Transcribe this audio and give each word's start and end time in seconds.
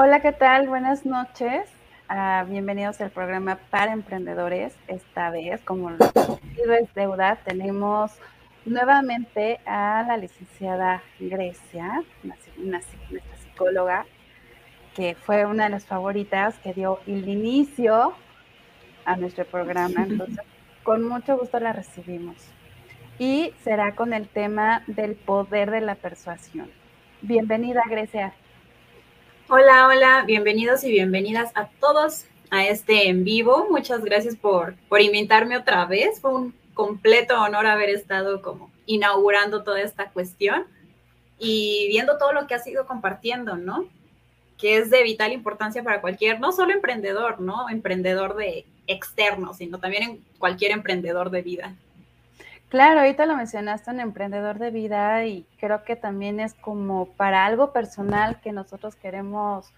Hola, 0.00 0.20
¿qué 0.20 0.30
tal? 0.30 0.68
Buenas 0.68 1.04
noches. 1.04 1.68
Uh, 2.08 2.48
bienvenidos 2.48 3.00
al 3.00 3.10
programa 3.10 3.58
para 3.68 3.92
emprendedores. 3.92 4.72
Esta 4.86 5.30
vez, 5.30 5.60
como 5.62 5.90
lo 5.90 5.96
es 6.72 6.94
deuda, 6.94 7.34
tenemos 7.44 8.12
nuevamente 8.64 9.58
a 9.66 10.04
la 10.06 10.16
licenciada 10.16 11.02
Grecia, 11.18 12.04
una, 12.22 12.36
una, 12.58 12.80
nuestra 13.10 13.36
psicóloga, 13.38 14.06
que 14.94 15.16
fue 15.16 15.44
una 15.46 15.64
de 15.64 15.70
las 15.70 15.84
favoritas 15.84 16.56
que 16.60 16.74
dio 16.74 17.00
el 17.08 17.28
inicio 17.28 18.14
a 19.04 19.16
nuestro 19.16 19.46
programa. 19.46 20.02
Entonces, 20.08 20.46
con 20.84 21.02
mucho 21.02 21.36
gusto 21.36 21.58
la 21.58 21.72
recibimos. 21.72 22.36
Y 23.18 23.52
será 23.64 23.96
con 23.96 24.12
el 24.12 24.28
tema 24.28 24.84
del 24.86 25.16
poder 25.16 25.72
de 25.72 25.80
la 25.80 25.96
persuasión. 25.96 26.70
Bienvenida, 27.20 27.82
Grecia. 27.90 28.32
Hola, 29.50 29.86
hola, 29.86 30.24
bienvenidos 30.26 30.84
y 30.84 30.90
bienvenidas 30.90 31.52
a 31.54 31.68
todos 31.80 32.26
a 32.50 32.66
este 32.66 33.08
en 33.08 33.24
vivo. 33.24 33.66
Muchas 33.70 34.04
gracias 34.04 34.36
por, 34.36 34.74
por 34.90 35.00
invitarme 35.00 35.56
otra 35.56 35.86
vez. 35.86 36.20
Fue 36.20 36.34
un 36.34 36.54
completo 36.74 37.40
honor 37.40 37.66
haber 37.66 37.88
estado 37.88 38.42
como 38.42 38.70
inaugurando 38.84 39.62
toda 39.62 39.80
esta 39.80 40.10
cuestión 40.10 40.66
y 41.38 41.86
viendo 41.88 42.18
todo 42.18 42.34
lo 42.34 42.46
que 42.46 42.56
has 42.56 42.66
ido 42.66 42.86
compartiendo, 42.86 43.56
¿no? 43.56 43.86
Que 44.58 44.76
es 44.76 44.90
de 44.90 45.02
vital 45.02 45.32
importancia 45.32 45.82
para 45.82 46.02
cualquier, 46.02 46.40
no 46.40 46.52
solo 46.52 46.74
emprendedor, 46.74 47.40
¿no? 47.40 47.70
Emprendedor 47.70 48.36
de 48.36 48.66
externo, 48.86 49.54
sino 49.54 49.80
también 49.80 50.02
en 50.02 50.24
cualquier 50.38 50.72
emprendedor 50.72 51.30
de 51.30 51.40
vida. 51.40 51.74
Claro, 52.68 53.00
ahorita 53.00 53.24
lo 53.24 53.34
mencionaste, 53.34 53.90
un 53.90 54.00
emprendedor 54.00 54.58
de 54.58 54.70
vida 54.70 55.24
y 55.24 55.46
creo 55.58 55.84
que 55.84 55.96
también 55.96 56.38
es 56.38 56.52
como 56.52 57.06
para 57.06 57.46
algo 57.46 57.72
personal 57.72 58.40
que 58.42 58.52
nosotros 58.52 58.94
queremos 58.94 59.72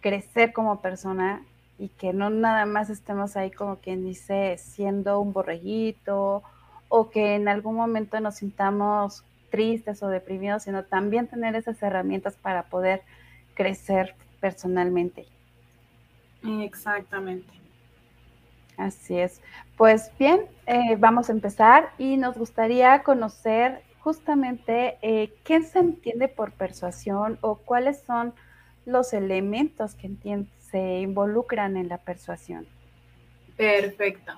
crecer 0.00 0.52
como 0.52 0.80
persona 0.80 1.42
y 1.78 1.88
que 1.88 2.12
no 2.12 2.30
nada 2.30 2.64
más 2.64 2.90
estemos 2.90 3.36
ahí 3.36 3.50
como 3.50 3.76
quien 3.76 4.04
dice 4.04 4.56
siendo 4.58 5.18
un 5.18 5.32
borreguito 5.32 6.44
o 6.88 7.10
que 7.10 7.34
en 7.34 7.48
algún 7.48 7.74
momento 7.74 8.20
nos 8.20 8.36
sintamos 8.36 9.24
tristes 9.50 10.02
o 10.02 10.08
deprimidos, 10.08 10.62
sino 10.62 10.84
también 10.84 11.26
tener 11.26 11.56
esas 11.56 11.82
herramientas 11.82 12.36
para 12.36 12.64
poder 12.64 13.02
crecer 13.54 14.14
personalmente. 14.40 15.26
Exactamente. 16.44 17.61
Así 18.76 19.18
es. 19.18 19.40
Pues 19.76 20.10
bien, 20.18 20.46
eh, 20.66 20.96
vamos 20.98 21.28
a 21.28 21.32
empezar 21.32 21.90
y 21.98 22.16
nos 22.16 22.36
gustaría 22.36 23.02
conocer 23.02 23.82
justamente 24.00 24.98
eh, 25.02 25.32
qué 25.44 25.62
se 25.62 25.78
entiende 25.78 26.28
por 26.28 26.52
persuasión 26.52 27.38
o 27.40 27.56
cuáles 27.56 28.02
son 28.02 28.34
los 28.84 29.12
elementos 29.12 29.94
que 29.94 30.10
se 30.58 31.00
involucran 31.00 31.76
en 31.76 31.88
la 31.88 31.98
persuasión. 31.98 32.66
Perfecto. 33.56 34.32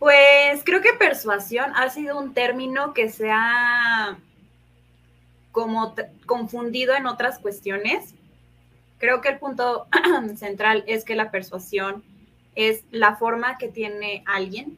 Pues 0.00 0.62
creo 0.64 0.80
que 0.80 0.94
persuasión 0.94 1.72
ha 1.76 1.90
sido 1.90 2.18
un 2.18 2.32
término 2.32 2.94
que 2.94 3.10
se 3.10 3.30
ha 3.30 4.18
como 5.52 5.94
confundido 6.26 6.96
en 6.96 7.06
otras 7.06 7.38
cuestiones. 7.38 8.14
Creo 8.98 9.20
que 9.20 9.28
el 9.28 9.38
punto 9.38 9.86
central 10.36 10.84
es 10.86 11.04
que 11.04 11.14
la 11.14 11.30
persuasión 11.30 12.02
es 12.54 12.84
la 12.90 13.16
forma 13.16 13.58
que 13.58 13.68
tiene 13.68 14.22
alguien 14.26 14.76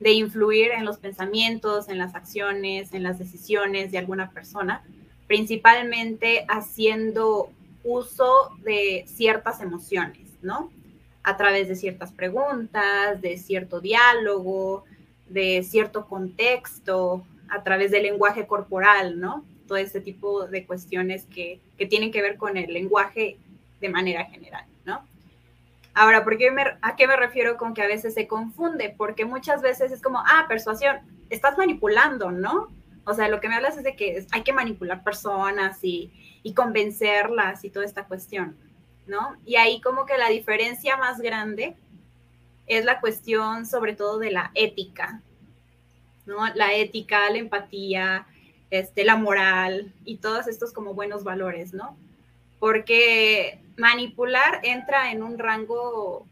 de 0.00 0.12
influir 0.12 0.70
en 0.70 0.84
los 0.84 0.98
pensamientos, 0.98 1.88
en 1.88 1.98
las 1.98 2.14
acciones, 2.14 2.92
en 2.94 3.02
las 3.02 3.18
decisiones 3.18 3.92
de 3.92 3.98
alguna 3.98 4.30
persona, 4.30 4.82
principalmente 5.26 6.44
haciendo 6.48 7.50
uso 7.84 8.50
de 8.62 9.04
ciertas 9.06 9.60
emociones, 9.60 10.26
¿no? 10.42 10.70
A 11.22 11.36
través 11.36 11.68
de 11.68 11.76
ciertas 11.76 12.12
preguntas, 12.12 13.20
de 13.20 13.36
cierto 13.36 13.80
diálogo, 13.80 14.84
de 15.28 15.62
cierto 15.62 16.06
contexto, 16.06 17.24
a 17.48 17.62
través 17.62 17.90
del 17.90 18.04
lenguaje 18.04 18.46
corporal, 18.46 19.20
¿no? 19.20 19.44
Todo 19.68 19.76
este 19.76 20.00
tipo 20.00 20.46
de 20.46 20.64
cuestiones 20.66 21.26
que, 21.26 21.60
que 21.76 21.86
tienen 21.86 22.10
que 22.10 22.22
ver 22.22 22.36
con 22.36 22.56
el 22.56 22.72
lenguaje 22.72 23.36
de 23.80 23.88
manera 23.90 24.24
general. 24.24 24.64
Ahora, 25.94 26.24
¿por 26.24 26.38
qué 26.38 26.54
¿a 26.82 26.96
qué 26.96 27.06
me 27.06 27.16
refiero 27.16 27.56
con 27.56 27.74
que 27.74 27.82
a 27.82 27.86
veces 27.86 28.14
se 28.14 28.28
confunde? 28.28 28.94
Porque 28.96 29.24
muchas 29.24 29.60
veces 29.62 29.92
es 29.92 30.00
como, 30.00 30.20
ah, 30.20 30.46
persuasión, 30.48 31.00
estás 31.30 31.58
manipulando, 31.58 32.30
¿no? 32.30 32.68
O 33.04 33.14
sea, 33.14 33.28
lo 33.28 33.40
que 33.40 33.48
me 33.48 33.56
hablas 33.56 33.76
es 33.76 33.84
de 33.84 33.96
que 33.96 34.24
hay 34.30 34.42
que 34.42 34.52
manipular 34.52 35.02
personas 35.02 35.78
y, 35.82 36.12
y 36.42 36.54
convencerlas 36.54 37.64
y 37.64 37.70
toda 37.70 37.84
esta 37.84 38.04
cuestión, 38.06 38.56
¿no? 39.06 39.36
Y 39.44 39.56
ahí 39.56 39.80
como 39.80 40.06
que 40.06 40.16
la 40.16 40.28
diferencia 40.28 40.96
más 40.96 41.20
grande 41.20 41.76
es 42.66 42.84
la 42.84 43.00
cuestión 43.00 43.66
sobre 43.66 43.94
todo 43.94 44.18
de 44.18 44.30
la 44.30 44.52
ética, 44.54 45.22
¿no? 46.24 46.46
La 46.54 46.74
ética, 46.74 47.28
la 47.30 47.38
empatía, 47.38 48.26
este, 48.70 49.04
la 49.04 49.16
moral 49.16 49.92
y 50.04 50.18
todos 50.18 50.46
estos 50.46 50.72
como 50.72 50.94
buenos 50.94 51.24
valores, 51.24 51.74
¿no? 51.74 51.96
Porque 52.60 53.60
manipular 53.80 54.60
entra 54.62 55.10
en 55.10 55.22
un 55.22 55.38
rango 55.38 56.26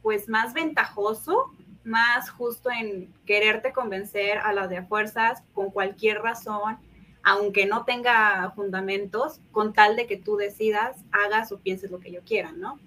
pues 0.00 0.28
más 0.28 0.54
ventajoso, 0.54 1.52
más 1.82 2.30
justo 2.30 2.70
en 2.70 3.12
quererte 3.26 3.72
convencer 3.72 4.38
a 4.38 4.52
las 4.52 4.70
de 4.70 4.82
fuerzas 4.82 5.42
con 5.52 5.70
cualquier 5.70 6.22
razón, 6.22 6.78
aunque 7.24 7.66
no 7.66 7.84
tenga 7.84 8.52
fundamentos, 8.54 9.40
con 9.50 9.72
tal 9.72 9.96
de 9.96 10.06
que 10.06 10.16
tú 10.16 10.36
decidas, 10.36 10.96
hagas 11.10 11.50
o 11.50 11.58
pienses 11.58 11.90
lo 11.90 11.98
que 11.98 12.12
yo 12.12 12.20
quiera, 12.22 12.52
¿no? 12.52 12.78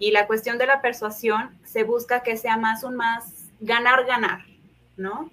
Y 0.00 0.10
la 0.10 0.26
cuestión 0.26 0.58
de 0.58 0.66
la 0.66 0.82
persuasión 0.82 1.56
se 1.62 1.84
busca 1.84 2.24
que 2.24 2.36
sea 2.36 2.56
más 2.56 2.82
un 2.82 2.96
más 2.96 3.46
ganar, 3.60 4.04
ganar, 4.06 4.40
¿no? 4.96 5.30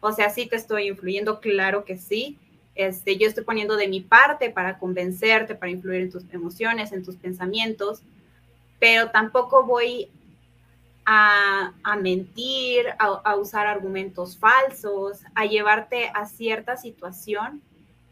O 0.00 0.10
sea, 0.10 0.30
sí 0.30 0.46
te 0.46 0.56
estoy 0.56 0.88
influyendo, 0.88 1.40
claro 1.40 1.84
que 1.84 1.96
sí, 1.96 2.38
este, 2.76 3.16
yo 3.16 3.26
estoy 3.26 3.42
poniendo 3.44 3.76
de 3.76 3.88
mi 3.88 4.00
parte 4.00 4.50
para 4.50 4.78
convencerte, 4.78 5.54
para 5.54 5.72
influir 5.72 6.02
en 6.02 6.10
tus 6.10 6.22
emociones, 6.32 6.92
en 6.92 7.04
tus 7.04 7.16
pensamientos, 7.16 8.02
pero 8.78 9.10
tampoco 9.10 9.64
voy 9.64 10.10
a, 11.06 11.72
mentir, 12.00 12.86
a, 12.98 13.36
usar 13.36 13.66
argumentos 13.66 14.36
falsos, 14.36 15.20
a 15.34 15.46
llevarte 15.46 16.10
a 16.12 16.26
cierta 16.26 16.76
situación 16.76 17.62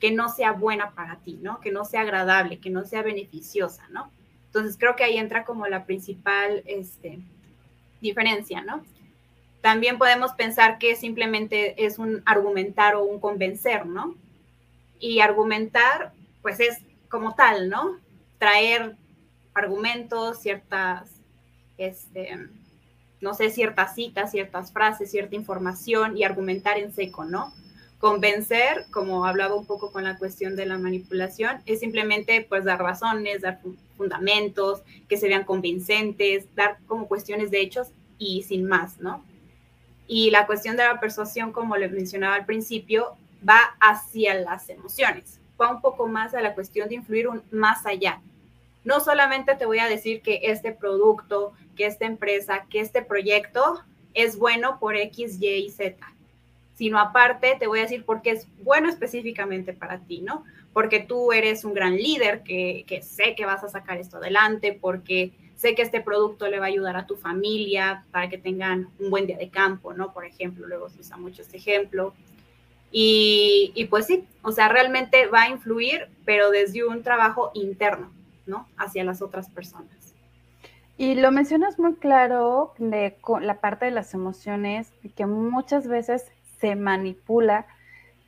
que 0.00 0.12
no 0.12 0.28
sea 0.28 0.52
buena 0.52 0.92
para 0.92 1.16
ti, 1.16 1.38
¿no? 1.42 1.60
Que 1.60 1.72
no 1.72 1.84
sea 1.84 2.02
agradable, 2.02 2.60
que 2.60 2.70
no 2.70 2.84
sea 2.84 3.02
beneficiosa, 3.02 3.86
¿no? 3.90 4.10
Entonces 4.46 4.76
creo 4.78 4.94
que 4.94 5.04
ahí 5.04 5.18
entra 5.18 5.44
como 5.44 5.66
la 5.66 5.84
principal 5.84 6.62
este, 6.66 7.18
diferencia, 8.00 8.62
¿no? 8.62 8.84
También 9.60 9.98
podemos 9.98 10.32
pensar 10.32 10.78
que 10.78 10.94
simplemente 10.94 11.84
es 11.84 11.98
un 11.98 12.22
argumentar 12.26 12.94
o 12.94 13.02
un 13.02 13.18
convencer, 13.18 13.86
¿no? 13.86 14.14
Y 14.98 15.20
argumentar, 15.20 16.12
pues 16.42 16.60
es 16.60 16.78
como 17.08 17.34
tal, 17.34 17.68
¿no? 17.68 17.98
Traer 18.38 18.96
argumentos, 19.54 20.40
ciertas, 20.40 21.10
este, 21.78 22.48
no 23.20 23.34
sé, 23.34 23.50
ciertas 23.50 23.94
citas, 23.94 24.30
ciertas 24.30 24.72
frases, 24.72 25.10
cierta 25.10 25.36
información 25.36 26.16
y 26.16 26.24
argumentar 26.24 26.78
en 26.78 26.92
seco, 26.92 27.24
¿no? 27.24 27.52
Convencer, 27.98 28.84
como 28.90 29.24
hablaba 29.24 29.54
un 29.54 29.66
poco 29.66 29.92
con 29.92 30.04
la 30.04 30.18
cuestión 30.18 30.56
de 30.56 30.66
la 30.66 30.76
manipulación, 30.76 31.62
es 31.64 31.80
simplemente 31.80 32.44
pues 32.48 32.64
dar 32.64 32.82
razones, 32.82 33.40
dar 33.42 33.60
fundamentos, 33.96 34.82
que 35.08 35.16
se 35.16 35.28
vean 35.28 35.44
convincentes, 35.44 36.54
dar 36.54 36.78
como 36.86 37.08
cuestiones 37.08 37.50
de 37.50 37.60
hechos 37.60 37.88
y 38.18 38.42
sin 38.42 38.66
más, 38.66 38.98
¿no? 38.98 39.24
Y 40.06 40.30
la 40.30 40.46
cuestión 40.46 40.76
de 40.76 40.84
la 40.84 41.00
persuasión, 41.00 41.52
como 41.52 41.76
les 41.76 41.92
mencionaba 41.92 42.34
al 42.34 42.44
principio, 42.44 43.16
va 43.48 43.76
hacia 43.80 44.34
las 44.34 44.68
emociones, 44.68 45.40
va 45.60 45.70
un 45.70 45.80
poco 45.80 46.06
más 46.08 46.34
a 46.34 46.40
la 46.40 46.54
cuestión 46.54 46.88
de 46.88 46.96
influir 46.96 47.28
más 47.50 47.86
allá. 47.86 48.20
No 48.84 49.00
solamente 49.00 49.54
te 49.54 49.66
voy 49.66 49.78
a 49.78 49.88
decir 49.88 50.20
que 50.22 50.40
este 50.42 50.72
producto, 50.72 51.52
que 51.76 51.86
esta 51.86 52.04
empresa, 52.06 52.66
que 52.68 52.80
este 52.80 53.02
proyecto 53.02 53.80
es 54.12 54.38
bueno 54.38 54.78
por 54.78 54.96
X, 54.96 55.38
Y 55.40 55.48
y 55.48 55.70
Z, 55.70 55.96
sino 56.74 56.98
aparte 56.98 57.56
te 57.58 57.66
voy 57.66 57.78
a 57.78 57.82
decir 57.82 58.04
por 58.04 58.22
qué 58.22 58.30
es 58.30 58.46
bueno 58.62 58.88
específicamente 58.88 59.72
para 59.72 59.98
ti, 60.00 60.20
¿no? 60.20 60.44
Porque 60.72 61.00
tú 61.00 61.32
eres 61.32 61.64
un 61.64 61.72
gran 61.72 61.96
líder 61.96 62.42
que, 62.42 62.84
que 62.86 63.00
sé 63.00 63.34
que 63.36 63.46
vas 63.46 63.62
a 63.64 63.68
sacar 63.68 63.98
esto 63.98 64.18
adelante, 64.18 64.76
porque 64.78 65.32
sé 65.54 65.74
que 65.74 65.82
este 65.82 66.00
producto 66.00 66.48
le 66.48 66.58
va 66.58 66.66
a 66.66 66.68
ayudar 66.68 66.96
a 66.96 67.06
tu 67.06 67.16
familia 67.16 68.04
para 68.10 68.28
que 68.28 68.38
tengan 68.38 68.88
un 68.98 69.10
buen 69.10 69.26
día 69.26 69.38
de 69.38 69.50
campo, 69.50 69.94
¿no? 69.94 70.12
Por 70.12 70.24
ejemplo, 70.24 70.66
luego 70.66 70.88
se 70.88 71.00
usa 71.00 71.16
mucho 71.16 71.42
este 71.42 71.56
ejemplo. 71.58 72.12
Y, 72.96 73.88
pues 73.90 74.06
sí, 74.06 74.24
o 74.42 74.52
sea, 74.52 74.68
realmente 74.68 75.26
va 75.26 75.42
a 75.42 75.48
influir, 75.48 76.06
pero 76.24 76.50
desde 76.50 76.86
un 76.86 77.02
trabajo 77.02 77.50
interno, 77.54 78.12
¿no? 78.46 78.68
Hacia 78.76 79.02
las 79.02 79.20
otras 79.20 79.50
personas. 79.50 80.14
Y 80.96 81.16
lo 81.16 81.32
mencionas 81.32 81.76
muy 81.80 81.96
claro 81.96 82.72
de 82.78 83.16
la 83.40 83.58
parte 83.58 83.86
de 83.86 83.90
las 83.90 84.14
emociones, 84.14 84.92
que 85.16 85.26
muchas 85.26 85.88
veces 85.88 86.30
se 86.60 86.76
manipula 86.76 87.66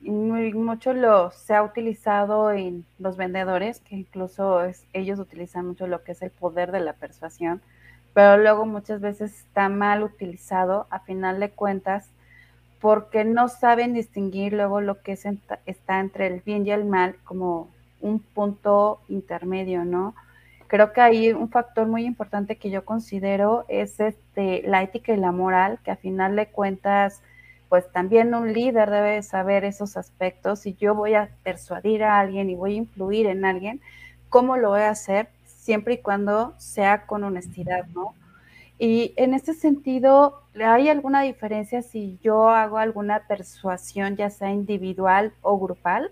muy, 0.00 0.52
mucho 0.52 0.92
lo 0.92 1.30
se 1.30 1.54
ha 1.54 1.62
utilizado 1.62 2.50
en 2.50 2.84
los 2.98 3.16
vendedores, 3.16 3.78
que 3.78 3.94
incluso 3.94 4.62
ellos 4.92 5.20
utilizan 5.20 5.68
mucho 5.68 5.86
lo 5.86 6.02
que 6.02 6.10
es 6.10 6.22
el 6.22 6.30
poder 6.32 6.72
de 6.72 6.80
la 6.80 6.94
persuasión, 6.94 7.62
pero 8.14 8.36
luego 8.36 8.66
muchas 8.66 9.00
veces 9.00 9.32
está 9.32 9.68
mal 9.68 10.02
utilizado 10.02 10.88
a 10.90 10.98
final 10.98 11.38
de 11.38 11.50
cuentas 11.50 12.10
porque 12.81 13.25
no 13.25 13.49
saben 13.49 13.94
distinguir 13.94 14.52
luego 14.52 14.81
lo 14.81 15.02
que 15.02 15.12
es 15.12 15.26
está 15.67 16.00
entre 16.00 16.26
el 16.26 16.40
bien 16.40 16.67
y 16.67 16.70
el 16.70 16.84
mal 16.84 17.17
como 17.25 17.69
un 18.00 18.20
punto 18.20 19.00
intermedio, 19.08 19.84
¿no? 19.84 20.14
Creo 20.69 20.93
que 20.93 21.00
ahí 21.00 21.32
un 21.32 21.49
factor 21.49 21.87
muy 21.87 22.05
importante 22.05 22.56
que 22.56 22.70
yo 22.70 22.84
considero 22.84 23.64
es 23.69 24.00
este, 24.00 24.62
la 24.67 24.82
ética 24.82 25.12
y 25.12 25.17
la 25.17 25.32
moral, 25.32 25.78
que 25.84 25.93
a 25.93 25.96
final 25.96 26.34
de 26.34 26.46
cuentas, 26.46 27.23
pues 27.69 27.90
también 27.93 28.34
un 28.34 28.52
líder 28.52 28.90
debe 28.90 29.23
saber 29.23 29.64
esos 29.64 29.96
aspectos. 29.96 30.61
Si 30.61 30.75
yo 30.75 30.94
voy 30.94 31.14
a 31.14 31.31
persuadir 31.44 32.02
a 32.02 32.19
alguien 32.19 32.50
y 32.50 32.56
voy 32.56 32.75
a 32.75 32.78
influir 32.78 33.26
en 33.26 33.44
alguien, 33.44 33.81
¿cómo 34.28 34.56
lo 34.56 34.70
voy 34.70 34.81
a 34.81 34.90
hacer? 34.90 35.28
Siempre 35.46 35.94
y 35.94 35.99
cuando 35.99 36.55
sea 36.58 37.06
con 37.06 37.23
honestidad, 37.23 37.87
¿no? 37.94 38.14
Y 38.78 39.14
en 39.17 39.32
este 39.32 39.55
sentido, 39.55 40.43
¿hay 40.55 40.88
alguna 40.88 41.23
diferencia 41.23 41.81
si 41.82 42.19
yo 42.23 42.50
hago 42.50 42.78
alguna 42.78 43.26
persuasión, 43.26 44.17
ya 44.17 44.28
sea 44.28 44.52
individual 44.52 45.32
o 45.40 45.58
grupal? 45.58 46.11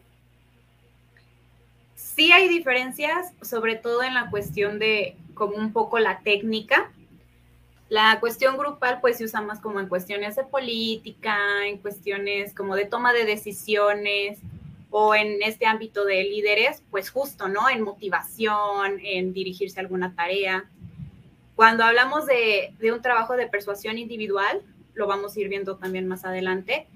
Sí 1.95 2.33
hay 2.33 2.49
diferencias, 2.49 3.33
sobre 3.43 3.77
todo 3.77 4.03
en 4.03 4.15
la 4.15 4.31
cuestión 4.31 4.79
de 4.79 5.17
como 5.35 5.57
un 5.57 5.73
poco 5.73 5.99
la 5.99 6.21
técnica. 6.21 6.91
La 7.91 8.19
cuestión 8.19 8.57
grupal 8.57 9.01
pues 9.01 9.19
se 9.19 9.25
usa 9.25 9.43
más 9.43 9.61
como 9.61 9.79
en 9.79 9.89
cuestiones 9.89 10.37
de 10.37 10.45
política, 10.45 11.37
en 11.67 11.79
cuestiones 11.79 12.55
como 12.55 12.77
de 12.77 12.87
toma 12.87 13.13
de 13.13 13.27
decisiones 13.27 14.39
o 14.91 15.15
en 15.15 15.43
este 15.43 15.67
ámbito 15.67 16.05
de 16.05 16.23
líderes, 16.25 16.83
pues 16.91 17.11
justo, 17.11 17.49
¿no? 17.49 17.69
En 17.69 17.83
motivación, 17.83 19.01
en 19.03 19.33
dirigirse 19.35 19.81
a 19.81 19.83
alguna 19.83 20.15
tarea. 20.15 20.65
Cuando 21.57 21.85
hablamos 21.85 22.27
de, 22.27 22.75
un 22.93 23.03
trabajo 23.03 23.37
de 23.37 23.47
persuasión 23.47 23.99
individual, 23.99 24.63
lo 24.95 25.07
vamos 25.07 25.37
a 25.37 25.41
ir 25.41 25.49
viendo 25.49 25.77
también 25.77 26.09
más 26.09 26.25
adelante, 26.25 26.87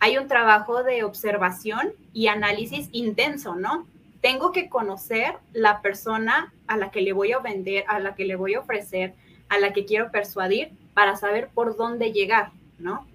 hay 0.00 0.18
un 0.18 0.26
trabajo 0.26 0.82
de 0.82 1.04
observación 1.04 1.92
y 2.12 2.26
análisis 2.26 2.88
intenso, 2.92 3.54
¿no? 3.54 3.86
tengo 4.22 4.52
que 4.52 4.70
conocer 4.70 5.34
la 5.52 5.82
persona 5.82 6.54
a 6.68 6.78
la 6.78 6.90
que 6.90 7.02
le 7.02 7.12
voy 7.12 7.32
a 7.32 7.40
vender, 7.40 7.84
a 7.88 7.98
la 7.98 8.14
que 8.14 8.24
le 8.24 8.36
voy 8.36 8.54
a 8.54 8.60
ofrecer, 8.60 9.14
a 9.48 9.58
la 9.58 9.72
que 9.72 9.84
quiero 9.84 10.10
persuadir 10.10 10.70
para 10.94 11.16
saber 11.16 11.48
por 11.52 11.76
dónde 11.76 12.12
llegar, 12.12 12.52
¿no? 12.78 13.06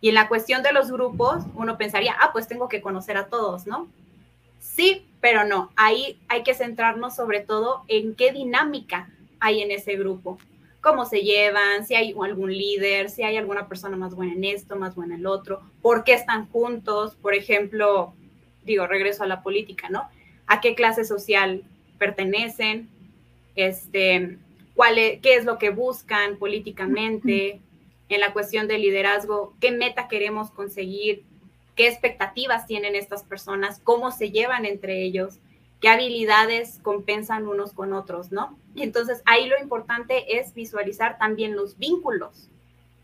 Y 0.00 0.10
en 0.10 0.14
la 0.14 0.28
cuestión 0.28 0.62
de 0.62 0.72
los 0.72 0.92
grupos, 0.92 1.42
uno 1.54 1.76
pensaría, 1.76 2.14
ah, 2.20 2.30
pues 2.32 2.46
tengo 2.46 2.68
que 2.68 2.80
conocer 2.80 3.16
a 3.16 3.26
todos, 3.26 3.66
¿no? 3.66 3.88
Sí, 4.60 5.06
pero 5.20 5.44
no. 5.44 5.72
Ahí 5.74 6.20
hay 6.28 6.44
que 6.44 6.54
centrarnos 6.54 7.16
sobre 7.16 7.40
todo 7.40 7.82
en 7.88 8.14
qué 8.14 8.30
dinámica 8.30 9.08
hay 9.44 9.60
en 9.60 9.70
ese 9.70 9.96
grupo, 9.96 10.38
cómo 10.80 11.04
se 11.04 11.20
llevan, 11.20 11.84
si 11.86 11.94
hay 11.94 12.14
algún 12.18 12.50
líder, 12.50 13.10
si 13.10 13.22
hay 13.22 13.36
alguna 13.36 13.68
persona 13.68 13.94
más 13.94 14.14
buena 14.14 14.32
en 14.32 14.44
esto, 14.44 14.74
más 14.74 14.94
buena 14.94 15.14
en 15.14 15.20
el 15.20 15.26
otro, 15.26 15.60
por 15.82 16.02
qué 16.02 16.14
están 16.14 16.48
juntos, 16.48 17.14
por 17.16 17.34
ejemplo, 17.34 18.14
digo, 18.64 18.86
regreso 18.86 19.22
a 19.22 19.26
la 19.26 19.42
política, 19.42 19.90
¿no? 19.90 20.08
a 20.46 20.62
qué 20.62 20.74
clase 20.74 21.04
social 21.04 21.62
pertenecen, 21.98 22.88
este, 23.54 24.38
cuál 24.74 24.96
es, 24.96 25.20
qué 25.20 25.34
es 25.34 25.44
lo 25.44 25.58
que 25.58 25.68
buscan 25.68 26.38
políticamente, 26.38 27.60
en 28.08 28.20
la 28.20 28.32
cuestión 28.32 28.66
del 28.66 28.80
liderazgo, 28.80 29.54
qué 29.60 29.72
meta 29.72 30.08
queremos 30.08 30.50
conseguir, 30.50 31.22
qué 31.76 31.86
expectativas 31.88 32.66
tienen 32.66 32.94
estas 32.94 33.24
personas, 33.24 33.78
cómo 33.82 34.10
se 34.10 34.30
llevan 34.30 34.64
entre 34.64 35.02
ellos, 35.02 35.38
qué 35.84 35.90
habilidades 35.90 36.80
compensan 36.82 37.46
unos 37.46 37.74
con 37.74 37.92
otros, 37.92 38.32
¿no? 38.32 38.58
Y 38.74 38.84
entonces 38.84 39.20
ahí 39.26 39.48
lo 39.48 39.60
importante 39.60 40.38
es 40.38 40.54
visualizar 40.54 41.18
también 41.18 41.54
los 41.54 41.76
vínculos 41.76 42.48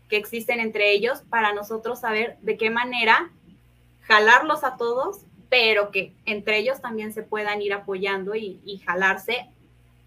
que 0.09 0.17
existen 0.17 0.59
entre 0.59 0.91
ellos 0.91 1.21
para 1.29 1.53
nosotros 1.53 1.99
saber 1.99 2.37
de 2.41 2.57
qué 2.57 2.71
manera 2.71 3.29
jalarlos 4.07 4.63
a 4.63 4.77
todos 4.77 5.27
pero 5.47 5.91
que 5.91 6.13
entre 6.25 6.57
ellos 6.57 6.81
también 6.81 7.13
se 7.13 7.21
puedan 7.21 7.61
ir 7.61 7.71
apoyando 7.71 8.33
y, 8.33 8.81
jalarse 8.83 9.45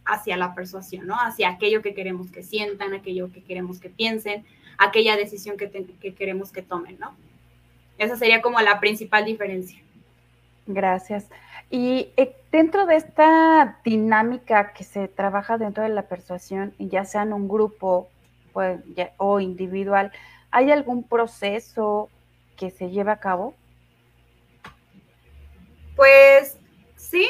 hacia 0.04 0.36
la 0.36 0.56
persuasión, 0.56 1.06
¿no? 1.06 1.14
Hacia 1.14 1.50
aquello 1.50 1.80
que 1.80 1.94
queremos 1.94 2.32
que 2.32 2.42
sientan, 2.42 2.92
aquello 2.92 3.30
que 3.30 3.44
queremos 3.44 3.78
que 3.78 3.88
piensen, 3.88 4.44
aquella 4.78 5.16
decisión 5.16 5.56
que, 5.56 5.70
que 5.70 6.14
queremos 6.14 6.50
que 6.50 6.62
tomen, 6.62 6.98
¿no? 6.98 7.14
Esa 7.98 8.16
sería 8.16 8.42
como 8.42 8.60
la 8.60 8.80
principal 8.80 9.24
diferencia. 9.26 9.80
Gracias. 10.66 11.26
Y 11.70 12.12
eh, 12.16 12.36
dentro 12.52 12.86
de 12.86 12.96
esta 12.96 13.80
dinámica 13.84 14.72
que 14.72 14.84
se 14.84 15.08
trabaja 15.08 15.58
dentro 15.58 15.82
de 15.82 15.88
la 15.88 16.02
persuasión, 16.02 16.74
ya 16.78 17.04
sea 17.04 17.22
en 17.22 17.32
un 17.32 17.48
grupo 17.48 18.08
pues, 18.52 18.80
o 19.16 19.40
individual, 19.40 20.12
¿hay 20.50 20.70
algún 20.70 21.02
proceso 21.02 22.08
que 22.56 22.70
se 22.70 22.90
lleva 22.90 23.12
a 23.12 23.20
cabo? 23.20 23.54
Pues 25.96 26.58
sí, 26.96 27.28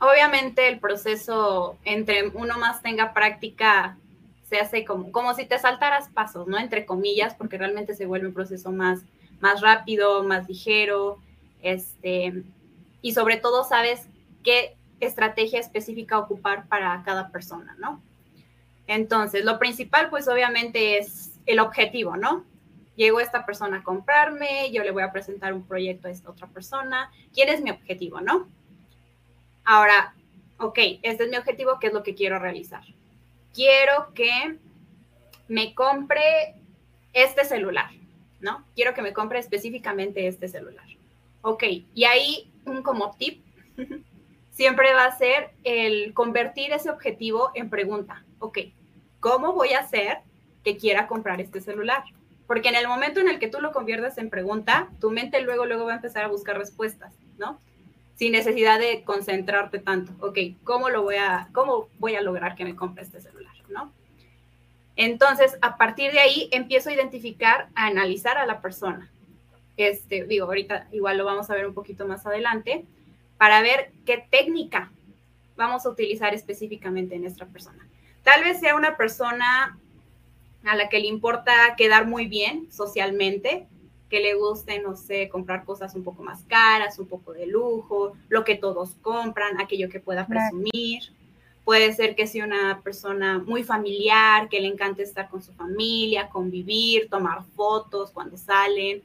obviamente 0.00 0.68
el 0.68 0.80
proceso 0.80 1.76
entre 1.84 2.28
uno 2.28 2.58
más 2.58 2.82
tenga 2.82 3.12
práctica 3.12 3.96
se 4.50 4.58
hace 4.58 4.84
como, 4.84 5.12
como 5.12 5.34
si 5.34 5.46
te 5.46 5.58
saltaras 5.58 6.08
pasos, 6.08 6.48
¿no? 6.48 6.58
Entre 6.58 6.84
comillas, 6.84 7.34
porque 7.36 7.56
realmente 7.56 7.94
se 7.94 8.06
vuelve 8.06 8.26
un 8.26 8.34
proceso 8.34 8.72
más, 8.72 9.00
más 9.40 9.60
rápido, 9.60 10.24
más 10.24 10.48
ligero, 10.48 11.18
este, 11.62 12.42
y 13.02 13.12
sobre 13.12 13.36
todo 13.36 13.64
sabes 13.64 14.06
qué 14.42 14.76
estrategia 15.00 15.60
específica 15.60 16.18
ocupar 16.18 16.66
para 16.68 17.02
cada 17.04 17.30
persona, 17.30 17.74
¿no? 17.78 18.02
Entonces, 18.86 19.44
lo 19.44 19.58
principal, 19.58 20.10
pues 20.10 20.28
obviamente 20.28 20.98
es 20.98 21.38
el 21.46 21.60
objetivo, 21.60 22.16
¿no? 22.16 22.44
llegó 23.00 23.18
esta 23.20 23.46
persona 23.46 23.78
a 23.78 23.82
comprarme, 23.82 24.70
yo 24.72 24.84
le 24.84 24.90
voy 24.90 25.02
a 25.02 25.10
presentar 25.10 25.54
un 25.54 25.66
proyecto 25.66 26.06
a 26.06 26.10
esta 26.10 26.30
otra 26.30 26.48
persona, 26.48 27.10
¿quién 27.32 27.48
es 27.48 27.62
mi 27.62 27.70
objetivo, 27.70 28.20
no? 28.20 28.46
Ahora, 29.64 30.14
ok, 30.58 30.78
este 31.00 31.24
es 31.24 31.30
mi 31.30 31.36
objetivo, 31.38 31.78
¿qué 31.80 31.86
es 31.86 31.94
lo 31.94 32.02
que 32.02 32.14
quiero 32.14 32.38
realizar? 32.38 32.82
Quiero 33.54 34.12
que 34.14 34.58
me 35.48 35.74
compre 35.74 36.56
este 37.14 37.46
celular, 37.46 37.90
¿no? 38.40 38.66
Quiero 38.74 38.92
que 38.92 39.00
me 39.00 39.14
compre 39.14 39.38
específicamente 39.38 40.26
este 40.26 40.46
celular. 40.46 40.84
Ok, 41.40 41.64
y 41.94 42.04
ahí 42.04 42.49
un 42.64 42.82
como 42.82 43.14
tip 43.16 43.44
siempre 44.50 44.92
va 44.92 45.06
a 45.06 45.16
ser 45.16 45.50
el 45.64 46.12
convertir 46.14 46.72
ese 46.72 46.90
objetivo 46.90 47.50
en 47.54 47.70
pregunta. 47.70 48.24
Ok, 48.38 48.58
¿cómo 49.20 49.52
voy 49.52 49.72
a 49.72 49.80
hacer 49.80 50.18
que 50.64 50.76
quiera 50.76 51.06
comprar 51.06 51.40
este 51.40 51.60
celular? 51.60 52.04
Porque 52.46 52.68
en 52.68 52.74
el 52.74 52.88
momento 52.88 53.20
en 53.20 53.28
el 53.28 53.38
que 53.38 53.48
tú 53.48 53.60
lo 53.60 53.72
conviertes 53.72 54.18
en 54.18 54.28
pregunta, 54.28 54.88
tu 55.00 55.10
mente 55.10 55.40
luego, 55.40 55.66
luego 55.66 55.86
va 55.86 55.92
a 55.92 55.96
empezar 55.96 56.24
a 56.24 56.28
buscar 56.28 56.58
respuestas, 56.58 57.14
¿no? 57.38 57.60
Sin 58.16 58.32
necesidad 58.32 58.78
de 58.78 59.02
concentrarte 59.02 59.78
tanto. 59.78 60.12
Ok, 60.20 60.38
¿cómo 60.64 60.90
lo 60.90 61.02
voy 61.02 61.16
a, 61.16 61.48
cómo 61.52 61.88
voy 61.98 62.16
a 62.16 62.20
lograr 62.20 62.56
que 62.56 62.64
me 62.64 62.76
compre 62.76 63.04
este 63.04 63.20
celular, 63.20 63.54
¿no? 63.68 63.92
Entonces, 64.96 65.56
a 65.62 65.78
partir 65.78 66.12
de 66.12 66.20
ahí, 66.20 66.48
empiezo 66.52 66.90
a 66.90 66.92
identificar, 66.92 67.68
a 67.74 67.86
analizar 67.86 68.36
a 68.36 68.44
la 68.44 68.60
persona. 68.60 69.10
Este, 69.76 70.24
digo, 70.24 70.46
ahorita 70.46 70.88
igual 70.92 71.18
lo 71.18 71.24
vamos 71.24 71.50
a 71.50 71.54
ver 71.54 71.66
un 71.66 71.74
poquito 71.74 72.06
más 72.06 72.26
adelante, 72.26 72.84
para 73.38 73.62
ver 73.62 73.90
qué 74.04 74.24
técnica 74.30 74.92
vamos 75.56 75.86
a 75.86 75.90
utilizar 75.90 76.34
específicamente 76.34 77.14
en 77.14 77.22
nuestra 77.22 77.46
persona. 77.46 77.86
Tal 78.22 78.44
vez 78.44 78.60
sea 78.60 78.76
una 78.76 78.96
persona 78.96 79.78
a 80.64 80.76
la 80.76 80.88
que 80.88 81.00
le 81.00 81.06
importa 81.06 81.74
quedar 81.76 82.06
muy 82.06 82.26
bien 82.26 82.70
socialmente, 82.70 83.66
que 84.10 84.20
le 84.20 84.34
guste, 84.34 84.80
no 84.80 84.96
sé, 84.96 85.28
comprar 85.28 85.64
cosas 85.64 85.94
un 85.94 86.02
poco 86.02 86.22
más 86.22 86.42
caras, 86.44 86.98
un 86.98 87.06
poco 87.06 87.32
de 87.32 87.46
lujo, 87.46 88.12
lo 88.28 88.44
que 88.44 88.56
todos 88.56 88.96
compran, 89.00 89.60
aquello 89.60 89.88
que 89.88 90.00
pueda 90.00 90.26
presumir. 90.26 91.02
Puede 91.64 91.92
ser 91.92 92.16
que 92.16 92.26
sea 92.26 92.44
una 92.44 92.80
persona 92.82 93.38
muy 93.38 93.62
familiar, 93.62 94.48
que 94.48 94.60
le 94.60 94.66
encante 94.66 95.02
estar 95.04 95.28
con 95.28 95.42
su 95.42 95.52
familia, 95.52 96.28
convivir, 96.28 97.08
tomar 97.08 97.44
fotos 97.54 98.10
cuando 98.10 98.36
salen. 98.36 99.02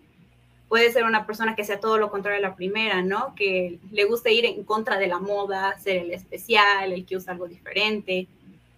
Puede 0.68 0.92
ser 0.92 1.04
una 1.04 1.26
persona 1.26 1.56
que 1.56 1.64
sea 1.64 1.80
todo 1.80 1.98
lo 1.98 2.10
contrario 2.10 2.40
a 2.40 2.50
la 2.50 2.56
primera, 2.56 3.02
¿no? 3.02 3.36
Que 3.36 3.80
le 3.92 4.06
guste 4.06 4.34
ir 4.34 4.46
en 4.46 4.64
contra 4.64 4.98
de 4.98 5.08
la 5.08 5.20
moda, 5.20 5.78
ser 5.80 5.98
el 5.98 6.12
especial, 6.12 6.92
el 6.92 7.06
que 7.06 7.18
usa 7.18 7.34
algo 7.34 7.48
diferente. 7.48 8.28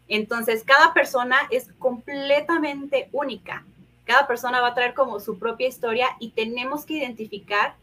Entonces, 0.08 0.64
cada 0.64 0.94
persona 0.94 1.38
es 1.50 1.70
completamente 1.80 3.10
única. 3.12 3.66
Cada 4.06 4.28
persona 4.28 4.62
va 4.62 4.70
a 4.70 4.74
traer 4.74 4.94
como 4.94 5.20
su 5.20 5.38
propia 5.38 5.68
historia 5.68 6.08
y 6.20 6.32
tenemos 6.32 6.86
que 6.86 6.96
identificar 6.96 7.76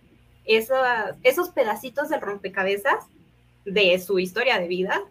esos, 0.45 1.49
pedacitos 1.51 2.09
del 2.09 2.21
rompecabezas 2.21 3.07
de 3.65 3.99
su 3.99 4.19
historia 4.19 4.59
de 4.59 4.69
vida 4.69 5.03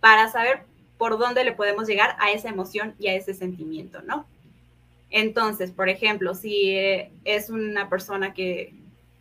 para 0.00 0.30
saber 0.30 0.62
por 0.98 1.18
dónde 1.18 1.44
le 1.44 1.52
podemos 1.52 1.86
llegar 1.86 2.16
a 2.18 2.30
esa 2.30 2.48
emoción 2.48 2.94
y 2.98 3.08
a 3.08 3.14
ese 3.14 3.34
sentimiento, 3.34 4.02
¿no? 4.02 4.26
Entonces, 5.16 5.70
por 5.70 5.88
ejemplo, 5.88 6.34
si 6.34 6.76
es 7.24 7.48
una 7.48 7.88
persona 7.88 8.34
que, 8.34 8.74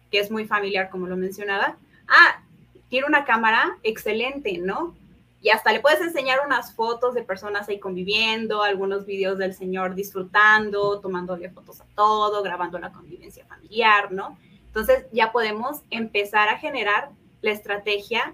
que 0.09 0.17
es 0.17 0.31
muy 0.31 0.47
familiar, 0.47 0.89
como 0.89 1.05
lo 1.05 1.15
mencionaba. 1.15 1.77
Ah, 2.07 2.41
tiene 2.89 3.05
una 3.05 3.25
cámara 3.25 3.77
excelente, 3.83 4.57
¿no? 4.57 4.95
Y 5.39 5.51
hasta 5.51 5.71
le 5.71 5.81
puedes 5.81 6.01
enseñar 6.01 6.39
unas 6.43 6.73
fotos 6.73 7.13
de 7.13 7.21
personas 7.21 7.69
ahí 7.69 7.79
conviviendo, 7.79 8.63
algunos 8.63 9.05
videos 9.05 9.37
del 9.37 9.53
señor 9.53 9.93
disfrutando, 9.93 10.99
tomándole 10.99 11.51
fotos 11.51 11.79
a 11.79 11.85
todo, 11.95 12.41
grabando 12.41 12.79
la 12.79 12.91
convivencia 12.91 13.45
familiar, 13.45 14.11
¿no? 14.11 14.35
Entonces 14.65 15.05
ya 15.11 15.31
podemos 15.31 15.81
empezar 15.91 16.49
a 16.49 16.57
generar 16.57 17.11
la 17.43 17.51
estrategia 17.51 18.33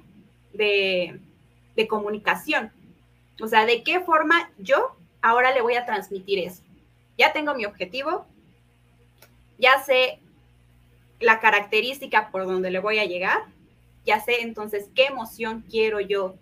de, 0.53 1.19
de 1.75 1.87
comunicación. 1.89 2.71
O 3.41 3.47
sea, 3.47 3.65
¿de 3.65 3.83
qué 3.83 3.99
forma 3.99 4.49
yo 4.57 4.95
ahora 5.21 5.53
le 5.53 5.61
voy 5.61 5.75
a 5.75 5.85
transmitir 5.85 6.39
eso? 6.39 6.63
Ya 7.19 7.33
tengo 7.33 7.53
mi 7.53 7.65
objetivo, 7.65 8.25
ya 9.57 9.83
sé 9.83 10.19
la 11.19 11.41
característica 11.41 12.31
por 12.31 12.45
donde 12.45 12.71
le 12.71 12.79
voy 12.79 12.97
a 12.99 13.03
llegar, 13.03 13.41
ya 14.05 14.21
sé 14.21 14.39
entonces 14.39 14.89
qué 14.95 15.07
emoción 15.07 15.65
quiero 15.69 15.99
yo 15.99 16.35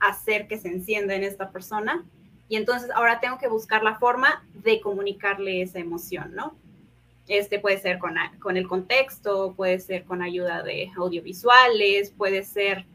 hacer 0.00 0.48
que 0.48 0.56
se 0.56 0.68
encienda 0.68 1.14
en 1.14 1.22
esta 1.22 1.50
persona. 1.50 2.02
Y 2.48 2.56
entonces 2.56 2.88
ahora 2.94 3.20
tengo 3.20 3.36
que 3.36 3.46
buscar 3.46 3.82
la 3.82 3.98
forma 3.98 4.42
de 4.54 4.80
comunicarle 4.80 5.60
esa 5.60 5.80
emoción, 5.80 6.34
¿no? 6.34 6.54
Este 7.28 7.58
puede 7.58 7.78
ser 7.78 7.98
con, 7.98 8.14
con 8.40 8.56
el 8.56 8.66
contexto, 8.66 9.52
puede 9.54 9.80
ser 9.80 10.04
con 10.04 10.22
ayuda 10.22 10.62
de 10.62 10.92
audiovisuales, 10.96 12.10
puede 12.10 12.42
ser 12.42 12.86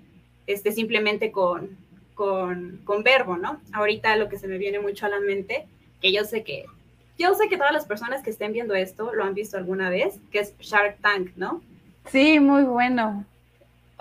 este, 0.47 0.71
simplemente 0.71 1.31
con, 1.31 1.77
con, 2.15 2.81
con 2.83 3.03
verbo, 3.03 3.37
¿no? 3.37 3.61
Ahorita 3.73 4.15
lo 4.15 4.27
que 4.27 4.39
se 4.39 4.47
me 4.47 4.57
viene 4.57 4.79
mucho 4.79 5.05
a 5.05 5.09
la 5.09 5.19
mente, 5.19 5.67
que 6.01 6.11
yo 6.11 6.23
sé 6.23 6.43
que, 6.43 6.65
yo 7.17 7.33
sé 7.35 7.49
que 7.49 7.57
todas 7.57 7.73
las 7.73 7.85
personas 7.85 8.23
que 8.23 8.29
estén 8.29 8.53
viendo 8.53 8.73
esto 8.73 9.13
lo 9.13 9.23
han 9.23 9.33
visto 9.33 9.57
alguna 9.57 9.89
vez, 9.89 10.19
que 10.31 10.39
es 10.39 10.57
Shark 10.59 10.99
Tank, 11.01 11.31
¿no? 11.35 11.61
Sí, 12.05 12.39
muy 12.39 12.63
bueno 12.63 13.25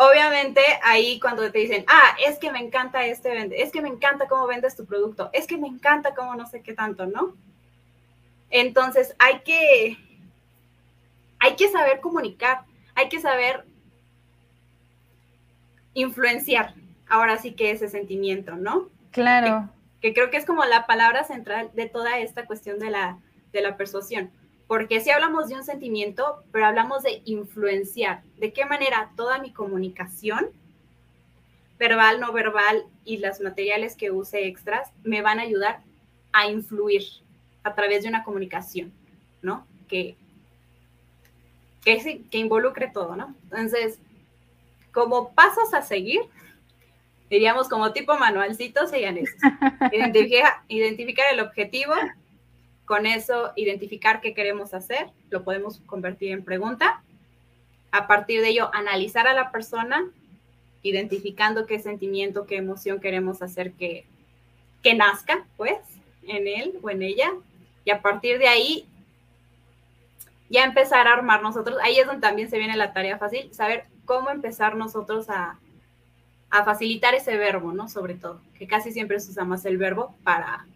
obviamente 0.02 0.62
ahí 0.82 1.20
cuando 1.20 1.50
te 1.52 1.58
dicen, 1.58 1.84
ah, 1.86 2.16
es 2.26 2.38
que 2.38 2.50
me 2.50 2.58
encanta 2.58 3.04
este 3.04 3.32
vende, 3.32 3.62
es 3.62 3.70
que 3.70 3.82
me 3.82 3.90
encanta 3.90 4.28
cómo 4.28 4.46
vendes 4.46 4.74
tu 4.74 4.86
producto, 4.86 5.28
es 5.34 5.46
que 5.46 5.58
me 5.58 5.68
encanta 5.68 6.14
cómo 6.14 6.34
no 6.34 6.46
sé 6.46 6.62
qué 6.62 6.72
tanto, 6.72 7.04
¿no? 7.04 7.34
Entonces 8.48 9.14
hay 9.18 9.40
que, 9.40 9.98
hay 11.38 11.54
que 11.54 11.68
saber 11.68 12.00
comunicar, 12.00 12.62
hay 12.94 13.10
que 13.10 13.20
saber 13.20 13.66
influenciar, 15.92 16.72
ahora 17.06 17.36
sí 17.36 17.52
que 17.52 17.70
ese 17.70 17.90
sentimiento, 17.90 18.56
¿no? 18.56 18.88
Claro. 19.10 19.68
Que, 19.68 19.79
que 20.00 20.14
creo 20.14 20.30
que 20.30 20.36
es 20.36 20.46
como 20.46 20.64
la 20.64 20.86
palabra 20.86 21.24
central 21.24 21.70
de 21.74 21.86
toda 21.86 22.18
esta 22.18 22.46
cuestión 22.46 22.78
de 22.78 22.90
la, 22.90 23.18
de 23.52 23.60
la 23.60 23.76
persuasión 23.76 24.30
porque 24.70 25.00
si 25.00 25.10
hablamos 25.10 25.48
de 25.48 25.56
un 25.56 25.64
sentimiento, 25.64 26.44
pero 26.52 26.64
hablamos 26.64 27.02
de 27.02 27.22
influenciar. 27.24 28.22
¿De 28.36 28.52
qué 28.52 28.66
manera 28.66 29.10
toda 29.16 29.40
mi 29.40 29.52
comunicación, 29.52 30.46
verbal, 31.76 32.20
no 32.20 32.32
verbal 32.32 32.84
y 33.04 33.16
los 33.16 33.40
materiales 33.40 33.96
que 33.96 34.12
use 34.12 34.46
extras, 34.46 34.88
me 35.02 35.22
van 35.22 35.40
a 35.40 35.42
ayudar 35.42 35.80
a 36.32 36.46
influir 36.46 37.02
a 37.64 37.74
través 37.74 38.04
de 38.04 38.10
una 38.10 38.22
comunicación, 38.22 38.92
¿no? 39.42 39.66
Que, 39.88 40.14
que, 41.84 42.22
que 42.30 42.38
involucre 42.38 42.86
todo, 42.94 43.16
¿no? 43.16 43.34
Entonces, 43.50 43.98
como 44.92 45.32
pasos 45.32 45.74
a 45.74 45.82
seguir, 45.82 46.20
diríamos 47.30 47.68
como 47.68 47.92
tipo 47.92 48.18
manualcito 48.18 48.86
serían 48.88 49.16
estos. 49.16 49.40
identificar 50.68 51.26
el 51.32 51.40
objetivo, 51.40 51.94
con 52.84 53.06
eso, 53.06 53.52
identificar 53.54 54.20
qué 54.20 54.34
queremos 54.34 54.74
hacer, 54.74 55.10
lo 55.30 55.44
podemos 55.44 55.78
convertir 55.86 56.32
en 56.32 56.44
pregunta. 56.44 57.02
A 57.92 58.08
partir 58.08 58.40
de 58.40 58.48
ello, 58.48 58.68
analizar 58.74 59.28
a 59.28 59.32
la 59.32 59.52
persona, 59.52 60.10
identificando 60.82 61.66
qué 61.66 61.78
sentimiento, 61.78 62.46
qué 62.46 62.56
emoción 62.56 63.00
queremos 63.00 63.42
hacer 63.42 63.72
que, 63.72 64.06
que 64.82 64.94
nazca, 64.94 65.46
pues, 65.56 65.78
en 66.26 66.48
él 66.48 66.78
o 66.82 66.90
en 66.90 67.02
ella. 67.02 67.30
Y 67.84 67.90
a 67.90 68.02
partir 68.02 68.38
de 68.38 68.48
ahí, 68.48 68.86
ya 70.48 70.64
empezar 70.64 71.06
a 71.06 71.12
armar 71.12 71.42
nosotros. 71.42 71.78
Ahí 71.82 71.96
es 71.96 72.06
donde 72.06 72.22
también 72.22 72.50
se 72.50 72.58
viene 72.58 72.76
la 72.76 72.92
tarea 72.92 73.18
fácil, 73.18 73.54
saber 73.54 73.84
cómo 74.04 74.30
empezar 74.30 74.74
nosotros 74.74 75.30
a, 75.30 75.60
a 76.50 76.64
facilitar 76.64 77.14
ese 77.14 77.36
verbo, 77.36 77.72
¿no? 77.72 77.88
Sobre 77.88 78.14
todo, 78.14 78.40
que 78.58 78.66
casi 78.66 78.92
siempre 78.92 79.20
se 79.20 79.30
usa 79.30 79.44
más 79.44 79.64
el 79.64 79.78
verbo 79.78 80.14
para 80.24 80.66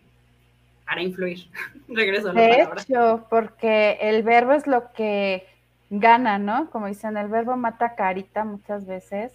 para 0.84 1.02
influir. 1.02 1.48
Regreso 1.88 2.30
a 2.30 2.32
la 2.32 2.40
de 2.40 2.62
hecho, 2.62 3.26
porque 3.30 3.98
el 4.00 4.22
verbo 4.22 4.52
es 4.52 4.66
lo 4.66 4.92
que 4.92 5.46
gana, 5.90 6.38
¿no? 6.38 6.70
Como 6.70 6.86
dicen, 6.86 7.16
el 7.16 7.28
verbo 7.28 7.56
mata 7.56 7.94
carita 7.94 8.44
muchas 8.44 8.86
veces, 8.86 9.32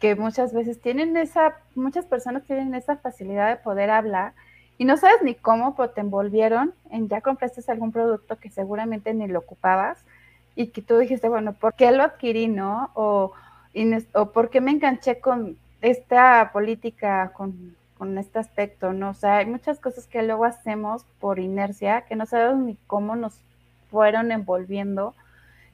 que 0.00 0.14
muchas 0.14 0.52
veces 0.52 0.80
tienen 0.80 1.16
esa, 1.16 1.56
muchas 1.74 2.06
personas 2.06 2.44
tienen 2.44 2.74
esa 2.74 2.96
facilidad 2.96 3.50
de 3.50 3.56
poder 3.56 3.90
hablar 3.90 4.32
y 4.78 4.86
no 4.86 4.96
sabes 4.96 5.22
ni 5.22 5.34
cómo, 5.34 5.76
pero 5.76 5.90
te 5.90 6.00
envolvieron 6.00 6.72
en 6.90 7.08
ya 7.08 7.20
compraste 7.20 7.60
algún 7.70 7.92
producto 7.92 8.38
que 8.38 8.48
seguramente 8.48 9.12
ni 9.12 9.28
lo 9.28 9.40
ocupabas 9.40 9.98
y 10.56 10.68
que 10.68 10.80
tú 10.80 10.96
dijiste, 10.98 11.28
bueno, 11.28 11.52
¿por 11.52 11.74
qué 11.74 11.92
lo 11.92 12.02
adquirí, 12.02 12.48
no? 12.48 12.90
O, 12.94 13.32
o 14.14 14.32
¿por 14.32 14.48
qué 14.48 14.60
me 14.62 14.70
enganché 14.70 15.20
con 15.20 15.58
esta 15.80 16.50
política, 16.52 17.32
con 17.34 17.74
con 18.00 18.16
este 18.16 18.38
aspecto, 18.38 18.94
¿no? 18.94 19.10
O 19.10 19.14
sea, 19.14 19.36
hay 19.36 19.46
muchas 19.46 19.78
cosas 19.78 20.06
que 20.06 20.22
luego 20.22 20.46
hacemos 20.46 21.04
por 21.20 21.38
inercia 21.38 22.06
que 22.08 22.16
no 22.16 22.24
sabemos 22.24 22.64
ni 22.64 22.78
cómo 22.86 23.14
nos 23.14 23.42
fueron 23.90 24.32
envolviendo. 24.32 25.14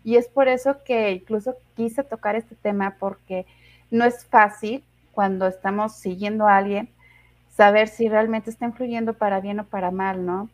Y 0.03 0.17
es 0.17 0.27
por 0.27 0.49
eso 0.49 0.83
que 0.83 1.13
incluso 1.13 1.55
quise 1.77 2.03
tocar 2.03 2.35
este 2.35 2.57
tema 2.57 2.97
porque 2.99 3.47
no 3.93 4.05
es 4.05 4.27
fácil 4.27 4.83
cuando 5.13 5.47
estamos 5.47 5.95
siguiendo 5.95 6.49
a 6.49 6.57
alguien 6.57 6.89
saber 7.55 7.87
si 7.87 8.09
realmente 8.09 8.51
está 8.51 8.65
influyendo 8.65 9.15
para 9.15 9.41
bien 9.41 9.61
o 9.61 9.65
para 9.65 9.93
mal, 9.93 10.27
¿no? 10.27 10.49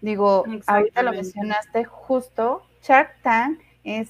Digo, 0.00 0.46
ahorita 0.66 1.02
lo 1.02 1.12
mencionaste 1.12 1.84
justo, 1.84 2.62
Shark 2.82 3.20
Tank 3.20 3.60
es 3.84 4.08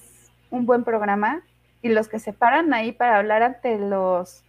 un 0.49 0.65
buen 0.65 0.85
programa 0.85 1.41
y 1.81 1.89
los 1.89 2.07
que 2.07 2.19
se 2.19 2.31
paran 2.31 2.73
ahí 2.73 2.93
para 2.93 3.17
hablar 3.17 3.43
ante 3.43 3.77
los 3.77 4.45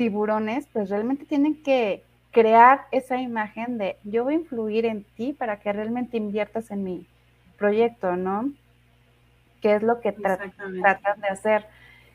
tiburones, 0.00 0.66
pues 0.72 0.88
realmente 0.88 1.26
tienen 1.26 1.62
que 1.62 2.02
crear 2.30 2.86
esa 2.90 3.20
imagen 3.20 3.76
de 3.76 3.98
yo 4.02 4.24
voy 4.24 4.32
a 4.32 4.38
influir 4.38 4.86
en 4.86 5.04
ti 5.04 5.34
para 5.34 5.60
que 5.60 5.74
realmente 5.74 6.16
inviertas 6.16 6.70
en 6.70 6.84
mi 6.84 7.06
proyecto, 7.58 8.16
¿no? 8.16 8.50
¿Qué 9.60 9.74
es 9.74 9.82
lo 9.82 10.00
que 10.00 10.12
tratan 10.12 11.20
de 11.20 11.28
hacer? 11.28 11.66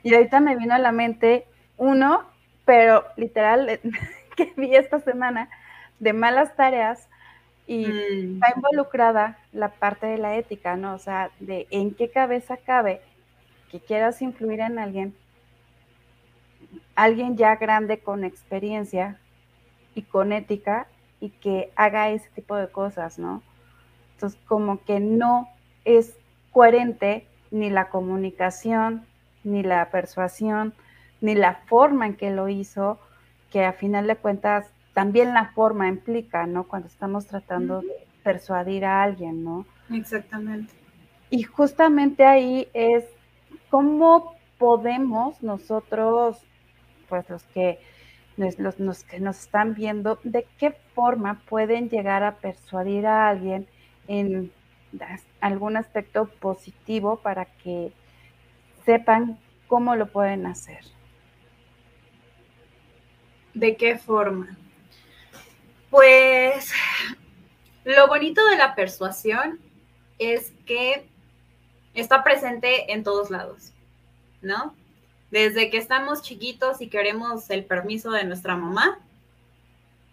Y 0.02 0.16
ahorita 0.16 0.40
me 0.40 0.56
vino 0.56 0.74
a 0.74 0.80
la 0.80 0.92
mente 0.92 1.46
uno, 1.78 2.24
pero 2.66 3.06
literal, 3.18 3.80
que 4.36 4.52
vi 4.58 4.74
esta 4.76 5.00
semana 5.00 5.48
de 6.00 6.14
malas 6.14 6.56
tareas 6.56 7.08
y 7.68 7.86
mm. 7.86 8.34
está 8.34 8.54
involucrada 8.56 9.38
la 9.54 9.70
parte 9.70 10.08
de 10.08 10.18
la 10.18 10.38
ética, 10.38 10.76
¿no? 10.76 10.96
O 10.96 10.98
sea, 10.98 11.30
de 11.40 11.68
en 11.70 11.94
qué 11.94 12.10
cabeza 12.10 12.58
cabe 12.58 13.02
que 13.70 13.80
quieras 13.80 14.24
influir 14.24 14.62
en 14.62 14.80
alguien 14.80 15.14
alguien 16.96 17.38
ya 17.38 17.56
grande 17.56 18.00
con 18.00 18.24
experiencia 18.24 19.20
y 19.94 20.04
con 20.04 20.32
ética 20.34 20.88
y 21.20 21.30
que 21.30 21.72
haga 21.76 22.10
ese 22.10 22.30
tipo 22.36 22.56
de 22.56 22.70
cosas, 22.70 23.18
¿no? 23.20 23.42
Entonces, 24.14 24.40
como 24.48 24.84
que 24.84 25.00
no 25.00 25.50
es 25.84 26.18
coherente 26.52 27.28
ni 27.52 27.70
la 27.70 27.90
comunicación, 27.90 29.06
ni 29.44 29.64
la 29.64 29.90
persuasión, 29.90 30.74
ni 31.22 31.36
la 31.36 31.56
forma 31.68 32.08
en 32.08 32.16
que 32.16 32.32
lo 32.32 32.50
hizo, 32.50 33.00
que 33.52 33.66
a 33.66 33.74
final 33.74 34.08
de 34.08 34.16
cuentas 34.16 34.72
también 34.94 35.34
la 35.34 35.52
forma 35.54 35.88
implica, 35.88 36.48
¿no? 36.48 36.66
Cuando 36.66 36.88
estamos 36.88 37.28
tratando 37.28 37.82
de 37.82 38.08
persuadir 38.24 38.86
a 38.86 39.04
alguien, 39.04 39.44
¿no? 39.44 39.66
Exactamente. 39.92 40.74
Y 41.30 41.44
justamente 41.44 42.26
ahí 42.26 42.68
es 42.74 43.06
cómo 43.70 44.36
podemos 44.58 45.44
nosotros 45.44 46.38
pues 47.08 47.30
los 47.30 47.44
que 47.44 47.80
los, 48.38 49.04
que 49.04 49.20
nos 49.20 49.40
están 49.40 49.74
viendo, 49.74 50.20
de 50.24 50.46
qué 50.58 50.72
forma 50.94 51.42
pueden 51.48 51.90
llegar 51.90 52.24
a 52.24 52.36
persuadir 52.36 53.08
a 53.08 53.30
alguien 53.30 53.68
en 54.08 54.52
algún 55.40 55.78
aspecto 55.78 56.28
positivo 56.28 57.18
para 57.18 57.46
que 57.46 57.92
sepan 58.86 59.40
cómo 59.68 59.96
lo 59.96 60.08
pueden 60.08 60.46
hacer. 60.46 60.84
¿De 63.54 63.78
qué 63.78 63.98
forma? 63.98 64.58
Pues 65.90 66.74
lo 67.86 68.08
bonito 68.08 68.46
de 68.48 68.58
la 68.58 68.76
persuasión 68.76 69.60
es 70.20 70.52
que 70.66 71.08
está 71.94 72.24
presente 72.24 72.92
en 72.92 73.04
todos 73.04 73.32
lados, 73.32 73.74
¿no? 74.42 74.76
Desde 75.36 75.70
que 75.70 75.78
estamos 75.78 76.22
chiquitos 76.22 76.80
y 76.80 76.88
queremos 76.88 77.50
el 77.50 77.66
permiso 77.66 78.10
de 78.12 78.24
nuestra 78.24 78.56
mamá, 78.56 79.00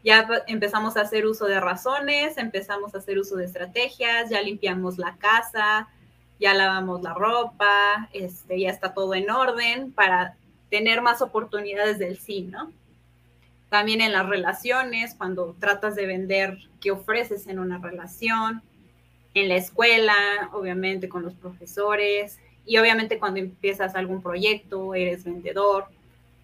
ya 0.03 0.27
empezamos 0.49 0.97
a 0.97 1.03
hacer 1.03 1.27
uso 1.27 1.45
de 1.45 1.61
razones, 1.61 2.39
empezamos 2.39 2.93
a 2.93 2.99
hacer 2.99 3.21
uso 3.21 3.37
de 3.37 3.45
estrategias, 3.45 4.31
ya 4.31 4.43
limpiamos 4.43 4.99
la 4.99 5.15
casa, 5.19 5.89
ya 6.41 6.55
lavamos 6.55 7.03
la 7.03 7.15
ropa, 7.15 8.09
este, 8.13 8.59
ya 8.59 8.71
está 8.71 8.95
todo 8.95 9.15
en 9.15 9.31
orden 9.31 9.93
para 9.93 10.35
tener 10.71 11.03
más 11.03 11.23
oportunidades 11.23 12.01
del 12.01 12.19
sí, 12.19 12.43
¿no? 12.43 12.73
También 13.69 14.01
en 14.01 14.11
las 14.11 14.29
relaciones, 14.29 15.15
cuando 15.15 15.55
tratas 15.61 15.95
de 15.95 16.07
vender 16.07 16.59
qué 16.81 16.91
ofreces 16.91 17.47
en 17.47 17.61
una 17.61 17.79
relación, 17.79 18.61
en 19.35 19.49
la 19.49 19.55
escuela, 19.55 20.17
obviamente 20.51 21.09
con 21.09 21.23
los 21.23 21.35
profesores, 21.35 22.41
y 22.67 22.79
obviamente 22.79 23.19
cuando 23.19 23.41
empiezas 23.41 23.95
algún 23.95 24.23
proyecto, 24.23 24.95
eres 24.95 25.25
vendedor. 25.25 25.87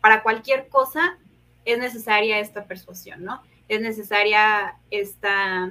Para 0.01 0.23
cualquier 0.23 0.69
cosa 0.69 1.17
es 1.65 1.79
necesaria 1.79 2.39
esta 2.39 2.65
persuasión, 2.65 3.25
¿no? 3.25 3.43
Es 3.69 3.81
necesaria 3.81 4.77
esta 4.91 5.71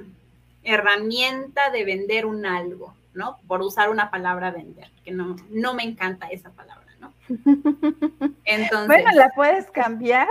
herramienta 0.62 1.70
de 1.70 1.84
vender 1.84 2.26
un 2.26 2.46
algo. 2.46 2.94
¿no? 3.18 3.36
Por 3.48 3.62
usar 3.62 3.90
una 3.90 4.10
palabra 4.10 4.52
vender, 4.52 4.88
que 5.04 5.10
no, 5.10 5.34
no 5.50 5.74
me 5.74 5.82
encanta 5.82 6.28
esa 6.28 6.50
palabra, 6.50 6.86
¿no? 7.00 7.12
Entonces. 8.44 8.86
Bueno, 8.86 9.10
la 9.12 9.30
puedes 9.34 9.68
cambiar. 9.72 10.28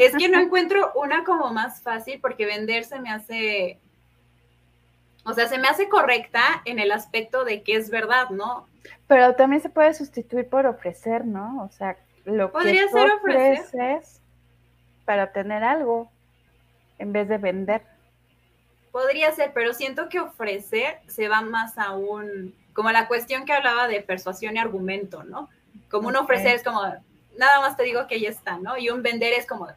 Es 0.00 0.16
que 0.16 0.28
no 0.28 0.40
encuentro 0.40 0.90
una 0.94 1.22
como 1.22 1.52
más 1.52 1.82
fácil 1.82 2.18
porque 2.20 2.46
vender 2.46 2.84
se 2.84 2.98
me 2.98 3.10
hace, 3.10 3.78
o 5.24 5.34
sea, 5.34 5.48
se 5.48 5.58
me 5.58 5.68
hace 5.68 5.88
correcta 5.90 6.62
en 6.64 6.78
el 6.78 6.92
aspecto 6.92 7.44
de 7.44 7.62
que 7.62 7.76
es 7.76 7.90
verdad, 7.90 8.30
¿no? 8.30 8.66
Pero 9.06 9.34
también 9.34 9.62
se 9.62 9.68
puede 9.68 9.94
sustituir 9.94 10.48
por 10.48 10.66
ofrecer, 10.66 11.24
¿no? 11.24 11.62
O 11.64 11.70
sea, 11.70 11.96
lo 12.24 12.52
que 12.52 12.86
tú 12.90 12.98
ofreces 12.98 14.20
para 15.04 15.24
obtener 15.24 15.64
algo 15.64 16.10
en 16.98 17.12
vez 17.12 17.28
de 17.28 17.38
vender. 17.38 17.82
Podría 18.92 19.32
ser, 19.32 19.52
pero 19.52 19.72
siento 19.72 20.08
que 20.08 20.20
ofrecer 20.20 21.00
se 21.06 21.28
va 21.28 21.40
más 21.40 21.78
a 21.78 21.92
un, 21.92 22.54
como 22.72 22.90
la 22.90 23.08
cuestión 23.08 23.44
que 23.44 23.52
hablaba 23.52 23.88
de 23.88 24.00
persuasión 24.02 24.56
y 24.56 24.60
argumento, 24.60 25.24
¿no? 25.24 25.48
Como 25.90 26.08
un 26.08 26.16
ofrecer 26.16 26.54
es 26.54 26.62
como, 26.62 26.82
nada 26.82 27.60
más 27.60 27.76
te 27.76 27.82
digo 27.84 28.06
que 28.06 28.20
ya 28.20 28.28
está, 28.28 28.58
¿no? 28.58 28.76
Y 28.76 28.90
un 28.90 29.02
vender 29.02 29.32
es 29.32 29.46
como, 29.46 29.68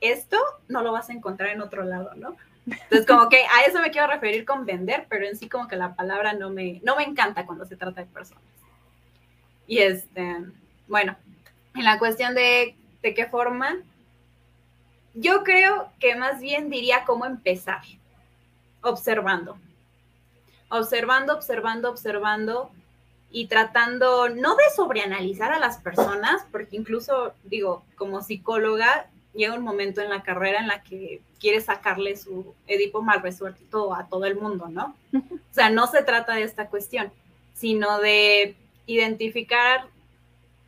esto 0.00 0.38
no 0.68 0.82
lo 0.82 0.92
vas 0.92 1.08
a 1.08 1.12
encontrar 1.12 1.50
en 1.50 1.60
otro 1.60 1.84
lado, 1.84 2.14
¿no? 2.16 2.36
Entonces, 2.70 3.06
como 3.06 3.28
que 3.28 3.38
a 3.38 3.64
eso 3.66 3.80
me 3.80 3.90
quiero 3.90 4.06
referir 4.08 4.44
con 4.44 4.66
vender, 4.66 5.06
pero 5.08 5.26
en 5.26 5.36
sí 5.36 5.48
como 5.48 5.68
que 5.68 5.76
la 5.76 5.94
palabra 5.94 6.32
no 6.32 6.50
me, 6.50 6.80
no 6.84 6.96
me 6.96 7.04
encanta 7.04 7.46
cuando 7.46 7.64
se 7.64 7.76
trata 7.76 8.02
de 8.02 8.06
personas. 8.06 8.42
Y 9.66 9.78
este, 9.78 10.44
bueno, 10.86 11.16
en 11.74 11.84
la 11.84 11.98
cuestión 11.98 12.34
de, 12.34 12.76
de 13.02 13.14
qué 13.14 13.26
forma, 13.26 13.76
yo 15.14 15.42
creo 15.44 15.90
que 15.98 16.16
más 16.16 16.40
bien 16.40 16.70
diría 16.70 17.04
cómo 17.04 17.26
empezar 17.26 17.82
observando. 18.82 19.58
Observando, 20.70 21.34
observando, 21.34 21.90
observando 21.90 22.70
y 23.30 23.46
tratando 23.46 24.28
no 24.28 24.56
de 24.56 24.64
sobreanalizar 24.74 25.52
a 25.52 25.58
las 25.58 25.78
personas, 25.78 26.44
porque 26.50 26.76
incluso 26.76 27.34
digo, 27.44 27.84
como 27.96 28.22
psicóloga, 28.22 29.06
llega 29.38 29.54
un 29.54 29.62
momento 29.62 30.00
en 30.00 30.10
la 30.10 30.22
carrera 30.22 30.58
en 30.58 30.66
la 30.66 30.82
que 30.82 31.20
quiere 31.38 31.60
sacarle 31.60 32.16
su 32.16 32.54
Edipo 32.66 33.02
mal 33.02 33.22
resuelto 33.22 33.94
a 33.94 34.08
todo 34.08 34.24
el 34.24 34.34
mundo, 34.34 34.68
¿no? 34.68 34.96
O 35.14 35.54
sea, 35.54 35.70
no 35.70 35.86
se 35.86 36.02
trata 36.02 36.34
de 36.34 36.42
esta 36.42 36.66
cuestión, 36.66 37.12
sino 37.54 38.00
de 38.00 38.56
identificar 38.86 39.86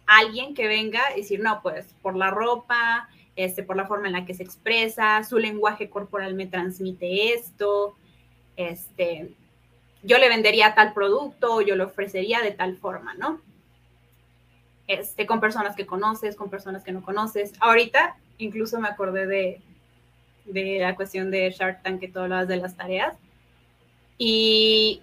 a 0.06 0.18
alguien 0.18 0.54
que 0.54 0.68
venga 0.68 1.02
y 1.14 1.22
decir, 1.22 1.40
no, 1.40 1.60
pues 1.62 1.86
por 2.00 2.14
la 2.14 2.30
ropa, 2.30 3.08
este, 3.34 3.64
por 3.64 3.76
la 3.76 3.86
forma 3.86 4.06
en 4.06 4.12
la 4.12 4.24
que 4.24 4.34
se 4.34 4.44
expresa, 4.44 5.24
su 5.24 5.38
lenguaje 5.38 5.90
corporal 5.90 6.34
me 6.34 6.46
transmite 6.46 7.34
esto, 7.34 7.96
este, 8.56 9.30
yo 10.04 10.18
le 10.18 10.28
vendería 10.28 10.74
tal 10.74 10.92
producto 10.92 11.60
yo 11.60 11.74
le 11.74 11.84
ofrecería 11.84 12.40
de 12.40 12.52
tal 12.52 12.76
forma, 12.76 13.14
¿no? 13.14 13.40
Este, 14.90 15.24
con 15.24 15.38
personas 15.38 15.76
que 15.76 15.86
conoces, 15.86 16.34
con 16.34 16.50
personas 16.50 16.82
que 16.82 16.90
no 16.90 17.00
conoces. 17.00 17.52
Ahorita 17.60 18.16
incluso 18.38 18.80
me 18.80 18.88
acordé 18.88 19.28
de, 19.28 19.60
la 20.80 20.96
cuestión 20.96 21.30
de 21.30 21.48
Shark 21.52 21.84
Tank 21.84 22.00
que 22.00 22.08
tú 22.08 22.18
hablabas 22.18 22.48
de 22.48 22.56
las 22.56 22.76
tareas. 22.76 23.16
Y, 24.18 25.00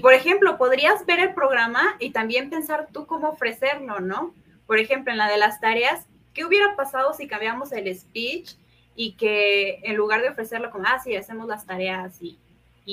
por 0.00 0.14
ejemplo, 0.14 0.56
podrías 0.56 1.04
ver 1.06 1.18
el 1.18 1.34
programa 1.34 1.96
y 1.98 2.10
también 2.10 2.50
pensar 2.50 2.86
tú 2.92 3.06
cómo 3.06 3.30
ofrecerlo, 3.30 3.98
¿no? 3.98 4.32
Por 4.68 4.78
ejemplo, 4.78 5.10
en 5.10 5.18
la 5.18 5.28
de 5.28 5.38
las 5.38 5.60
tareas, 5.60 6.06
¿qué 6.32 6.44
hubiera 6.44 6.76
pasado 6.76 7.12
si 7.12 7.26
cambiamos 7.26 7.72
el 7.72 7.92
speech 7.98 8.52
y 8.94 9.14
que 9.14 9.80
en 9.82 9.96
lugar 9.96 10.22
de 10.22 10.28
ofrecerlo 10.28 10.70
como, 10.70 10.84
ah, 10.86 11.00
sí, 11.02 11.16
hacemos 11.16 11.48
las 11.48 11.66
tareas 11.66 12.16
y 12.22 12.38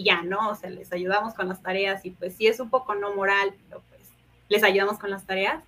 ya, 0.03 0.23
¿no? 0.23 0.49
O 0.49 0.55
sea, 0.55 0.71
les 0.71 0.91
ayudamos 0.91 1.35
con 1.35 1.47
las 1.47 1.61
tareas 1.61 2.03
y 2.05 2.09
pues 2.09 2.35
sí 2.35 2.47
es 2.47 2.59
un 2.59 2.71
poco 2.71 2.95
no 2.95 3.13
moral, 3.13 3.53
pero 3.69 3.83
pues 3.89 4.09
les 4.49 4.63
ayudamos 4.63 4.97
con 4.97 5.11
las 5.11 5.27
tareas. 5.27 5.61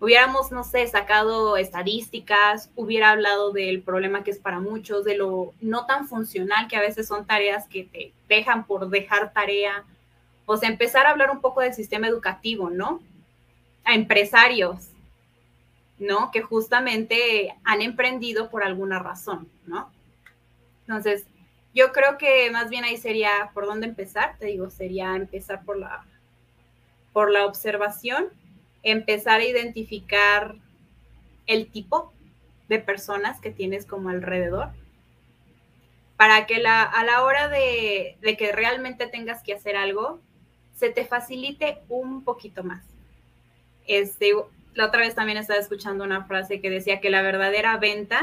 Hubiéramos, 0.00 0.52
no 0.52 0.64
sé, 0.64 0.86
sacado 0.86 1.56
estadísticas, 1.56 2.70
hubiera 2.76 3.10
hablado 3.10 3.52
del 3.52 3.80
problema 3.80 4.24
que 4.24 4.32
es 4.32 4.38
para 4.38 4.60
muchos, 4.60 5.04
de 5.04 5.16
lo 5.16 5.54
no 5.60 5.86
tan 5.86 6.08
funcional 6.08 6.68
que 6.68 6.76
a 6.76 6.80
veces 6.80 7.06
son 7.06 7.26
tareas 7.26 7.68
que 7.68 7.84
te 7.84 8.12
dejan 8.28 8.66
por 8.66 8.90
dejar 8.90 9.32
tarea. 9.32 9.84
O 10.46 10.56
sea, 10.56 10.68
empezar 10.68 11.06
a 11.06 11.10
hablar 11.10 11.30
un 11.30 11.40
poco 11.40 11.60
del 11.60 11.72
sistema 11.74 12.08
educativo, 12.08 12.70
¿no? 12.70 13.00
A 13.84 13.94
empresarios, 13.94 14.88
¿no? 15.98 16.30
Que 16.30 16.42
justamente 16.42 17.54
han 17.64 17.80
emprendido 17.80 18.50
por 18.50 18.62
alguna 18.62 18.98
razón, 18.98 19.48
¿no? 19.66 19.90
Entonces, 20.86 21.24
yo 21.74 21.92
creo 21.92 22.18
que 22.18 22.50
más 22.50 22.70
bien 22.70 22.84
ahí 22.84 22.96
sería 22.96 23.50
por 23.52 23.66
dónde 23.66 23.86
empezar, 23.86 24.36
te 24.38 24.46
digo, 24.46 24.70
sería 24.70 25.16
empezar 25.16 25.64
por 25.64 25.78
la, 25.78 26.04
por 27.12 27.30
la 27.30 27.46
observación, 27.46 28.28
empezar 28.84 29.40
a 29.40 29.44
identificar 29.44 30.54
el 31.46 31.70
tipo 31.70 32.12
de 32.68 32.78
personas 32.78 33.40
que 33.40 33.50
tienes 33.50 33.86
como 33.86 34.10
alrededor, 34.10 34.68
para 36.16 36.46
que 36.46 36.64
a 36.66 37.04
la 37.04 37.22
hora 37.24 37.48
de, 37.48 38.16
de 38.20 38.36
que 38.36 38.52
realmente 38.52 39.06
tengas 39.06 39.42
que 39.42 39.54
hacer 39.54 39.76
algo, 39.76 40.20
se 40.74 40.90
te 40.90 41.04
facilite 41.04 41.78
un 41.88 42.22
poquito 42.24 42.62
más. 42.62 42.84
Este, 43.86 44.32
la 44.74 44.86
otra 44.86 45.00
vez 45.00 45.14
también 45.14 45.38
estaba 45.38 45.58
escuchando 45.58 46.04
una 46.04 46.24
frase 46.24 46.60
que 46.60 46.70
decía 46.70 47.00
que 47.00 47.10
la 47.10 47.22
verdadera 47.22 47.76
venta 47.78 48.22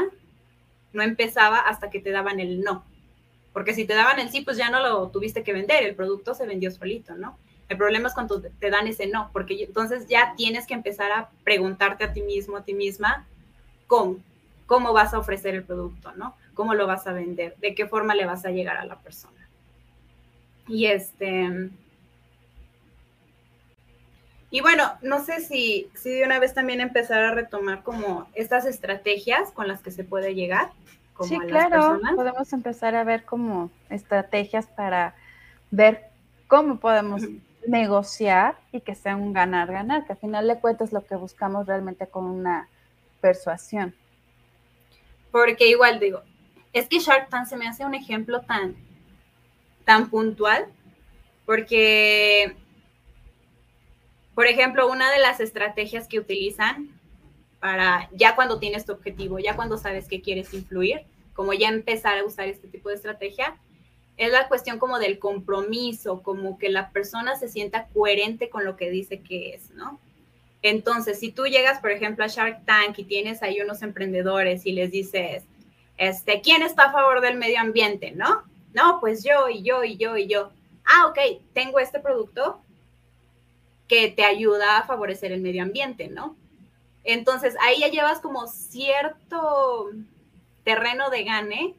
no 0.92 1.02
empezaba 1.02 1.58
hasta 1.58 1.90
que 1.90 2.00
te 2.00 2.10
daban 2.10 2.40
el 2.40 2.62
no. 2.62 2.84
Porque 3.52 3.74
si 3.74 3.84
te 3.84 3.94
daban 3.94 4.18
el 4.18 4.30
sí, 4.30 4.40
pues 4.40 4.56
ya 4.56 4.70
no 4.70 4.80
lo 4.80 5.08
tuviste 5.08 5.42
que 5.42 5.52
vender, 5.52 5.82
el 5.84 5.94
producto 5.94 6.34
se 6.34 6.46
vendió 6.46 6.70
solito, 6.70 7.14
¿no? 7.14 7.38
El 7.72 7.78
problema 7.78 8.08
es 8.08 8.14
cuando 8.14 8.40
te 8.40 8.70
dan 8.70 8.86
ese 8.86 9.06
no, 9.06 9.30
porque 9.32 9.64
entonces 9.64 10.06
ya 10.06 10.34
tienes 10.36 10.66
que 10.66 10.74
empezar 10.74 11.10
a 11.10 11.30
preguntarte 11.42 12.04
a 12.04 12.12
ti 12.12 12.22
mismo, 12.22 12.58
a 12.58 12.64
ti 12.64 12.74
misma, 12.74 13.26
cómo, 13.86 14.18
cómo 14.66 14.92
vas 14.92 15.14
a 15.14 15.18
ofrecer 15.18 15.54
el 15.54 15.64
producto, 15.64 16.12
¿no? 16.12 16.36
¿Cómo 16.54 16.74
lo 16.74 16.86
vas 16.86 17.06
a 17.06 17.12
vender? 17.12 17.56
¿De 17.58 17.74
qué 17.74 17.86
forma 17.86 18.14
le 18.14 18.26
vas 18.26 18.44
a 18.44 18.50
llegar 18.50 18.76
a 18.76 18.84
la 18.84 18.96
persona? 18.98 19.48
Y 20.68 20.86
este... 20.86 21.70
Y 24.50 24.60
bueno, 24.60 24.92
no 25.00 25.24
sé 25.24 25.40
si, 25.40 25.90
si 25.94 26.10
de 26.10 26.24
una 26.24 26.38
vez 26.38 26.52
también 26.52 26.82
empezar 26.82 27.24
a 27.24 27.34
retomar 27.34 27.82
como 27.82 28.28
estas 28.34 28.66
estrategias 28.66 29.50
con 29.50 29.66
las 29.66 29.80
que 29.80 29.90
se 29.90 30.04
puede 30.04 30.34
llegar 30.34 30.70
sí, 31.20 31.38
claro, 31.40 32.00
podemos 32.14 32.52
empezar 32.52 32.94
a 32.94 33.04
ver 33.04 33.24
como 33.24 33.70
estrategias 33.90 34.66
para 34.66 35.14
ver 35.70 36.08
cómo 36.48 36.76
podemos 36.76 37.22
negociar 37.66 38.58
y 38.72 38.80
que 38.80 38.94
sea 38.94 39.16
un 39.16 39.32
ganar-ganar, 39.32 40.04
que 40.06 40.12
al 40.12 40.18
final 40.18 40.48
de 40.48 40.58
cuentas 40.60 40.88
es 40.88 40.92
lo 40.92 41.04
que 41.04 41.16
buscamos 41.16 41.66
realmente 41.66 42.06
con 42.06 42.24
una 42.24 42.68
persuasión. 43.20 43.94
Porque 45.30 45.68
igual 45.68 46.00
digo, 46.00 46.22
es 46.72 46.88
que 46.88 46.98
Shark 46.98 47.28
Tank 47.28 47.46
se 47.46 47.56
me 47.56 47.68
hace 47.68 47.84
un 47.84 47.94
ejemplo 47.94 48.42
tan, 48.42 48.76
tan 49.84 50.10
puntual, 50.10 50.66
porque, 51.46 52.56
por 54.34 54.46
ejemplo, 54.46 54.88
una 54.88 55.10
de 55.10 55.18
las 55.18 55.40
estrategias 55.40 56.06
que 56.08 56.18
utilizan 56.18 56.88
para 57.60 58.08
ya 58.12 58.34
cuando 58.34 58.58
tienes 58.58 58.84
tu 58.84 58.92
objetivo, 58.92 59.38
ya 59.38 59.54
cuando 59.54 59.78
sabes 59.78 60.08
que 60.08 60.20
quieres 60.20 60.52
influir, 60.52 61.02
como 61.32 61.52
ya 61.52 61.68
empezar 61.68 62.18
a 62.18 62.24
usar 62.24 62.48
este 62.48 62.68
tipo 62.68 62.88
de 62.88 62.96
estrategia, 62.96 63.56
es 64.16 64.30
la 64.30 64.48
cuestión 64.48 64.78
como 64.78 64.98
del 64.98 65.18
compromiso, 65.18 66.22
como 66.22 66.58
que 66.58 66.68
la 66.68 66.90
persona 66.90 67.36
se 67.36 67.48
sienta 67.48 67.88
coherente 67.88 68.50
con 68.50 68.64
lo 68.64 68.76
que 68.76 68.90
dice 68.90 69.20
que 69.20 69.54
es, 69.54 69.70
¿no? 69.70 69.98
Entonces, 70.62 71.18
si 71.18 71.32
tú 71.32 71.46
llegas, 71.46 71.80
por 71.80 71.90
ejemplo, 71.90 72.24
a 72.24 72.28
Shark 72.28 72.64
Tank 72.64 72.98
y 72.98 73.04
tienes 73.04 73.42
ahí 73.42 73.60
unos 73.60 73.82
emprendedores 73.82 74.64
y 74.64 74.72
les 74.72 74.90
dices, 74.92 75.44
este, 75.96 76.40
¿quién 76.40 76.62
está 76.62 76.84
a 76.84 76.92
favor 76.92 77.20
del 77.20 77.36
medio 77.36 77.60
ambiente? 77.60 78.12
¿No? 78.12 78.42
No, 78.72 79.00
pues 79.00 79.24
yo 79.24 79.48
y 79.48 79.62
yo 79.62 79.82
y 79.82 79.96
yo 79.96 80.16
y 80.16 80.28
yo. 80.28 80.50
Ah, 80.84 81.06
ok, 81.06 81.18
tengo 81.52 81.80
este 81.80 81.98
producto 81.98 82.60
que 83.88 84.08
te 84.08 84.24
ayuda 84.24 84.78
a 84.78 84.84
favorecer 84.84 85.32
el 85.32 85.42
medio 85.42 85.62
ambiente, 85.62 86.08
¿no? 86.08 86.36
Entonces, 87.04 87.56
ahí 87.60 87.80
ya 87.80 87.88
llevas 87.88 88.20
como 88.20 88.46
cierto 88.46 89.90
terreno 90.64 91.10
de 91.10 91.24
gane 91.24 91.74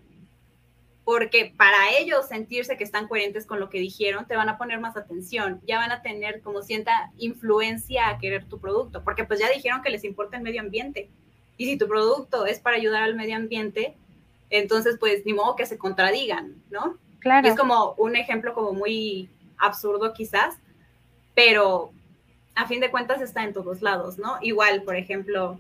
porque 1.06 1.54
para 1.58 1.98
ellos 1.98 2.28
sentirse 2.28 2.78
que 2.78 2.84
están 2.84 3.08
coherentes 3.08 3.46
con 3.46 3.60
lo 3.60 3.70
que 3.70 3.80
dijeron, 3.80 4.26
te 4.26 4.38
van 4.38 4.50
a 4.50 4.58
poner 4.58 4.80
más 4.80 4.96
atención, 4.96 5.60
ya 5.68 5.78
van 5.78 5.92
a 5.92 6.02
tener 6.02 6.42
como 6.42 6.62
cierta 6.62 7.12
influencia 7.18 8.10
a 8.10 8.18
querer 8.20 8.46
tu 8.46 8.60
producto, 8.60 9.04
porque 9.04 9.26
pues 9.26 9.40
ya 9.40 9.50
dijeron 9.50 9.82
que 9.82 9.90
les 9.90 10.04
importa 10.06 10.38
el 10.38 10.44
medio 10.44 10.62
ambiente. 10.62 11.10
Y 11.58 11.66
si 11.66 11.78
tu 11.78 11.88
producto 11.88 12.46
es 12.46 12.60
para 12.60 12.78
ayudar 12.78 13.04
al 13.04 13.16
medio 13.16 13.36
ambiente, 13.36 13.96
entonces 14.50 14.98
pues 15.00 15.26
ni 15.26 15.34
modo 15.34 15.56
que 15.56 15.66
se 15.66 15.78
contradigan, 15.78 16.56
¿no? 16.70 16.98
Claro. 17.20 17.48
es 17.48 17.56
como 17.56 17.94
un 17.98 18.18
ejemplo 18.18 18.54
como 18.54 18.74
muy 18.74 19.30
absurdo 19.58 20.14
quizás, 20.14 20.56
pero 21.34 21.92
a 22.54 22.68
fin 22.68 22.82
de 22.82 22.92
cuentas 22.92 23.22
está 23.22 23.44
en 23.44 23.54
todos 23.54 23.82
lados, 23.82 24.18
¿no? 24.18 24.38
Igual, 24.42 24.84
por 24.84 24.96
ejemplo, 24.96 25.60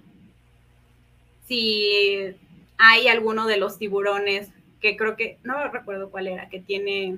si 1.47 2.35
hay 2.77 3.07
alguno 3.07 3.47
de 3.47 3.57
los 3.57 3.77
tiburones 3.77 4.49
que 4.83 4.97
creo 4.97 5.15
que, 5.15 5.39
no 5.43 5.65
recuerdo 5.69 6.11
cuál 6.11 6.27
era, 6.27 6.49
que 6.49 6.59
tiene 6.59 7.17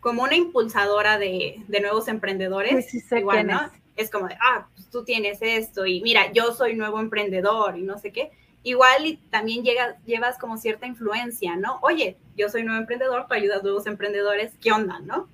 como 0.00 0.22
una 0.22 0.36
impulsadora 0.36 1.18
de, 1.18 1.64
nuevos 1.80 2.06
emprendedores. 2.08 2.94
igual, 3.12 3.46
¿no? 3.46 3.70
Es. 3.96 4.10
como 4.10 4.28
de, 4.28 4.36
ah, 4.40 4.68
pues 4.74 4.90
tú 4.90 5.04
tienes 5.04 5.38
esto 5.40 5.86
y 5.86 6.02
mira, 6.02 6.30
yo 6.32 6.52
soy 6.52 6.76
nuevo 6.76 7.00
emprendedor 7.00 7.78
y 7.78 7.82
no 7.82 7.98
sé 7.98 8.12
qué. 8.12 8.30
Igual 8.62 9.06
y 9.06 9.16
también 9.30 9.64
llega, 9.64 9.96
llevas 10.04 10.36
como 10.36 10.58
cierta 10.58 10.86
influencia, 10.86 11.56
¿no? 11.56 11.78
Oye, 11.80 12.18
yo 12.36 12.50
soy 12.50 12.62
nuevo 12.62 12.78
emprendedor, 12.78 13.26
tú 13.26 13.32
ayudas 13.32 13.60
a 13.60 13.62
nuevos 13.62 13.86
emprendedores, 13.86 14.52
¿qué 14.60 14.70
onda, 14.70 14.98
no? 14.98 15.30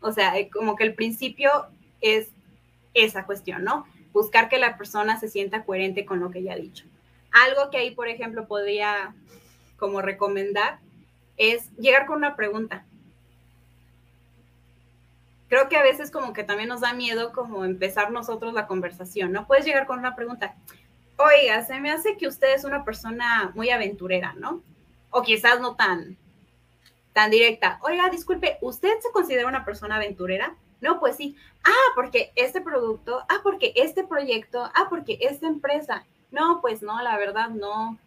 O 0.00 0.10
sea, 0.10 0.36
eh, 0.36 0.50
como 0.50 0.74
que 0.74 0.82
el 0.82 0.94
principio 0.94 1.50
es 2.00 2.30
esa 2.94 3.26
cuestión, 3.26 3.62
¿no? 3.62 3.86
Buscar 4.12 4.48
que 4.48 4.58
la 4.58 4.76
persona 4.76 5.20
se 5.20 5.28
sienta 5.28 5.64
coherente 5.64 6.04
con 6.04 6.18
lo 6.18 6.32
que 6.32 6.40
ella 6.40 6.54
ha 6.54 6.56
dicho. 6.56 6.87
Algo 7.32 7.70
que 7.70 7.78
ahí, 7.78 7.90
por 7.90 8.08
ejemplo, 8.08 8.46
podría 8.46 9.14
como 9.76 10.02
recomendar 10.02 10.80
es 11.36 11.70
llegar 11.76 12.06
con 12.06 12.16
una 12.16 12.36
pregunta. 12.36 12.84
Creo 15.48 15.68
que 15.68 15.76
a 15.76 15.82
veces 15.82 16.10
como 16.10 16.32
que 16.32 16.44
también 16.44 16.68
nos 16.68 16.82
da 16.82 16.92
miedo 16.92 17.32
como 17.32 17.64
empezar 17.64 18.10
nosotros 18.10 18.52
la 18.52 18.66
conversación, 18.66 19.32
¿no? 19.32 19.46
Puedes 19.46 19.64
llegar 19.64 19.86
con 19.86 19.98
una 19.98 20.14
pregunta. 20.14 20.54
Oiga, 21.16 21.64
se 21.64 21.80
me 21.80 21.90
hace 21.90 22.16
que 22.16 22.28
usted 22.28 22.54
es 22.54 22.64
una 22.64 22.84
persona 22.84 23.50
muy 23.54 23.70
aventurera, 23.70 24.34
¿no? 24.34 24.62
O 25.10 25.22
quizás 25.22 25.58
no 25.60 25.74
tan, 25.74 26.18
tan 27.14 27.30
directa. 27.30 27.78
Oiga, 27.82 28.10
disculpe, 28.10 28.58
¿usted 28.60 29.00
se 29.00 29.10
considera 29.10 29.48
una 29.48 29.64
persona 29.64 29.96
aventurera? 29.96 30.54
No, 30.80 31.00
pues 31.00 31.16
sí. 31.16 31.36
Ah, 31.64 31.92
porque 31.94 32.30
este 32.36 32.60
producto, 32.60 33.24
ah, 33.28 33.40
porque 33.42 33.72
este 33.74 34.04
proyecto, 34.04 34.62
ah, 34.62 34.86
porque 34.90 35.18
esta 35.22 35.46
empresa. 35.46 36.06
No, 36.30 36.60
pues 36.60 36.82
no, 36.82 37.00
la 37.02 37.16
verdad 37.16 37.50
no. 37.50 37.98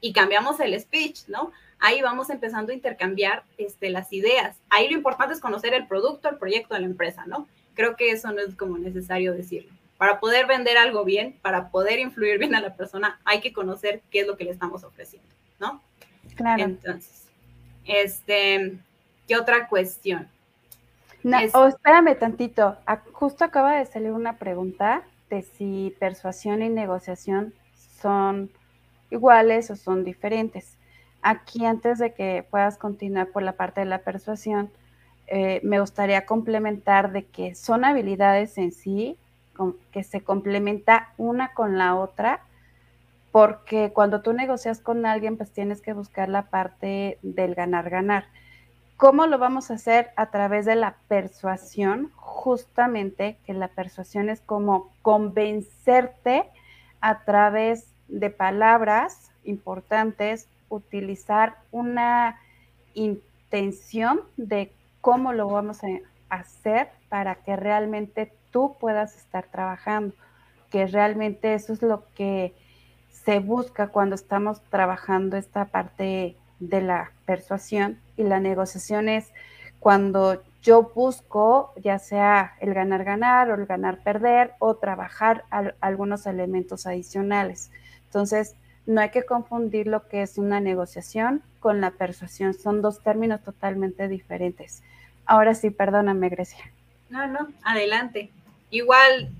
Y 0.00 0.12
cambiamos 0.12 0.58
el 0.60 0.78
speech, 0.80 1.28
¿no? 1.28 1.52
Ahí 1.78 2.00
vamos 2.00 2.30
empezando 2.30 2.72
a 2.72 2.74
intercambiar 2.74 3.44
este, 3.58 3.90
las 3.90 4.12
ideas. 4.12 4.56
Ahí 4.70 4.88
lo 4.88 4.96
importante 4.96 5.34
es 5.34 5.40
conocer 5.40 5.74
el 5.74 5.86
producto, 5.86 6.28
el 6.28 6.38
proyecto 6.38 6.74
de 6.74 6.80
la 6.80 6.86
empresa, 6.86 7.24
¿no? 7.26 7.46
Creo 7.74 7.96
que 7.96 8.10
eso 8.10 8.30
no 8.32 8.40
es 8.40 8.54
como 8.54 8.78
necesario 8.78 9.32
decirlo. 9.32 9.72
Para 9.98 10.20
poder 10.20 10.46
vender 10.46 10.78
algo 10.78 11.04
bien, 11.04 11.38
para 11.42 11.70
poder 11.70 11.98
influir 11.98 12.38
bien 12.38 12.54
a 12.54 12.60
la 12.60 12.74
persona, 12.74 13.20
hay 13.24 13.40
que 13.40 13.52
conocer 13.52 14.02
qué 14.10 14.20
es 14.20 14.26
lo 14.26 14.36
que 14.36 14.44
le 14.44 14.50
estamos 14.50 14.84
ofreciendo, 14.84 15.28
¿no? 15.60 15.80
Claro. 16.34 16.62
Entonces, 16.62 17.26
este, 17.84 18.78
¿qué 19.28 19.36
otra 19.36 19.68
cuestión? 19.68 20.28
No, 21.22 21.38
oh, 21.54 21.66
espérame 21.68 22.18
tantito. 22.18 22.76
Justo 23.12 23.44
acaba 23.44 23.76
de 23.76 23.86
salir 23.86 24.10
una 24.10 24.36
pregunta 24.36 25.02
si 25.40 25.96
persuasión 25.98 26.60
y 26.60 26.68
negociación 26.68 27.54
son 27.74 28.50
iguales 29.10 29.70
o 29.70 29.76
son 29.76 30.04
diferentes. 30.04 30.76
Aquí, 31.22 31.64
antes 31.64 31.98
de 31.98 32.12
que 32.12 32.46
puedas 32.50 32.76
continuar 32.76 33.28
por 33.28 33.42
la 33.42 33.52
parte 33.52 33.80
de 33.80 33.86
la 33.86 34.00
persuasión, 34.00 34.70
eh, 35.28 35.60
me 35.62 35.80
gustaría 35.80 36.26
complementar 36.26 37.12
de 37.12 37.24
que 37.24 37.54
son 37.54 37.86
habilidades 37.86 38.58
en 38.58 38.72
sí, 38.72 39.16
que 39.92 40.02
se 40.02 40.20
complementa 40.20 41.14
una 41.16 41.54
con 41.54 41.78
la 41.78 41.94
otra, 41.94 42.42
porque 43.30 43.92
cuando 43.94 44.20
tú 44.20 44.32
negocias 44.34 44.80
con 44.80 45.06
alguien, 45.06 45.38
pues 45.38 45.50
tienes 45.50 45.80
que 45.80 45.94
buscar 45.94 46.28
la 46.28 46.50
parte 46.50 47.18
del 47.22 47.54
ganar-ganar. 47.54 48.26
¿Cómo 48.96 49.26
lo 49.26 49.38
vamos 49.38 49.70
a 49.70 49.74
hacer? 49.74 50.10
A 50.16 50.30
través 50.30 50.64
de 50.64 50.76
la 50.76 50.96
persuasión, 51.08 52.12
justamente 52.14 53.38
que 53.44 53.52
la 53.52 53.68
persuasión 53.68 54.28
es 54.28 54.40
como 54.40 54.90
convencerte 55.02 56.50
a 57.00 57.24
través 57.24 57.92
de 58.08 58.30
palabras 58.30 59.32
importantes, 59.44 60.48
utilizar 60.68 61.58
una 61.70 62.38
intención 62.94 64.20
de 64.36 64.72
cómo 65.00 65.32
lo 65.32 65.48
vamos 65.48 65.82
a 65.84 65.88
hacer 66.28 66.90
para 67.08 67.36
que 67.36 67.56
realmente 67.56 68.32
tú 68.50 68.76
puedas 68.78 69.16
estar 69.16 69.46
trabajando, 69.46 70.14
que 70.70 70.86
realmente 70.86 71.54
eso 71.54 71.72
es 71.72 71.82
lo 71.82 72.06
que 72.14 72.54
se 73.10 73.40
busca 73.40 73.88
cuando 73.88 74.14
estamos 74.14 74.62
trabajando 74.70 75.36
esta 75.36 75.66
parte 75.66 76.36
de 76.68 76.80
la 76.80 77.12
persuasión 77.26 77.98
y 78.16 78.22
la 78.22 78.40
negociación 78.40 79.08
es 79.08 79.32
cuando 79.80 80.42
yo 80.62 80.92
busco 80.94 81.72
ya 81.76 81.98
sea 81.98 82.54
el 82.60 82.72
ganar-ganar 82.72 83.50
o 83.50 83.54
el 83.54 83.66
ganar-perder 83.66 84.52
o 84.60 84.76
trabajar 84.76 85.44
algunos 85.80 86.26
elementos 86.26 86.86
adicionales. 86.86 87.70
Entonces, 88.04 88.54
no 88.86 89.00
hay 89.00 89.10
que 89.10 89.24
confundir 89.24 89.88
lo 89.88 90.06
que 90.06 90.22
es 90.22 90.38
una 90.38 90.60
negociación 90.60 91.42
con 91.58 91.80
la 91.80 91.90
persuasión. 91.90 92.54
Son 92.54 92.80
dos 92.80 93.00
términos 93.02 93.42
totalmente 93.42 94.06
diferentes. 94.06 94.82
Ahora 95.26 95.54
sí, 95.54 95.70
perdóname, 95.70 96.28
Grecia. 96.28 96.64
No, 97.10 97.26
no, 97.26 97.48
adelante. 97.64 98.30
Igual, 98.70 99.30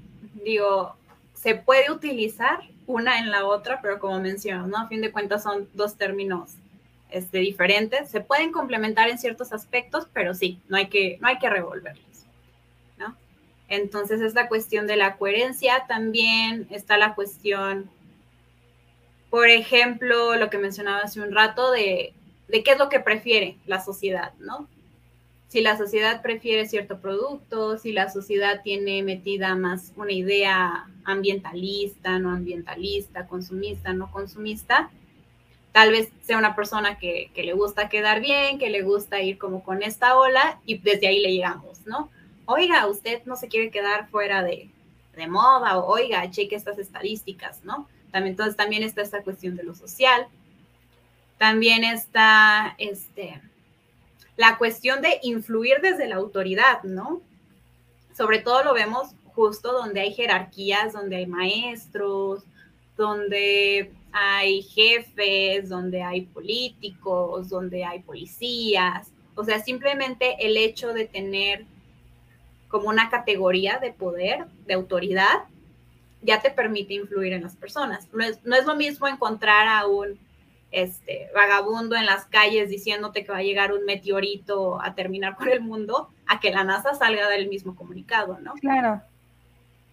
digo, 0.44 0.96
se 1.34 1.54
puede 1.54 1.90
utilizar 1.90 2.60
una 2.86 3.18
en 3.20 3.30
la 3.30 3.46
otra, 3.46 3.80
pero 3.80 4.00
como 4.00 4.18
mencionas, 4.18 4.66
¿no? 4.66 4.76
A 4.76 4.88
fin 4.88 5.00
de 5.00 5.12
cuentas 5.12 5.44
son 5.44 5.68
dos 5.74 5.96
términos 5.96 6.56
este, 7.12 7.38
diferentes. 7.38 8.10
Se 8.10 8.20
pueden 8.20 8.52
complementar 8.52 9.08
en 9.08 9.18
ciertos 9.18 9.52
aspectos, 9.52 10.08
pero 10.12 10.34
sí, 10.34 10.60
no 10.68 10.76
hay 10.76 10.88
que, 10.88 11.18
no 11.20 11.28
hay 11.28 11.38
que 11.38 11.50
revolverlos. 11.50 12.26
¿no? 12.98 13.16
Entonces, 13.68 14.20
esta 14.20 14.48
cuestión 14.48 14.86
de 14.86 14.96
la 14.96 15.16
coherencia 15.16 15.84
también 15.86 16.66
está 16.70 16.96
la 16.96 17.14
cuestión, 17.14 17.90
por 19.30 19.48
ejemplo, 19.48 20.36
lo 20.36 20.50
que 20.50 20.58
mencionaba 20.58 21.00
hace 21.00 21.20
un 21.20 21.32
rato 21.32 21.70
de, 21.70 22.12
de 22.48 22.62
qué 22.62 22.72
es 22.72 22.78
lo 22.78 22.88
que 22.88 23.00
prefiere 23.00 23.56
la 23.66 23.80
sociedad, 23.80 24.32
¿no? 24.38 24.68
Si 25.48 25.60
la 25.60 25.76
sociedad 25.76 26.22
prefiere 26.22 26.66
cierto 26.66 26.98
producto, 26.98 27.76
si 27.76 27.92
la 27.92 28.08
sociedad 28.08 28.62
tiene 28.62 29.02
metida 29.02 29.54
más 29.54 29.92
una 29.96 30.12
idea 30.12 30.88
ambientalista, 31.04 32.18
no 32.18 32.30
ambientalista, 32.30 33.26
consumista, 33.26 33.92
no 33.92 34.10
consumista, 34.10 34.90
tal 35.72 35.90
vez 35.90 36.10
sea 36.22 36.38
una 36.38 36.54
persona 36.54 36.98
que, 36.98 37.30
le 37.34 37.52
gusta 37.54 37.88
quedar 37.88 38.20
bien, 38.20 38.58
que 38.58 38.70
le 38.70 38.82
gusta 38.82 39.20
ir 39.20 39.38
como 39.38 39.64
con 39.64 39.82
esta 39.82 40.16
ola 40.16 40.60
y 40.66 40.78
desde 40.78 41.08
ahí 41.08 41.20
le 41.20 41.32
llegamos, 41.32 41.86
¿no? 41.86 42.10
Oiga, 42.44 42.86
usted 42.86 43.22
no 43.24 43.36
se 43.36 43.48
quiere 43.48 43.70
quedar 43.70 44.08
fuera 44.08 44.42
de, 44.42 44.68
moda 45.28 45.78
o 45.78 45.86
oiga, 45.86 46.30
cheque 46.30 46.56
estas 46.56 46.78
estadísticas, 46.78 47.64
¿no? 47.64 47.88
También, 48.10 48.32
entonces 48.32 48.56
también 48.56 48.82
está 48.82 49.02
esta 49.02 49.22
cuestión 49.22 49.56
de 49.56 49.62
lo 49.62 49.74
social. 49.74 50.26
También 51.38 51.84
está 51.84 52.74
este, 52.78 53.40
la 54.36 54.58
cuestión 54.58 55.00
de 55.00 55.20
influir 55.22 55.76
desde 55.80 56.08
la 56.08 56.16
autoridad, 56.16 56.82
¿no? 56.82 57.20
Sobre 58.16 58.40
todo 58.40 58.64
lo 58.64 58.74
vemos 58.74 59.10
justo 59.34 59.72
donde 59.72 60.00
hay 60.00 60.12
jerarquías, 60.12 60.92
donde 60.92 61.16
hay 61.16 61.26
maestros, 61.26 62.42
donde 62.96 63.92
hay 64.12 64.62
jefes, 64.62 65.68
donde 65.68 66.02
hay 66.02 66.22
políticos, 66.22 67.48
donde 67.48 67.84
hay 67.84 68.00
policías. 68.00 69.10
O 69.34 69.44
sea, 69.44 69.60
simplemente 69.60 70.36
el 70.40 70.56
hecho 70.56 70.92
de 70.92 71.06
tener 71.06 71.64
como 72.68 72.88
una 72.88 73.10
categoría 73.10 73.78
de 73.78 73.92
poder, 73.92 74.46
de 74.66 74.74
autoridad, 74.74 75.44
ya 76.22 76.40
te 76.40 76.50
permite 76.50 76.94
influir 76.94 77.32
en 77.32 77.42
las 77.42 77.56
personas. 77.56 78.08
No 78.12 78.24
es, 78.24 78.66
lo 78.66 78.76
mismo 78.76 79.08
encontrar 79.08 79.68
a 79.68 79.86
un 79.86 80.18
este, 80.70 81.28
vagabundo 81.34 81.96
en 81.96 82.06
las 82.06 82.26
calles 82.26 82.70
diciéndote 82.70 83.24
que 83.24 83.32
va 83.32 83.38
a 83.38 83.42
llegar 83.42 83.72
un 83.72 83.84
meteorito 83.84 84.80
a 84.80 84.94
terminar 84.94 85.36
con 85.36 85.48
el 85.48 85.60
mundo, 85.60 86.10
a 86.26 86.40
que 86.40 86.50
la 86.50 86.64
NASA 86.64 86.94
salga 86.94 87.28
del 87.28 87.48
mismo 87.48 87.74
comunicado, 87.74 88.38
¿no? 88.40 88.54
Claro. 88.54 89.02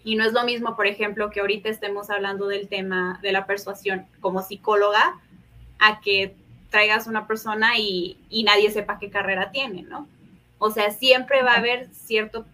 Y 0.03 0.15
no 0.15 0.25
es 0.25 0.33
lo 0.33 0.43
mismo, 0.43 0.75
por 0.75 0.87
ejemplo, 0.87 1.29
que 1.29 1.41
ahorita 1.41 1.69
estemos 1.69 2.09
hablando 2.09 2.47
del 2.47 2.67
tema 2.67 3.19
de 3.21 3.31
la 3.31 3.45
persuasión 3.45 4.05
como 4.21 4.41
psicóloga, 4.41 5.19
a 5.79 6.01
que 6.01 6.35
traigas 6.69 7.07
una 7.07 7.27
persona 7.27 7.77
y, 7.77 8.17
nadie 8.45 8.71
sepa 8.71 8.99
qué 8.99 9.09
carrera 9.09 9.51
tiene, 9.51 9.83
¿no? 9.83 10.07
O 10.59 10.71
sea, 10.71 10.91
siempre 10.91 11.41
va 11.41 11.53
a 11.53 11.57
haber 11.57 11.89
cierto 11.93 12.45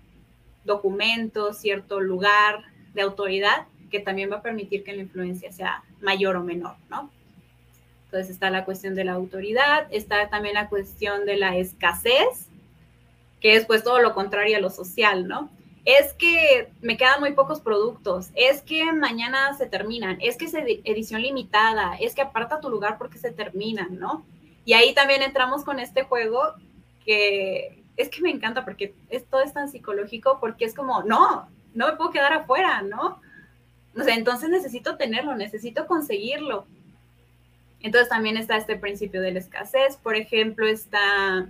documento, 0.63 1.53
cierto 1.53 1.99
lugar 1.99 2.63
de 2.93 3.01
autoridad 3.01 3.67
que 3.91 3.99
también 3.99 4.31
va 4.31 4.37
a 4.37 4.41
permitir 4.41 4.83
que 4.83 4.93
la 4.93 5.01
influencia 5.01 5.51
sea 5.51 5.83
mayor 6.01 6.35
o 6.35 6.43
menor, 6.43 6.75
¿no? 6.89 7.09
Entonces 8.05 8.29
está 8.29 8.49
la 8.49 8.65
cuestión 8.65 8.95
de 8.95 9.03
la 9.03 9.13
autoridad, 9.13 9.87
está 9.91 10.29
también 10.29 10.55
la 10.55 10.69
cuestión 10.69 11.25
de 11.25 11.37
la 11.37 11.57
escasez, 11.57 12.47
que 13.41 13.55
es 13.55 13.65
pues 13.65 13.83
todo 13.83 13.99
lo 13.99 14.13
contrario 14.13 14.57
a 14.57 14.61
lo 14.61 14.69
social, 14.69 15.27
¿no? 15.27 15.49
Es 15.85 16.13
que 16.13 16.71
me 16.81 16.97
quedan 16.97 17.19
muy 17.19 17.33
pocos 17.33 17.61
productos, 17.61 18.31
es 18.33 18.61
que 18.63 18.91
mañana 18.91 19.53
se 19.53 19.67
terminan, 19.67 20.17
es 20.19 20.35
que 20.35 20.45
es 20.45 20.53
edición 20.55 21.21
limitada, 21.21 21.95
es 21.99 22.15
que 22.15 22.23
aparta 22.23 22.59
tu 22.59 22.69
lugar 22.69 22.97
porque 22.97 23.19
se 23.19 23.31
terminan, 23.31 23.99
¿no? 23.99 24.25
Y 24.65 24.73
ahí 24.73 24.95
también 24.95 25.21
entramos 25.21 25.63
con 25.63 25.79
este 25.79 26.03
juego 26.03 26.41
que 27.05 27.83
es 27.97 28.09
que 28.09 28.21
me 28.21 28.31
encanta 28.31 28.65
porque 28.65 28.95
esto 29.09 29.39
es 29.39 29.53
tan 29.53 29.69
psicológico 29.69 30.39
porque 30.41 30.65
es 30.65 30.73
como, 30.73 31.03
no, 31.03 31.47
no 31.73 31.87
me 31.87 31.95
puedo 31.95 32.09
quedar 32.09 32.33
afuera, 32.33 32.81
¿no? 32.81 33.21
Entonces 33.95 34.49
necesito 34.49 34.97
tenerlo, 34.97 35.35
necesito 35.35 35.87
conseguirlo. 35.87 36.65
Entonces 37.79 38.09
también 38.09 38.37
está 38.37 38.57
este 38.57 38.75
principio 38.75 39.21
de 39.21 39.31
la 39.31 39.39
escasez, 39.39 39.97
por 39.97 40.15
ejemplo, 40.15 40.67
está 40.67 41.47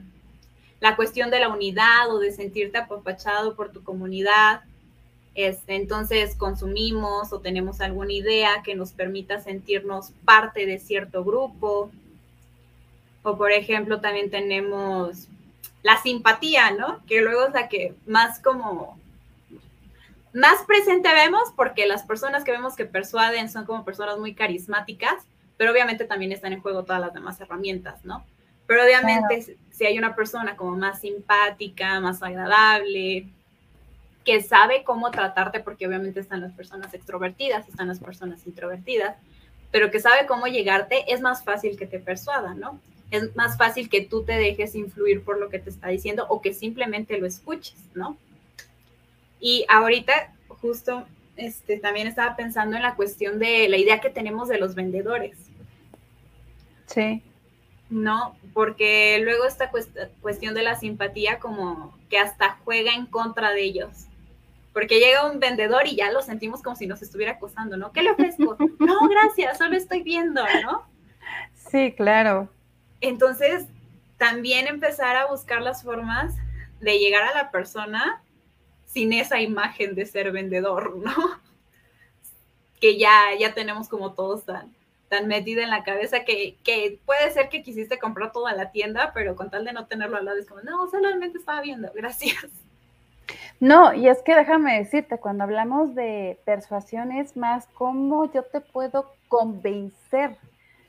la 0.86 0.95
cuestión 0.95 1.32
de 1.32 1.39
la 1.39 1.50
unidad 1.50 2.12
o 2.12 2.19
de 2.19 2.32
sentirte 2.32 2.78
apapachado 2.78 3.56
por 3.56 3.71
tu 3.71 3.84
comunidad. 3.84 4.62
Este, 5.34 5.74
entonces 5.78 6.36
consumimos 6.36 7.34
o 7.34 7.39
tenemos 7.39 7.82
alguna 7.82 8.13
idea 8.13 8.62
que 8.63 8.76
nos 8.76 8.91
permita 8.91 9.39
sentirnos 9.39 10.12
parte 10.26 10.67
de 10.67 10.78
cierto 10.78 11.24
grupo. 11.24 11.89
O 13.24 13.36
por 13.36 13.52
ejemplo, 13.52 14.00
también 14.00 14.30
tenemos 14.30 15.28
la 15.82 16.00
simpatía, 16.04 16.69
¿no? 16.69 17.04
Que 17.08 17.19
luego 17.21 17.48
es 17.48 17.54
la 17.56 17.67
que 17.67 17.95
más 18.06 18.39
como 18.39 19.00
más 20.34 20.62
presente 20.67 21.12
vemos 21.15 21.52
porque 21.56 21.88
las 21.88 22.04
personas 22.04 22.43
que 22.43 22.52
vemos 22.52 22.76
que 22.76 22.86
persuaden 22.86 23.50
son 23.50 23.65
como 23.65 23.84
personas 23.84 24.19
muy 24.19 24.36
carismáticas, 24.36 25.15
pero 25.58 25.71
obviamente 25.71 26.06
también 26.06 26.32
están 26.32 26.54
en 26.54 26.62
juego 26.62 26.84
todas 26.84 27.02
las 27.02 27.15
demás 27.15 27.41
herramientas, 27.41 28.06
¿no? 28.06 28.24
Pero 28.67 28.84
obviamente 28.84 29.58
si 29.71 29.86
hay 29.86 29.97
una 29.97 30.15
persona 30.15 30.56
como 30.56 30.75
más 30.75 31.01
simpática, 31.01 31.99
más 31.99 32.23
agradable, 32.23 33.28
que 34.23 34.41
sabe 34.41 34.84
cómo 34.84 35.12
tratarte, 35.12 35.60
porque 35.60 35.88
obviamente 35.88 36.19
están 36.19 36.41
las 36.41 36.54
personas 36.54 36.93
extrovertidas, 36.93 37.67
están 37.67 37.88
las 37.88 37.99
personas 37.99 38.45
introvertidas, 38.47 39.15
pero 39.71 39.91
que 39.91 39.99
sabe 39.99 40.25
cómo 40.25 40.47
llegarte, 40.47 41.13
es 41.13 41.21
más 41.21 41.43
fácil 41.43 41.78
que 41.78 41.86
te 41.86 41.99
persuada, 41.99 42.54
¿no? 42.54 42.80
es 43.12 43.36
más 43.36 43.58
fácil 43.58 43.89
que 43.89 44.01
tú 44.01 44.23
te 44.23 44.34
dejes 44.34 44.75
influir 44.75 45.23
por 45.23 45.39
lo 45.39 45.49
que 45.49 45.60
te 45.60 45.69
está 45.69 45.89
diciendo 45.89 46.25
o 46.30 46.41
que 46.41 46.54
simplemente 46.54 47.17
lo 47.17 47.28
escuches, 47.28 47.78
¿no? 47.93 48.17
Y 49.39 49.65
ahorita 49.69 50.34
justo 50.47 51.06
este, 51.38 51.78
también 51.78 52.08
estaba 52.08 52.36
pensando 52.36 52.75
en 52.75 52.82
la 52.82 52.95
cuestión 52.95 53.39
de 53.39 53.69
la 53.69 53.78
idea 53.78 54.01
que 54.01 54.10
tenemos 54.10 54.47
de 54.47 54.58
los 54.58 54.75
vendedores. 54.75 55.38
Sí. 56.88 57.21
¿No? 57.89 58.36
Porque 58.54 59.19
luego 59.24 59.45
esta 59.45 59.69
cuestión 60.21 60.54
de 60.56 60.63
la 60.63 60.76
simpatía 60.80 61.39
como 61.39 61.95
que 62.10 62.17
hasta 62.17 62.58
juega 62.63 62.93
en 62.93 63.06
contra 63.06 63.52
de 63.52 63.62
ellos. 63.63 64.08
Porque 64.74 65.00
llega 65.00 65.30
un 65.30 65.39
vendedor 65.39 65.88
y 65.88 65.95
ya 65.95 66.12
lo 66.12 66.21
sentimos 66.21 66.62
como 66.62 66.76
si 66.76 66.88
nos 66.88 67.02
estuviera 67.02 67.34
acosando, 67.34 67.78
¿no? 67.78 67.91
¿Qué 67.91 68.02
le 68.02 68.12
ofrezco? 68.12 68.58
no, 68.80 69.08
gracias, 69.08 69.58
solo 69.58 69.78
estoy 69.78 70.02
viendo, 70.04 70.43
¿no? 70.63 70.84
Sí, 71.69 71.93
claro. 71.93 72.50
Entonces, 73.02 73.65
también 74.17 74.67
empezar 74.67 75.15
a 75.15 75.28
buscar 75.28 75.62
las 75.62 75.84
formas 75.84 76.36
de 76.80 77.00
llegar 77.00 77.24
a 77.24 77.34
la 77.34 77.52
persona 77.52 78.21
sin 78.86 79.13
esa 79.13 79.41
imagen 79.41 79.95
de 79.95 80.06
ser 80.06 80.32
vendedor, 80.32 80.98
¿no? 80.98 81.13
Que 82.82 82.98
ya, 82.98 83.34
ya 83.39 83.54
tenemos 83.54 83.88
como 83.88 84.13
todos 84.13 84.43
tan, 84.43 84.75
tan 85.10 85.28
metido 85.28 85.62
en 85.62 85.70
la 85.70 85.84
cabeza 85.84 86.24
que, 86.26 86.58
que, 86.63 87.00
puede 87.06 87.32
ser 87.32 87.50
que 87.50 87.63
quisiste 87.63 88.00
comprar 88.00 88.32
toda 88.32 88.54
la 88.54 88.72
tienda, 88.72 89.12
pero 89.13 89.36
con 89.36 89.50
tal 89.50 89.65
de 89.65 89.74
no 89.74 89.86
tenerlo 89.86 90.18
al 90.18 90.26
lado 90.26 90.38
es 90.38 90.48
como, 90.48 90.62
no, 90.62 90.88
solamente 90.89 91.38
estaba 91.38 91.62
viendo, 91.62 91.91
gracias. 91.96 92.48
No, 93.60 93.94
y 93.94 94.08
es 94.08 94.22
que 94.22 94.36
déjame 94.36 94.78
decirte, 94.78 95.18
cuando 95.18 95.44
hablamos 95.44 95.96
de 95.96 96.39
persuasión 96.46 97.12
es 97.12 97.38
más 97.38 97.68
cómo 97.74 98.32
yo 98.32 98.44
te 98.44 98.62
puedo 98.62 99.12
convencer 99.28 100.38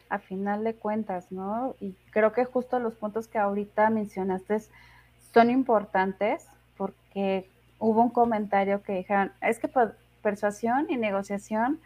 a 0.09 0.19
final 0.19 0.65
de 0.65 0.75
cuentas, 0.75 1.31
¿no? 1.31 1.75
Y 1.81 1.95
creo 2.11 2.33
que 2.33 2.45
justo 2.45 2.79
los 2.79 2.95
puntos 2.95 3.29
que 3.29 3.39
ahorita 3.39 3.91
mencionaste 3.91 4.59
son 5.33 5.51
importantes 5.51 6.47
porque 6.77 7.49
hubo 7.79 8.03
un 8.03 8.11
comentario 8.11 8.83
que 8.83 8.95
dijeron, 8.95 9.33
es 9.41 9.59
que 9.59 9.71
persuasión 10.23 10.87
y 10.89 10.97
negociación 10.97 11.81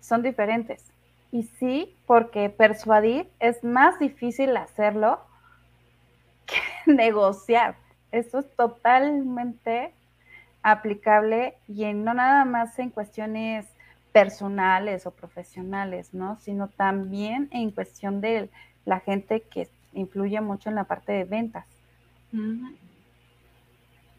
son 0.00 0.22
diferentes. 0.22 0.84
Y 1.32 1.44
sí, 1.58 1.96
porque 2.06 2.50
persuadir 2.50 3.28
es 3.40 3.64
más 3.64 3.98
difícil 3.98 4.56
hacerlo 4.56 5.20
que 6.46 6.60
negociar. 6.92 7.74
Eso 8.12 8.38
es 8.38 8.54
totalmente 8.54 9.94
aplicable 10.62 11.56
y 11.66 11.90
no 11.92 12.14
nada 12.14 12.44
más 12.44 12.78
en 12.78 12.90
cuestiones 12.90 13.66
personales 14.12 15.06
o 15.06 15.10
profesionales, 15.10 16.12
¿no? 16.12 16.38
Sino 16.38 16.68
también 16.68 17.48
en 17.50 17.70
cuestión 17.70 18.20
de 18.20 18.50
la 18.84 19.00
gente 19.00 19.40
que 19.40 19.68
influye 19.94 20.40
mucho 20.40 20.68
en 20.68 20.76
la 20.76 20.84
parte 20.84 21.12
de 21.12 21.24
ventas. 21.24 21.66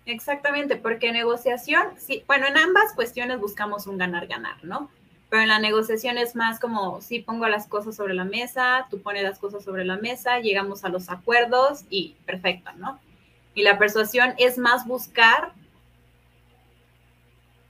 Exactamente, 0.06 0.76
porque 0.76 1.12
negociación, 1.12 1.84
sí, 1.97 2.23
bueno, 2.28 2.47
en 2.47 2.58
ambas 2.58 2.93
cuestiones 2.93 3.39
buscamos 3.39 3.88
un 3.88 3.97
ganar-ganar, 3.97 4.63
¿no? 4.63 4.89
Pero 5.34 5.41
en 5.41 5.50
la 5.50 5.58
negociación 5.58 6.19
es 6.19 6.36
más 6.36 6.60
como, 6.60 7.02
sí, 7.02 7.17
pongo 7.17 7.48
las 7.48 7.65
cosas 7.65 7.96
sobre 7.96 8.13
la 8.13 8.24
mesa, 8.24 8.86
tú 8.91 9.02
pones 9.02 9.24
las 9.24 9.39
cosas 9.39 9.63
sobre 9.63 9.84
la 9.84 9.98
mesa, 9.98 10.38
llegamos 10.38 10.86
a 10.86 10.89
los 10.89 11.10
acuerdos 11.10 11.86
y 11.89 12.15
perfecto, 12.28 12.69
¿no? 12.78 13.00
Y 13.56 13.63
la 13.63 13.80
persuasión 13.80 14.36
es 14.38 14.60
más 14.60 14.86
buscar 14.86 15.54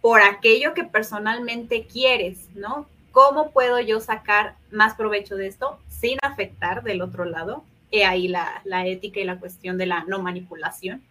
por 0.02 0.22
aquello 0.22 0.74
que 0.74 0.84
personalmente 0.84 1.88
quieres, 1.88 2.50
¿no? 2.54 2.86
¿Cómo 3.14 3.52
puedo 3.52 3.80
yo 3.80 4.02
sacar 4.02 4.58
más 4.70 4.96
provecho 4.96 5.38
de 5.38 5.48
esto 5.48 5.80
sin 5.88 6.18
afectar 6.22 6.84
del 6.84 7.02
otro 7.02 7.24
lado? 7.24 7.64
He 7.92 8.04
ahí 8.04 8.28
la, 8.28 8.62
la 8.66 8.86
ética 8.88 9.22
y 9.22 9.24
la 9.24 9.40
cuestión 9.40 9.78
de 9.78 9.86
la 9.86 10.04
no 10.04 10.22
manipulación. 10.22 11.02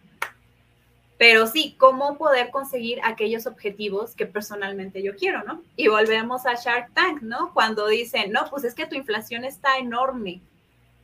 Pero 1.17 1.47
sí, 1.47 1.75
¿cómo 1.77 2.17
poder 2.17 2.49
conseguir 2.49 2.99
aquellos 3.03 3.45
objetivos 3.45 4.15
que 4.15 4.25
personalmente 4.25 5.03
yo 5.03 5.15
quiero, 5.15 5.43
¿no? 5.43 5.61
Y 5.75 5.87
volvemos 5.87 6.45
a 6.45 6.55
Shark 6.55 6.93
Tank, 6.93 7.21
¿no? 7.21 7.53
Cuando 7.53 7.87
dicen, 7.87 8.31
no, 8.31 8.49
pues 8.49 8.63
es 8.63 8.73
que 8.73 8.87
tu 8.87 8.95
inflación 8.95 9.45
está 9.45 9.77
enorme. 9.77 10.41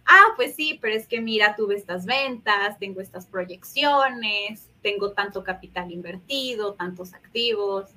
Ah, 0.05 0.33
pues 0.35 0.55
sí, 0.55 0.79
pero 0.81 0.95
es 0.95 1.07
que 1.07 1.21
mira, 1.21 1.55
tuve 1.55 1.75
estas 1.75 2.05
ventas, 2.05 2.79
tengo 2.79 2.99
estas 2.99 3.27
proyecciones, 3.27 4.67
tengo 4.81 5.11
tanto 5.11 5.43
capital 5.43 5.91
invertido, 5.91 6.73
tantos 6.73 7.13
activos, 7.13 7.91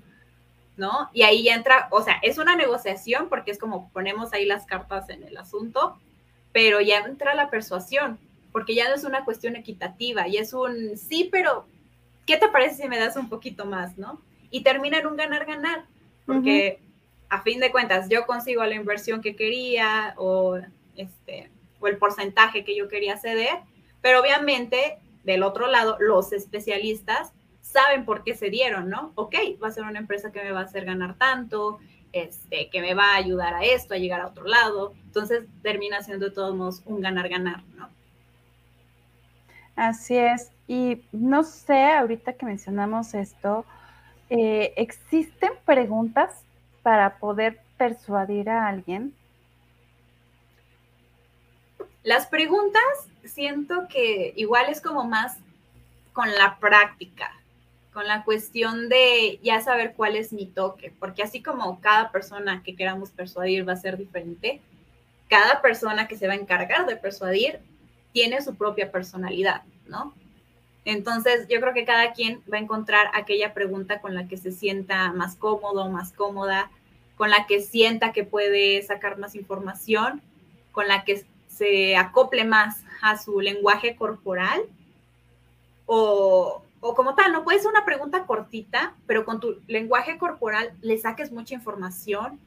¿no? 0.77 1.09
Y 1.15 1.23
ahí 1.23 1.45
ya 1.45 1.55
entra, 1.55 1.89
o 1.91 2.03
sea, 2.03 2.19
es 2.23 2.37
una 2.37 2.55
negociación 2.55 3.31
porque 3.31 3.51
es 3.51 3.59
como 3.59 3.91
ponemos 3.91 4.35
ahí 4.35 4.45
las 4.45 4.67
cartas 4.67 5.09
en 5.09 5.23
el 5.23 5.39
asunto, 5.39 5.97
pero 6.53 6.83
ya 6.83 6.99
entra 6.99 7.35
la 7.35 7.49
persuasión, 7.49 8.19
porque 8.53 8.75
ya 8.75 8.89
no 8.89 8.95
es 8.95 9.05
una 9.05 9.25
cuestión 9.25 9.57
equitativa, 9.57 10.29
y 10.29 10.37
es 10.37 10.53
un 10.53 10.99
sí, 10.99 11.31
pero 11.33 11.67
¿qué 12.27 12.37
te 12.37 12.49
parece 12.49 12.83
si 12.83 12.89
me 12.89 12.99
das 12.99 13.17
un 13.17 13.29
poquito 13.29 13.65
más, 13.65 13.99
no? 13.99 14.21
Y 14.51 14.63
termina 14.63 14.99
en 14.99 15.07
un 15.07 15.17
ganar-ganar, 15.17 15.85
porque 16.27 16.81
a 17.29 17.43
fin 17.43 17.61
de 17.61 17.73
cuentas 17.73 18.09
yo 18.09 18.27
consigo 18.27 18.65
la 18.65 18.75
inversión 18.75 19.23
que 19.23 19.35
quería 19.35 20.15
o, 20.17 20.59
este, 20.97 21.51
o 21.81 21.89
el 21.89 21.97
porcentaje 21.97 22.65
que 22.65 22.77
yo 22.77 22.89
quería 22.89 23.17
ceder, 23.17 23.59
pero 24.01 24.21
obviamente 24.21 24.99
del 25.25 25.43
otro 25.43 25.69
lado, 25.69 25.97
los 26.01 26.33
especialistas 26.33 27.33
saben 27.61 28.05
por 28.05 28.25
qué 28.25 28.35
se 28.35 28.51
dieron, 28.51 28.91
¿no? 28.91 29.13
Ok, 29.15 29.35
va 29.63 29.69
a 29.69 29.73
ser 29.73 29.85
una 29.85 29.99
empresa 29.99 30.33
que 30.33 30.43
me 30.43 30.53
va 30.53 30.61
a 30.61 30.65
hacer 30.65 30.85
ganar 30.85 31.17
tanto, 31.17 31.79
este, 32.13 32.69
que 32.69 32.81
me 32.81 32.95
va 32.95 33.13
a 33.13 33.17
ayudar 33.17 33.55
a 33.55 33.65
esto, 33.65 33.95
a 33.95 33.99
llegar 33.99 34.21
a 34.21 34.27
otro 34.27 34.45
lado. 34.45 34.93
Entonces 35.07 35.45
termina 35.63 36.03
siendo 36.03 36.27
de 36.27 36.33
todos 36.33 36.55
modos 36.55 36.83
un 36.85 37.01
ganar-ganar, 37.01 37.63
¿no? 37.77 37.89
Así 39.77 40.17
es. 40.17 40.51
Y 40.69 41.03
no 41.13 41.45
sé, 41.45 41.93
ahorita 41.93 42.35
que 42.35 42.47
mencionamos 42.47 43.15
esto, 43.15 43.65
eh, 44.31 44.73
¿existen 44.77 45.53
preguntas 45.65 46.45
para 46.83 47.19
poder 47.19 47.61
persuadir 47.77 48.49
a 48.51 48.69
alguien? 48.69 49.15
Las 52.03 52.27
preguntas 52.27 52.83
siento 53.25 53.87
que 53.89 54.33
igual 54.37 54.67
es 54.69 54.81
como 54.81 55.05
más 55.05 55.39
con 56.13 56.31
la 56.33 56.59
práctica, 56.59 57.31
con 57.93 58.07
la 58.07 58.25
cuestión 58.25 58.89
de 58.89 59.39
ya 59.43 59.61
saber 59.61 59.95
cuál 59.95 60.17
es 60.17 60.33
mi 60.33 60.47
toque, 60.47 60.93
porque 60.99 61.23
así 61.23 61.43
como 61.43 61.81
cada 61.81 62.11
persona 62.11 62.63
que 62.63 62.75
queramos 62.75 63.11
persuadir 63.11 63.69
va 63.69 63.75
a 63.75 63.77
ser 63.77 63.97
diferente, 63.99 64.61
cada 65.29 65.63
persona 65.63 66.09
que 66.09 66.17
se 66.17 66.27
va 66.27 66.33
a 66.33 66.37
encargar 66.37 66.87
de 66.87 66.97
persuadir 66.97 67.61
tiene 68.13 68.43
su 68.43 68.55
propia 68.55 68.91
personalidad, 68.91 69.63
¿no? 69.87 70.15
Entonces, 70.85 71.47
yo 71.49 71.61
creo 71.61 71.75
que 71.75 71.85
cada 71.85 72.13
quien 72.13 72.43
va 72.53 72.59
a 72.59 72.61
encontrar 72.61 73.09
aquella 73.15 73.55
pregunta 73.55 74.01
con 74.01 74.15
la 74.15 74.27
que 74.27 74.37
se 74.37 74.51
sienta 74.51 75.13
más 75.13 75.37
cómodo, 75.37 75.89
más 75.89 76.13
cómoda, 76.13 76.71
con 77.17 77.31
la 77.31 77.47
que 77.47 77.61
sienta 77.61 78.13
que 78.13 78.25
puede 78.25 78.83
sacar 78.83 79.19
más 79.19 79.35
información 79.35 80.23
con 80.73 80.89
la 80.89 81.05
que 81.05 81.25
se 81.49 81.97
acople 81.97 82.45
más 82.45 82.83
a 83.03 83.19
su 83.19 83.41
lenguaje 83.41 83.95
corporal 83.95 84.63
o, 85.87 86.63
o 86.81 86.95
como 86.95 87.15
tal, 87.15 87.33
no 87.33 87.45
puede 87.45 87.61
ser 87.61 87.71
una 87.71 87.85
pregunta 87.85 88.25
cortita, 88.27 88.95
pero 89.07 89.25
con 89.25 89.39
tu 89.39 89.61
lenguaje 89.69 90.19
corporal 90.19 90.73
le 90.81 90.99
saques 90.99 91.31
mucha 91.31 91.55
información. 91.55 92.41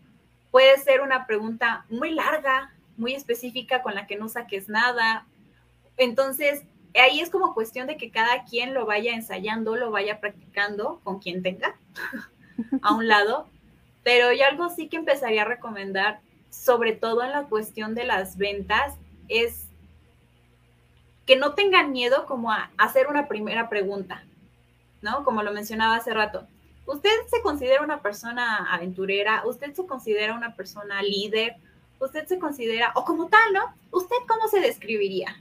Puede 0.51 0.77
ser 0.79 1.01
una 1.01 1.27
pregunta 1.27 1.85
muy 1.89 2.11
larga, 2.11 2.71
muy 2.97 3.13
específica 3.13 3.81
con 3.81 3.93
la 3.93 4.07
que 4.07 4.17
no 4.17 4.27
saques 4.27 4.67
nada. 4.67 5.25
Entonces, 5.97 6.63
ahí 6.93 7.19
es 7.19 7.29
como 7.29 7.53
cuestión 7.53 7.87
de 7.87 7.97
que 7.97 8.11
cada 8.11 8.43
quien 8.45 8.73
lo 8.73 8.85
vaya 8.85 9.13
ensayando, 9.13 9.75
lo 9.75 9.91
vaya 9.91 10.19
practicando 10.19 10.99
con 11.03 11.19
quien 11.19 11.43
tenga 11.43 11.75
a 12.81 12.93
un 12.93 13.07
lado. 13.07 13.47
Pero 14.03 14.31
yo 14.31 14.45
algo 14.45 14.69
sí 14.69 14.87
que 14.87 14.97
empezaría 14.97 15.43
a 15.43 15.45
recomendar, 15.45 16.19
sobre 16.49 16.93
todo 16.93 17.23
en 17.23 17.31
la 17.31 17.43
cuestión 17.43 17.95
de 17.95 18.05
las 18.05 18.37
ventas, 18.37 18.95
es 19.27 19.67
que 21.25 21.35
no 21.35 21.53
tengan 21.53 21.91
miedo 21.91 22.25
como 22.25 22.51
a 22.51 22.69
hacer 22.77 23.07
una 23.07 23.27
primera 23.27 23.67
pregunta, 23.67 24.23
¿no? 25.01 25.23
Como 25.23 25.41
lo 25.41 25.51
mencionaba 25.53 25.95
hace 25.95 26.13
rato. 26.13 26.47
¿Usted 26.85 27.09
se 27.31 27.41
considera 27.41 27.81
una 27.81 28.01
persona 28.01 28.71
aventurera? 28.71 29.43
¿Usted 29.45 29.73
se 29.73 29.87
considera 29.87 30.35
una 30.35 30.55
persona 30.55 31.01
líder? 31.01 31.55
¿Usted 31.99 32.27
se 32.27 32.37
considera, 32.37 32.91
o 32.95 33.03
como 33.03 33.27
tal, 33.27 33.53
¿no? 33.53 33.73
¿Usted 33.91 34.15
cómo 34.27 34.47
se 34.47 34.59
describiría? 34.59 35.35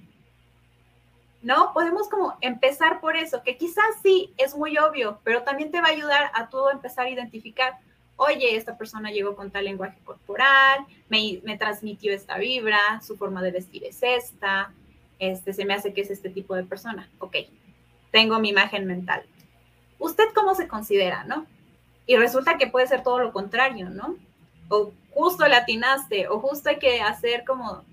¿No? 1.45 1.73
Podemos 1.73 2.09
como 2.09 2.37
empezar 2.41 3.01
por 3.01 3.17
eso, 3.17 3.43
que 3.43 3.57
quizás 3.57 3.85
sí 4.03 4.33
es 4.39 4.57
muy 4.57 4.79
obvio, 4.79 5.21
pero 5.23 5.43
también 5.43 5.71
te 5.71 5.81
va 5.81 5.89
a 5.89 5.93
ayudar 5.93 6.31
a 6.35 6.49
todo 6.49 6.71
empezar 6.71 7.07
a 7.07 7.11
identificar, 7.11 7.79
oye, 8.17 8.57
esta 8.57 8.79
persona 8.79 9.11
llegó 9.11 9.37
con 9.37 9.51
tal 9.51 9.67
lenguaje 9.67 9.99
corporal, 10.05 10.87
me, 11.09 11.41
me 11.45 11.59
transmitió 11.59 12.13
esta 12.13 12.39
vibra, 12.39 13.01
su 13.03 13.17
forma 13.17 13.43
de 13.43 13.51
vestir 13.51 13.85
es 13.85 14.03
esta, 14.03 14.73
este, 15.19 15.53
se 15.53 15.65
me 15.65 15.75
hace 15.75 15.93
que 15.93 16.01
es 16.01 16.11
este 16.11 16.31
tipo 16.31 16.55
de 16.55 16.65
persona. 16.65 17.09
Ok, 17.19 17.37
tengo 18.11 18.39
mi 18.39 18.49
imagen 18.51 18.87
mental. 18.87 19.25
¿Usted 19.99 20.25
cómo 20.35 20.55
se 20.55 20.69
considera, 20.69 21.25
no? 21.25 21.47
Y 22.07 22.17
resulta 22.17 22.59
que 22.59 22.67
puede 22.67 22.87
ser 22.87 23.03
todo 23.03 23.19
lo 23.19 23.33
contrario, 23.33 23.91
¿no? 23.91 24.17
O 24.69 24.93
justo 25.11 25.47
le 25.47 25.57
atinaste, 25.57 26.29
o 26.29 26.41
justo 26.41 26.69
hay 26.69 26.79
que 26.79 27.01
hacer 27.01 27.45
como 27.45 27.85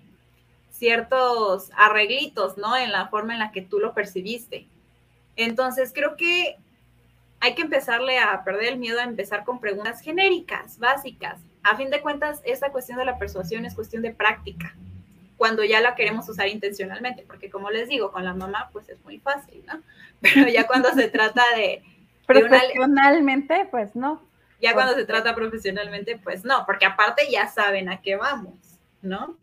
ciertos 0.81 1.69
arreglitos, 1.77 2.57
¿no? 2.57 2.75
En 2.75 2.91
la 2.91 3.07
forma 3.07 3.33
en 3.33 3.39
la 3.39 3.51
que 3.51 3.61
tú 3.61 3.77
lo 3.77 3.93
percibiste. 3.93 4.67
Entonces, 5.35 5.91
creo 5.93 6.17
que 6.17 6.57
hay 7.39 7.53
que 7.53 7.61
empezarle 7.61 8.17
a 8.17 8.43
perder 8.43 8.69
el 8.69 8.79
miedo 8.79 8.99
a 8.99 9.03
empezar 9.03 9.43
con 9.43 9.59
preguntas 9.59 10.01
genéricas, 10.01 10.79
básicas. 10.79 11.39
A 11.61 11.75
fin 11.75 11.91
de 11.91 12.01
cuentas, 12.01 12.41
esta 12.45 12.71
cuestión 12.71 12.97
de 12.97 13.05
la 13.05 13.19
persuasión 13.19 13.63
es 13.63 13.75
cuestión 13.75 14.01
de 14.01 14.11
práctica 14.11 14.75
cuando 15.37 15.63
ya 15.63 15.81
la 15.81 15.93
queremos 15.93 16.27
usar 16.29 16.47
intencionalmente, 16.47 17.25
porque 17.27 17.51
como 17.51 17.69
les 17.69 17.87
digo, 17.87 18.11
con 18.11 18.25
la 18.25 18.33
mamá 18.33 18.69
pues 18.73 18.89
es 18.89 19.03
muy 19.03 19.19
fácil, 19.19 19.63
¿no? 19.67 19.83
Pero 20.21 20.47
ya 20.47 20.65
cuando 20.65 20.91
se 20.93 21.09
trata 21.09 21.43
de... 21.55 21.83
profesionalmente, 22.25 23.67
pues 23.69 23.95
no. 23.95 24.23
Ya 24.59 24.73
cuando 24.73 24.95
se 24.95 25.05
trata 25.05 25.35
profesionalmente, 25.35 26.17
pues 26.17 26.43
no, 26.43 26.65
porque 26.65 26.85
aparte 26.85 27.27
ya 27.31 27.47
saben 27.47 27.87
a 27.89 28.01
qué 28.01 28.15
vamos, 28.15 28.55
¿no? 29.03 29.37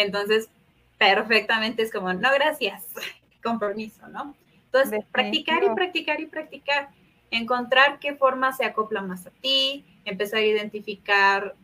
Entonces, 0.00 0.48
perfectamente 0.96 1.82
es 1.82 1.92
como, 1.92 2.12
no, 2.12 2.32
gracias, 2.32 2.84
compromiso, 3.42 4.08
¿no? 4.08 4.34
Entonces, 4.66 5.04
practicar 5.10 5.64
y 5.64 5.70
practicar 5.70 6.20
y 6.20 6.26
practicar, 6.26 6.88
encontrar 7.30 7.98
qué 7.98 8.14
forma 8.14 8.52
se 8.52 8.64
acopla 8.64 9.00
más 9.00 9.26
a 9.26 9.30
ti, 9.30 9.84
empezar 10.04 10.40
a 10.40 10.42
identificar 10.42 11.54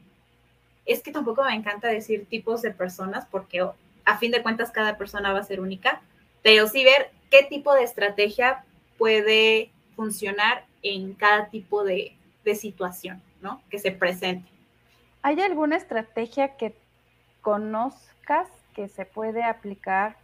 es 0.86 1.02
que 1.02 1.12
tampoco 1.12 1.44
me 1.44 1.54
encanta 1.54 1.88
decir 1.88 2.26
tipos 2.26 2.62
de 2.62 2.70
personas 2.70 3.26
porque 3.30 3.66
a 4.04 4.18
fin 4.18 4.30
de 4.30 4.42
cuentas 4.42 4.70
cada 4.70 4.98
persona 4.98 5.32
va 5.32 5.40
a 5.40 5.44
ser 5.44 5.60
única, 5.60 6.02
pero 6.42 6.66
sí 6.66 6.84
ver 6.84 7.10
qué 7.30 7.42
tipo 7.44 7.72
de 7.72 7.84
estrategia 7.84 8.64
puede 8.98 9.70
funcionar 9.96 10.64
en 10.82 11.14
cada 11.14 11.48
tipo 11.48 11.84
de, 11.84 12.16
situación, 12.54 13.22
¿no? 13.40 13.62
Que 13.70 13.78
se 13.78 13.90
presente. 13.90 14.46
¿Hay 15.22 15.40
alguna 15.40 15.76
estrategia 15.76 16.56
que 16.56 16.74
conozcas 17.44 18.48
que 18.74 18.88
se 18.88 19.04
puede 19.04 19.44
aplicar, 19.44 20.16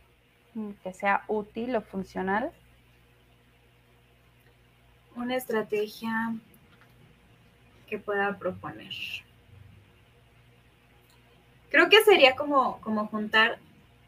mm, 0.55 0.71
que 0.83 0.93
sea 0.95 1.23
útil 1.29 1.77
o 1.77 1.83
funcional? 1.83 2.51
Una 5.15 5.37
estrategia 5.37 6.35
que 7.87 7.99
pueda 7.99 8.39
proponer. 8.39 8.93
Creo 11.69 11.91
que 11.91 12.03
sería 12.05 12.35
como, 12.37 12.81
como 12.81 13.07
juntar 13.07 13.59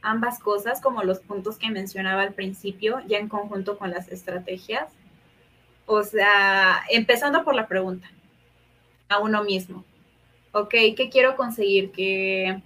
ambas 0.01 0.39
cosas, 0.39 0.81
como 0.81 1.03
los 1.03 1.21
puntos 1.21 1.59
que 1.59 1.71
mencionaba 1.71 2.23
al 2.23 2.33
principio, 2.33 3.01
ya 3.07 3.19
en 3.19 3.29
conjunto 3.29 3.77
con 3.77 3.91
las 3.91 4.09
estrategias. 4.09 4.89
O 5.85 6.03
sea, 6.03 6.83
empezando 6.91 7.45
por 7.45 7.55
la 7.55 7.69
pregunta 7.69 8.11
a 9.11 9.19
uno 9.19 9.45
mismo. 9.45 9.85
Ok, 10.53 10.71
¿qué 10.97 11.11
quiero 11.13 11.37
conseguir? 11.37 11.93
Que, 11.93 12.63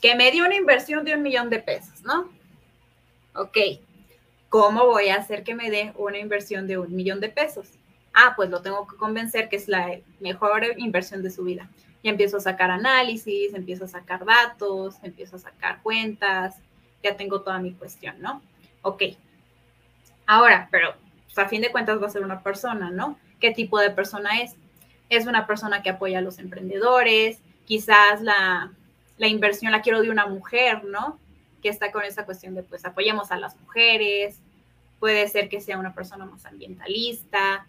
que 0.00 0.14
me 0.14 0.30
dio 0.30 0.44
una 0.44 0.56
inversión 0.56 1.04
de 1.04 1.14
un 1.14 1.22
millón 1.22 1.50
de 1.50 1.60
pesos, 1.60 2.02
¿no? 2.02 2.30
Ok, 3.34 3.56
¿cómo 4.48 4.86
voy 4.86 5.08
a 5.08 5.16
hacer 5.16 5.44
que 5.44 5.54
me 5.54 5.70
dé 5.70 5.92
una 5.96 6.18
inversión 6.18 6.66
de 6.66 6.78
un 6.78 6.94
millón 6.94 7.20
de 7.20 7.28
pesos? 7.28 7.68
Ah, 8.12 8.32
pues 8.34 8.50
lo 8.50 8.62
tengo 8.62 8.86
que 8.86 8.96
convencer 8.96 9.48
que 9.48 9.56
es 9.56 9.68
la 9.68 9.98
mejor 10.18 10.64
inversión 10.78 11.22
de 11.22 11.30
su 11.30 11.44
vida 11.44 11.68
y 12.02 12.08
empiezo 12.08 12.38
a 12.38 12.40
sacar 12.40 12.70
análisis, 12.70 13.54
empiezo 13.54 13.84
a 13.84 13.88
sacar 13.88 14.24
datos, 14.24 14.96
empiezo 15.02 15.36
a 15.36 15.40
sacar 15.40 15.82
cuentas, 15.82 16.56
ya 17.02 17.16
tengo 17.16 17.42
toda 17.42 17.58
mi 17.58 17.72
cuestión, 17.72 18.20
¿no? 18.20 18.42
Ok. 18.82 19.02
Ahora, 20.26 20.68
pero 20.70 20.94
pues, 21.26 21.38
a 21.38 21.48
fin 21.48 21.60
de 21.60 21.70
cuentas 21.70 22.00
va 22.02 22.06
a 22.06 22.10
ser 22.10 22.22
una 22.22 22.42
persona, 22.42 22.90
¿no? 22.90 23.18
¿Qué 23.38 23.52
tipo 23.52 23.78
de 23.78 23.90
persona 23.90 24.40
es? 24.40 24.54
Es 25.08 25.26
una 25.26 25.46
persona 25.46 25.82
que 25.82 25.90
apoya 25.90 26.18
a 26.18 26.22
los 26.22 26.38
emprendedores, 26.38 27.38
quizás 27.66 28.22
la, 28.22 28.72
la 29.20 29.28
inversión 29.28 29.70
la 29.70 29.82
quiero 29.82 30.00
de 30.00 30.08
una 30.08 30.26
mujer, 30.26 30.82
¿no? 30.84 31.18
Que 31.62 31.68
está 31.68 31.92
con 31.92 32.02
esa 32.04 32.24
cuestión 32.24 32.54
de, 32.54 32.62
pues, 32.62 32.86
apoyemos 32.86 33.30
a 33.30 33.36
las 33.36 33.54
mujeres, 33.60 34.40
puede 34.98 35.28
ser 35.28 35.50
que 35.50 35.60
sea 35.60 35.78
una 35.78 35.94
persona 35.94 36.24
más 36.24 36.46
ambientalista, 36.46 37.66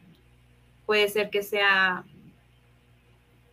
puede 0.85 1.09
ser 1.09 1.29
que 1.29 1.43
sea 1.43 2.05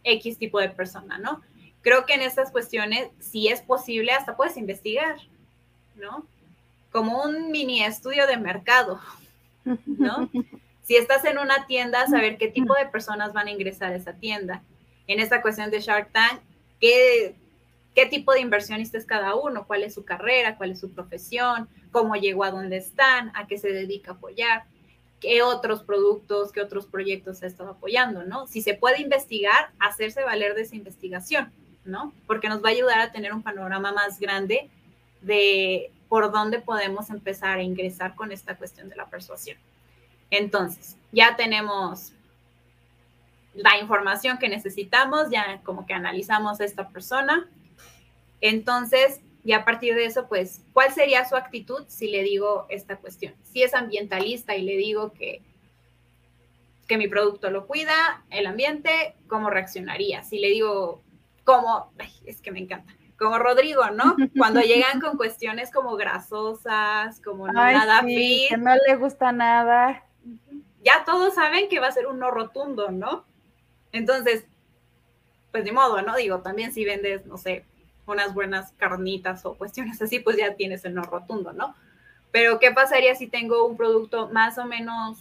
X 0.05 0.39
tipo 0.39 0.61
de 0.61 0.69
persona, 0.69 1.19
¿no? 1.19 1.43
Creo 1.83 2.07
que 2.07 2.15
en 2.15 2.23
estas 2.23 2.53
cuestiones, 2.53 3.11
si 3.19 3.49
es 3.49 3.63
posible, 3.63 4.13
hasta 4.13 4.37
puedes 4.37 4.57
investigar, 4.57 5.17
¿no? 5.97 6.25
Como 6.93 7.25
un 7.25 7.51
mini 7.51 7.83
estudio 7.83 8.29
de 8.29 8.37
mercado, 8.37 9.01
¿no? 9.65 10.31
Si 10.85 10.97
estás 10.97 11.23
en 11.27 11.37
una 11.37 11.67
tienda, 11.67 12.07
saber 12.07 12.39
qué 12.39 12.49
tipo 12.49 12.75
de 12.75 12.87
personas 12.87 13.35
van 13.35 13.49
a 13.49 13.51
ingresar 13.51 13.93
a 13.93 13.97
esa 13.97 14.15
tienda. 14.15 14.63
En 15.07 15.21
esta 15.21 15.43
cuestión 15.43 15.71
de 15.71 15.81
Shark 15.81 16.11
Tank, 16.13 16.41
¿qué, 16.81 17.37
qué 17.95 18.07
tipo 18.07 18.33
de 18.33 18.41
inversionista 18.41 18.99
es 18.99 19.05
cada 19.05 19.35
uno? 19.35 19.67
¿Cuál 19.67 19.83
es 19.83 19.95
su 19.95 20.05
carrera? 20.05 20.57
¿Cuál 20.57 20.73
es 20.73 20.81
su 20.81 20.93
profesión? 20.93 21.69
¿Cómo 21.91 22.15
llegó 22.15 22.45
a 22.45 22.51
donde 22.51 22.77
están? 22.77 23.33
¿A 23.35 23.47
qué 23.47 23.59
se 23.59 23.73
dedica 23.73 24.13
a 24.13 24.15
apoyar? 24.15 24.65
qué 25.21 25.43
otros 25.43 25.83
productos, 25.83 26.53
qué 26.53 26.61
otros 26.61 26.87
proyectos 26.87 27.43
ha 27.43 27.47
estado 27.47 27.71
apoyando, 27.71 28.25
¿no? 28.25 28.47
Si 28.47 28.63
se 28.63 28.75
puede 28.75 29.01
investigar, 29.01 29.71
hacerse 29.79 30.23
valer 30.23 30.55
de 30.55 30.63
esa 30.63 30.77
investigación, 30.77 31.53
¿no? 31.85 32.13
Porque 32.27 32.49
nos 32.49 32.63
va 32.63 32.69
a 32.69 32.73
ayudar 32.73 33.01
a 33.01 33.13
tener 33.13 33.33
un 33.33 33.43
panorama 33.43 33.93
más 33.93 34.21
grande 34.21 34.69
de 35.21 35.91
por 36.09 36.31
dónde 36.31 36.61
podemos 36.61 37.11
empezar 37.11 37.59
a 37.59 37.63
ingresar 37.63 38.15
con 38.15 38.33
esta 38.33 38.57
cuestión 38.57 38.89
de 38.89 38.97
la 38.97 39.07
persuasión. 39.07 39.59
Entonces, 40.31 40.97
ya 41.13 41.37
tenemos 41.37 42.13
la 43.55 43.79
información 43.79 44.39
que 44.39 44.49
necesitamos, 44.49 45.31
ya 45.31 45.61
como 45.65 45.85
que 45.85 45.95
analizamos 45.95 46.61
a 46.61 46.65
esta 46.65 46.89
persona. 46.89 47.49
Entonces, 48.41 49.21
y 49.45 49.53
a 49.53 49.65
partir 49.65 49.95
de 49.95 50.05
eso, 50.05 50.29
pues, 50.29 50.63
¿cuál 50.73 50.93
sería 50.93 51.29
su 51.29 51.37
actitud 51.37 51.85
si 51.89 52.09
le 52.09 52.23
digo 52.23 52.67
esta 52.69 52.97
cuestión? 52.97 53.35
Si 53.45 53.63
es 53.63 53.75
ambientalista 53.75 54.57
y 54.57 54.63
le 54.63 54.77
digo 54.77 55.13
que, 55.13 55.43
que 56.87 56.99
mi 56.99 57.09
producto 57.09 57.51
lo 57.51 57.67
cuida, 57.67 58.25
el 58.31 58.47
ambiente, 58.47 59.15
¿cómo 59.27 59.49
reaccionaría? 59.51 60.23
Si 60.23 60.39
le 60.39 60.49
digo, 60.49 61.03
como, 61.45 61.93
es 62.27 62.41
que 62.41 62.51
me 62.51 62.59
encanta, 62.59 62.93
como 63.19 63.39
Rodrigo, 63.39 63.89
¿no? 63.91 64.17
Cuando 64.37 64.61
llegan 64.61 65.01
con 65.01 65.17
cuestiones 65.17 65.73
como 65.73 65.97
grasosas, 65.97 67.21
como 67.21 67.49
nada 67.49 68.03
fit. 68.03 68.49
Que 68.51 68.57
no 68.57 68.75
le 68.87 68.97
gusta 68.97 69.33
nada. 69.33 70.05
Ya 70.85 71.05
todos 71.05 71.35
saben 71.35 71.69
que 71.69 71.81
va 71.81 71.89
a 71.89 71.93
ser 71.93 72.07
un 72.07 72.19
no 72.19 72.31
rotundo, 72.31 72.91
¿no? 72.91 73.25
Entonces, 73.93 74.47
pues 75.51 75.65
de 75.65 75.73
modo, 75.73 76.03
¿no? 76.03 76.17
Digo, 76.17 76.41
también 76.41 76.73
si 76.73 76.85
vendes, 76.85 77.27
no 77.27 77.37
sé, 77.37 77.65
unas 78.13 78.35
buenas 78.35 78.73
carnitas 78.73 79.45
o 79.45 79.55
cuestiones 79.55 80.01
así, 80.03 80.19
pues 80.21 80.37
ya 80.37 80.55
tienes 80.55 80.85
el 80.85 80.95
no 80.95 81.03
rotundo, 81.03 81.53
¿no? 81.53 81.75
Pero 82.31 82.59
¿qué 82.59 82.73
pasaría 82.73 83.15
si 83.15 83.27
tengo 83.27 83.65
un 83.65 83.77
producto 83.77 84.29
más 84.29 84.59
o 84.59 84.65
menos 84.65 85.19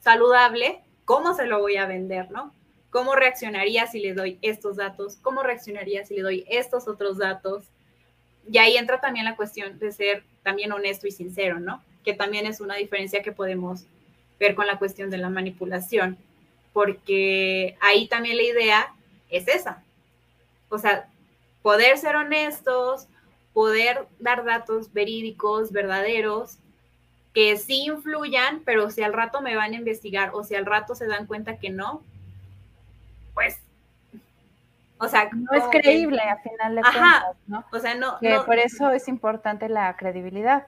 saludable? 0.00 0.80
¿Cómo 1.04 1.34
se 1.34 1.46
lo 1.46 1.60
voy 1.60 1.76
a 1.76 1.86
vender, 1.86 2.30
no? 2.30 2.52
¿Cómo 2.90 3.14
reaccionaría 3.14 3.86
si 3.86 4.00
le 4.00 4.14
doy 4.14 4.38
estos 4.42 4.76
datos? 4.76 5.16
¿Cómo 5.22 5.42
reaccionaría 5.42 6.04
si 6.04 6.14
le 6.16 6.22
doy 6.22 6.44
estos 6.48 6.88
otros 6.88 7.18
datos? 7.18 7.64
Y 8.50 8.58
ahí 8.58 8.76
entra 8.76 9.00
también 9.00 9.24
la 9.24 9.36
cuestión 9.36 9.78
de 9.78 9.92
ser 9.92 10.24
también 10.42 10.72
honesto 10.72 11.06
y 11.06 11.12
sincero, 11.12 11.60
¿no? 11.60 11.82
Que 12.04 12.14
también 12.14 12.46
es 12.46 12.60
una 12.60 12.74
diferencia 12.76 13.22
que 13.22 13.32
podemos 13.32 13.84
ver 14.40 14.54
con 14.54 14.66
la 14.66 14.78
cuestión 14.78 15.10
de 15.10 15.18
la 15.18 15.28
manipulación, 15.28 16.16
porque 16.72 17.76
ahí 17.80 18.08
también 18.08 18.36
la 18.36 18.42
idea 18.42 18.94
es 19.28 19.46
esa. 19.46 19.84
O 20.68 20.78
sea, 20.78 21.08
poder 21.62 21.98
ser 21.98 22.16
honestos, 22.16 23.06
poder 23.52 24.06
dar 24.18 24.44
datos 24.44 24.92
verídicos, 24.92 25.72
verdaderos, 25.72 26.58
que 27.34 27.56
sí 27.56 27.84
influyan, 27.86 28.62
pero 28.64 28.90
si 28.90 29.02
al 29.02 29.12
rato 29.12 29.40
me 29.40 29.56
van 29.56 29.72
a 29.72 29.76
investigar 29.76 30.30
o 30.34 30.42
si 30.44 30.54
al 30.54 30.66
rato 30.66 30.94
se 30.94 31.06
dan 31.06 31.26
cuenta 31.26 31.58
que 31.58 31.70
no, 31.70 32.02
pues, 33.34 33.58
o 34.98 35.08
sea, 35.08 35.30
no 35.32 35.52
es 35.52 35.64
creíble 35.70 36.20
a 36.20 36.36
final 36.38 36.76
de 36.76 36.82
cuentas, 36.82 37.36
¿no? 37.46 37.64
O 37.72 37.78
sea, 37.78 37.94
no, 37.94 38.18
que 38.18 38.38
por 38.44 38.58
eso 38.58 38.90
es 38.90 39.08
importante 39.08 39.68
la 39.68 39.96
credibilidad. 39.96 40.66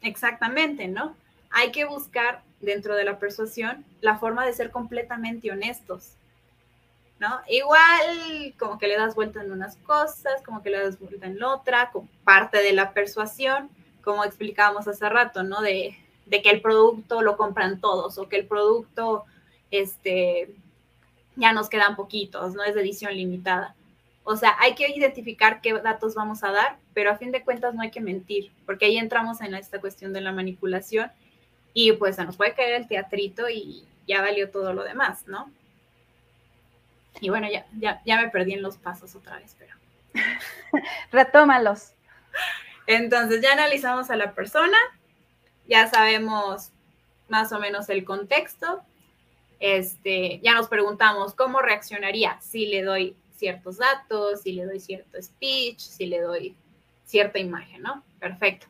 Exactamente, 0.00 0.88
¿no? 0.88 1.14
Hay 1.50 1.70
que 1.70 1.84
buscar 1.84 2.42
dentro 2.60 2.96
de 2.96 3.04
la 3.04 3.18
persuasión 3.18 3.84
la 4.00 4.18
forma 4.18 4.44
de 4.44 4.52
ser 4.52 4.70
completamente 4.70 5.50
honestos. 5.50 6.12
¿No? 7.20 7.40
Igual 7.48 8.54
como 8.58 8.78
que 8.78 8.86
le 8.86 8.96
das 8.96 9.14
vuelta 9.14 9.42
en 9.42 9.52
unas 9.52 9.76
cosas, 9.78 10.42
como 10.44 10.62
que 10.62 10.70
le 10.70 10.78
das 10.78 10.98
vuelta 10.98 11.26
en 11.26 11.42
otra, 11.42 11.90
como 11.90 12.08
parte 12.24 12.58
de 12.58 12.72
la 12.72 12.92
persuasión, 12.92 13.70
como 14.02 14.24
explicábamos 14.24 14.86
hace 14.86 15.08
rato, 15.08 15.42
¿no? 15.42 15.60
De, 15.60 15.96
que 16.30 16.50
el 16.50 16.60
producto 16.60 17.22
lo 17.22 17.36
compran 17.36 17.80
todos 17.80 18.18
o 18.18 18.28
que 18.28 18.36
el 18.36 18.46
producto, 18.46 19.24
este, 19.70 20.54
ya 21.36 21.52
nos 21.52 21.68
quedan 21.68 21.96
poquitos, 21.96 22.54
no 22.54 22.62
es 22.64 22.74
de 22.74 22.82
edición 22.82 23.16
limitada. 23.16 23.74
O 24.24 24.36
sea, 24.36 24.54
hay 24.60 24.74
que 24.74 24.88
identificar 24.94 25.62
qué 25.62 25.72
datos 25.72 26.14
vamos 26.14 26.44
a 26.44 26.52
dar, 26.52 26.76
pero 26.92 27.10
a 27.10 27.16
fin 27.16 27.32
de 27.32 27.42
cuentas 27.42 27.74
no 27.74 27.80
hay 27.80 27.90
que 27.90 28.02
mentir, 28.02 28.52
porque 28.66 28.84
ahí 28.84 28.98
entramos 28.98 29.40
en 29.40 29.54
esta 29.54 29.80
cuestión 29.80 30.12
de 30.12 30.20
la 30.20 30.32
manipulación 30.32 31.10
y 31.72 31.92
pues 31.92 32.16
se 32.16 32.24
nos 32.24 32.36
puede 32.36 32.54
caer 32.54 32.74
el 32.74 32.88
teatrito 32.88 33.48
y 33.48 33.84
ya 34.06 34.20
valió 34.20 34.50
todo 34.50 34.74
lo 34.74 34.84
demás, 34.84 35.26
¿no? 35.26 35.50
Y 37.20 37.30
bueno, 37.30 37.48
ya, 37.50 37.66
ya, 37.78 38.00
ya 38.04 38.20
me 38.20 38.28
perdí 38.28 38.54
en 38.54 38.62
los 38.62 38.76
pasos 38.76 39.14
otra 39.14 39.36
vez, 39.36 39.56
pero. 39.58 39.74
Retómalos. 41.12 41.92
Entonces, 42.86 43.42
ya 43.42 43.52
analizamos 43.52 44.10
a 44.10 44.16
la 44.16 44.34
persona, 44.34 44.78
ya 45.66 45.88
sabemos 45.88 46.70
más 47.28 47.52
o 47.52 47.58
menos 47.58 47.88
el 47.88 48.04
contexto. 48.04 48.82
Este, 49.60 50.40
ya 50.40 50.54
nos 50.54 50.68
preguntamos 50.68 51.34
cómo 51.34 51.60
reaccionaría 51.60 52.40
si 52.40 52.66
le 52.66 52.82
doy 52.82 53.16
ciertos 53.36 53.78
datos, 53.78 54.42
si 54.42 54.52
le 54.52 54.64
doy 54.64 54.80
cierto 54.80 55.20
speech, 55.20 55.78
si 55.78 56.06
le 56.06 56.20
doy 56.20 56.56
cierta 57.04 57.38
imagen, 57.38 57.82
¿no? 57.82 58.02
Perfecto. 58.18 58.66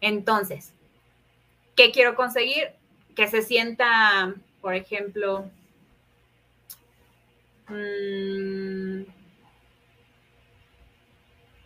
Entonces, 0.00 0.72
¿qué 1.76 1.90
quiero 1.90 2.14
conseguir? 2.14 2.72
Que 3.14 3.28
se 3.28 3.42
sienta, 3.42 4.34
por 4.60 4.74
ejemplo, 4.74 5.50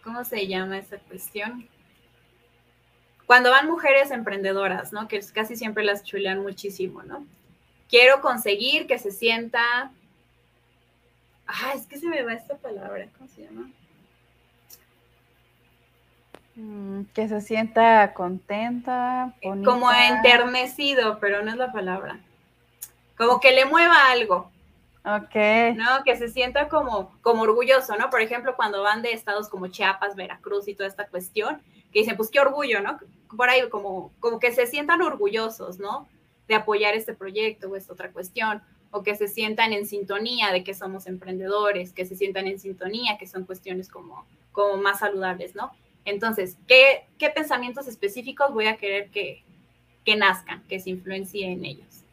¿Cómo 0.03 0.25
se 0.25 0.47
llama 0.47 0.79
esa 0.79 0.99
cuestión? 0.99 1.69
Cuando 3.27 3.51
van 3.51 3.69
mujeres 3.69 4.13
emprendedoras, 4.13 4.93
¿no? 4.93 5.09
Que 5.09 5.21
casi 5.35 5.57
siempre 5.57 5.85
las 5.85 6.05
chulean 6.05 6.43
muchísimo, 6.43 7.03
¿no? 7.03 7.27
Quiero 7.89 8.21
conseguir 8.21 8.87
que 8.87 8.99
se 8.99 9.11
sienta. 9.11 9.91
Ah, 11.47 11.73
es 11.75 11.87
que 11.87 11.99
se 11.99 12.07
me 12.07 12.23
va 12.23 12.35
esta 12.35 12.57
palabra, 12.57 13.09
¿cómo 13.19 13.29
se 13.29 13.43
llama? 13.43 13.71
Mm, 16.57 17.03
que 17.13 17.29
se 17.29 17.41
sienta 17.41 18.15
contenta. 18.15 19.35
Como 19.43 19.91
enternecido, 19.93 21.19
pero 21.21 21.43
no 21.43 21.51
es 21.51 21.57
la 21.57 21.73
palabra. 21.73 22.19
Como 23.17 23.41
que 23.41 23.53
le 23.53 23.65
mueva 23.65 24.11
algo. 24.11 24.51
Ok. 25.07 25.37
¿No? 25.77 26.03
Que 26.05 26.17
se 26.17 26.29
sienta 26.29 26.69
como, 26.69 27.17
como 27.23 27.43
orgulloso, 27.43 27.97
¿no? 27.97 28.11
Por 28.11 28.21
ejemplo, 28.23 28.57
cuando 28.57 28.83
van 28.83 29.03
de 29.03 29.13
estados 29.13 29.49
como 29.49 29.69
Chiapas, 29.69 30.17
Veracruz 30.17 30.67
y 30.67 30.75
toda 30.75 30.89
esta 30.89 31.07
cuestión, 31.07 31.63
que 31.93 32.01
dicen, 32.01 32.17
pues 32.17 32.29
qué 32.29 32.41
orgullo, 32.41 32.81
¿no? 32.81 32.99
Por 33.37 33.49
ahí 33.49 33.69
como, 33.69 34.13
como 34.19 34.41
que 34.41 34.51
se 34.51 34.67
sientan 34.67 35.03
orgullosos, 35.03 35.79
¿no? 35.79 36.09
De 36.49 36.57
apoyar 36.57 36.95
este 36.95 37.15
proyecto 37.15 37.69
o 37.69 37.77
esta 37.77 37.93
otra 37.93 38.11
cuestión, 38.11 38.63
o 38.91 39.05
que 39.05 39.15
se 39.15 39.29
sientan 39.29 39.73
en 39.73 39.87
sintonía 39.87 40.51
de 40.51 40.65
que 40.65 40.75
somos 40.75 41.07
emprendedores, 41.07 41.93
que 41.93 42.05
se 42.05 42.17
sientan 42.17 42.49
en 42.49 42.59
sintonía, 42.59 43.17
que 43.17 43.29
son 43.29 43.45
cuestiones 43.45 43.89
como, 43.89 44.27
como 44.51 44.77
más 44.77 44.99
saludables, 44.99 45.55
¿no? 45.55 45.71
Entonces, 46.05 46.57
¿qué, 46.67 47.07
qué 47.17 47.31
pensamientos 47.31 47.87
específicos 47.87 48.53
voy 48.53 48.67
a 48.67 48.77
querer 48.77 49.11
que, 49.11 49.45
que 50.05 50.17
nazcan, 50.17 50.65
que 50.69 50.81
se 50.81 50.91
influencien 50.91 51.53
en 51.53 51.65
ellos? 51.65 52.06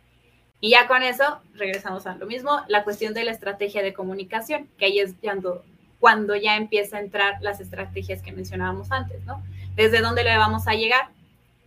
Y 0.64 0.70
ya 0.70 0.88
con 0.88 1.04
eso 1.04 1.42
regresamos 1.56 2.08
a 2.08 2.16
lo 2.16 2.26
mismo, 2.26 2.62
la 2.70 2.86
cuestión 2.86 3.14
de 3.14 3.26
la 3.26 3.32
estrategia 3.32 3.84
de 3.84 3.94
comunicación, 3.94 4.70
que 4.78 4.86
ahí 4.86 4.98
es 4.98 5.14
cuando, 5.22 5.62
cuando 6.00 6.38
ya 6.38 6.56
empieza 6.56 6.96
a 6.96 7.00
entrar 7.02 7.42
las 7.42 7.60
estrategias 7.60 8.22
que 8.22 8.32
mencionábamos 8.32 8.90
antes, 8.90 9.22
¿no? 9.26 9.44
¿Desde 9.76 10.00
dónde 10.00 10.24
le 10.24 10.38
vamos 10.38 10.66
a 10.70 10.74
llegar? 10.76 11.10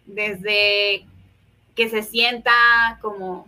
Desde 0.06 1.04
que 1.74 1.90
se 1.90 2.02
sienta 2.04 2.52
como 3.02 3.46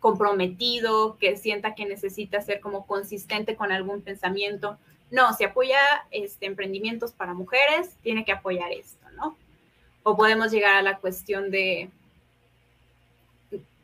comprometido, 0.00 1.18
que 1.18 1.36
sienta 1.36 1.74
que 1.74 1.84
necesita 1.84 2.40
ser 2.40 2.60
como 2.60 2.86
consistente 2.86 3.54
con 3.54 3.70
algún 3.70 4.00
pensamiento. 4.00 4.78
No, 5.10 5.34
si 5.34 5.44
apoya 5.44 5.78
este, 6.10 6.46
emprendimientos 6.46 7.12
para 7.12 7.34
mujeres, 7.34 7.98
tiene 8.02 8.24
que 8.24 8.32
apoyar 8.32 8.72
esto, 8.72 9.10
¿no? 9.14 9.36
O 10.04 10.16
podemos 10.16 10.50
llegar 10.50 10.76
a 10.76 10.82
la 10.82 10.96
cuestión 10.96 11.50
de 11.50 11.90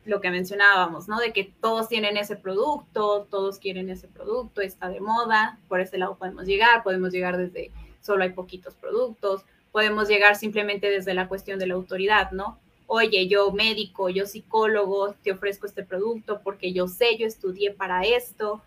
lo 0.08 0.20
que 0.22 0.30
mencionábamos, 0.30 1.06
¿no? 1.06 1.20
De 1.20 1.32
que 1.32 1.52
todos 1.60 1.88
tienen 1.88 2.16
ese 2.16 2.34
producto, 2.34 3.26
todos 3.30 3.58
quieren 3.58 3.90
ese 3.90 4.08
producto, 4.08 4.62
está 4.62 4.88
de 4.88 5.00
moda, 5.00 5.58
por 5.68 5.80
ese 5.80 5.98
lado 5.98 6.16
podemos 6.16 6.46
llegar, 6.46 6.82
podemos 6.82 7.12
llegar 7.12 7.36
desde 7.36 7.70
solo 8.00 8.24
hay 8.24 8.30
poquitos 8.30 8.74
productos, 8.74 9.44
podemos 9.70 10.08
llegar 10.08 10.36
simplemente 10.36 10.88
desde 10.88 11.12
la 11.12 11.28
cuestión 11.28 11.58
de 11.58 11.66
la 11.66 11.74
autoridad, 11.74 12.30
¿no? 12.30 12.58
Oye, 12.86 13.28
yo 13.28 13.52
médico, 13.52 14.08
yo 14.08 14.24
psicólogo, 14.24 15.12
te 15.22 15.32
ofrezco 15.32 15.66
este 15.66 15.84
producto 15.84 16.40
porque 16.42 16.72
yo 16.72 16.88
sé, 16.88 17.18
yo 17.18 17.26
estudié 17.26 17.72
para 17.72 18.02
esto, 18.04 18.62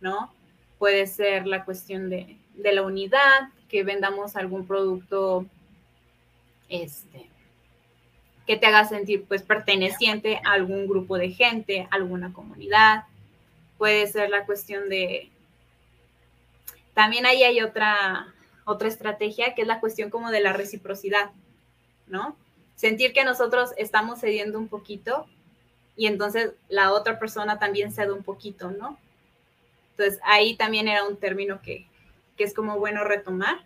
¿no? 0.00 0.34
Puede 0.80 1.06
ser 1.06 1.46
la 1.46 1.64
cuestión 1.64 2.10
de, 2.10 2.38
de 2.56 2.72
la 2.72 2.82
unidad, 2.82 3.50
que 3.68 3.84
vendamos 3.84 4.34
algún 4.34 4.66
producto, 4.66 5.46
este, 6.68 7.29
que 8.50 8.56
te 8.56 8.66
haga 8.66 8.84
sentir 8.84 9.26
pues 9.26 9.44
perteneciente 9.44 10.40
a 10.44 10.54
algún 10.54 10.88
grupo 10.88 11.16
de 11.16 11.30
gente, 11.30 11.86
alguna 11.92 12.32
comunidad. 12.32 13.04
Puede 13.78 14.08
ser 14.08 14.28
la 14.28 14.44
cuestión 14.44 14.88
de... 14.88 15.30
También 16.92 17.26
ahí 17.26 17.44
hay 17.44 17.62
otra, 17.62 18.34
otra 18.64 18.88
estrategia 18.88 19.54
que 19.54 19.62
es 19.62 19.68
la 19.68 19.78
cuestión 19.78 20.10
como 20.10 20.32
de 20.32 20.40
la 20.40 20.52
reciprocidad, 20.52 21.30
¿no? 22.08 22.34
Sentir 22.74 23.12
que 23.12 23.22
nosotros 23.22 23.70
estamos 23.76 24.18
cediendo 24.18 24.58
un 24.58 24.66
poquito 24.66 25.28
y 25.94 26.08
entonces 26.08 26.50
la 26.68 26.92
otra 26.92 27.20
persona 27.20 27.60
también 27.60 27.92
cede 27.92 28.10
un 28.10 28.24
poquito, 28.24 28.72
¿no? 28.72 28.98
Entonces 29.92 30.18
ahí 30.24 30.56
también 30.56 30.88
era 30.88 31.04
un 31.04 31.16
término 31.16 31.62
que, 31.62 31.86
que 32.36 32.42
es 32.42 32.52
como 32.52 32.80
bueno 32.80 33.04
retomar. 33.04 33.60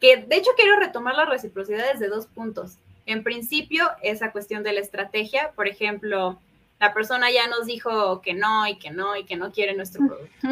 Que 0.00 0.16
de 0.16 0.34
hecho 0.34 0.50
quiero 0.56 0.74
retomar 0.80 1.14
la 1.14 1.26
reciprocidad 1.26 1.92
desde 1.92 2.08
dos 2.08 2.26
puntos. 2.26 2.78
En 3.06 3.22
principio, 3.22 3.88
esa 4.02 4.32
cuestión 4.32 4.62
de 4.64 4.72
la 4.72 4.80
estrategia, 4.80 5.52
por 5.52 5.68
ejemplo, 5.68 6.40
la 6.80 6.92
persona 6.92 7.30
ya 7.30 7.46
nos 7.46 7.66
dijo 7.66 8.20
que 8.20 8.34
no 8.34 8.66
y 8.66 8.76
que 8.78 8.90
no 8.90 9.16
y 9.16 9.24
que 9.24 9.36
no 9.36 9.52
quiere 9.52 9.74
nuestro 9.74 10.06
producto. 10.06 10.48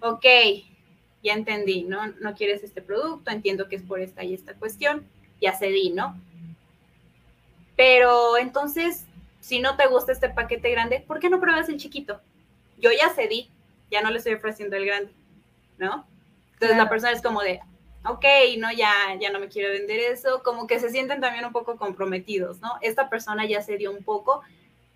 ok, 0.00 0.24
ya 1.22 1.34
entendí, 1.34 1.84
¿no? 1.84 2.08
No 2.20 2.34
quieres 2.34 2.62
este 2.62 2.82
producto, 2.82 3.30
entiendo 3.30 3.68
que 3.68 3.76
es 3.76 3.82
por 3.82 4.00
esta 4.00 4.24
y 4.24 4.34
esta 4.34 4.54
cuestión, 4.54 5.06
ya 5.40 5.56
cedí, 5.56 5.90
¿no? 5.90 6.20
Pero 7.76 8.36
entonces, 8.38 9.04
si 9.40 9.60
no 9.60 9.76
te 9.76 9.86
gusta 9.86 10.12
este 10.12 10.28
paquete 10.28 10.70
grande, 10.70 11.04
¿por 11.06 11.20
qué 11.20 11.30
no 11.30 11.40
pruebas 11.40 11.68
el 11.68 11.78
chiquito? 11.78 12.20
Yo 12.78 12.90
ya 12.90 13.10
cedí, 13.10 13.48
ya 13.90 14.02
no 14.02 14.10
le 14.10 14.18
estoy 14.18 14.34
ofreciendo 14.34 14.76
el 14.76 14.84
grande, 14.84 15.12
¿no? 15.78 16.04
Entonces 16.54 16.76
la 16.76 16.88
persona 16.88 17.12
es 17.12 17.22
como 17.22 17.40
de, 17.40 17.60
ok, 18.04 18.24
no, 18.58 18.72
ya, 18.72 18.92
ya 19.20 19.30
no 19.30 19.40
me 19.40 19.48
quiero 19.48 19.72
vender 19.72 20.00
eso, 20.00 20.42
como 20.42 20.66
que 20.66 20.78
se 20.78 20.90
sienten 20.90 21.20
también 21.20 21.44
un 21.44 21.52
poco 21.52 21.76
comprometidos, 21.76 22.60
¿no? 22.60 22.72
Esta 22.80 23.08
persona 23.08 23.46
ya 23.46 23.62
cedió 23.62 23.90
un 23.90 24.02
poco, 24.02 24.42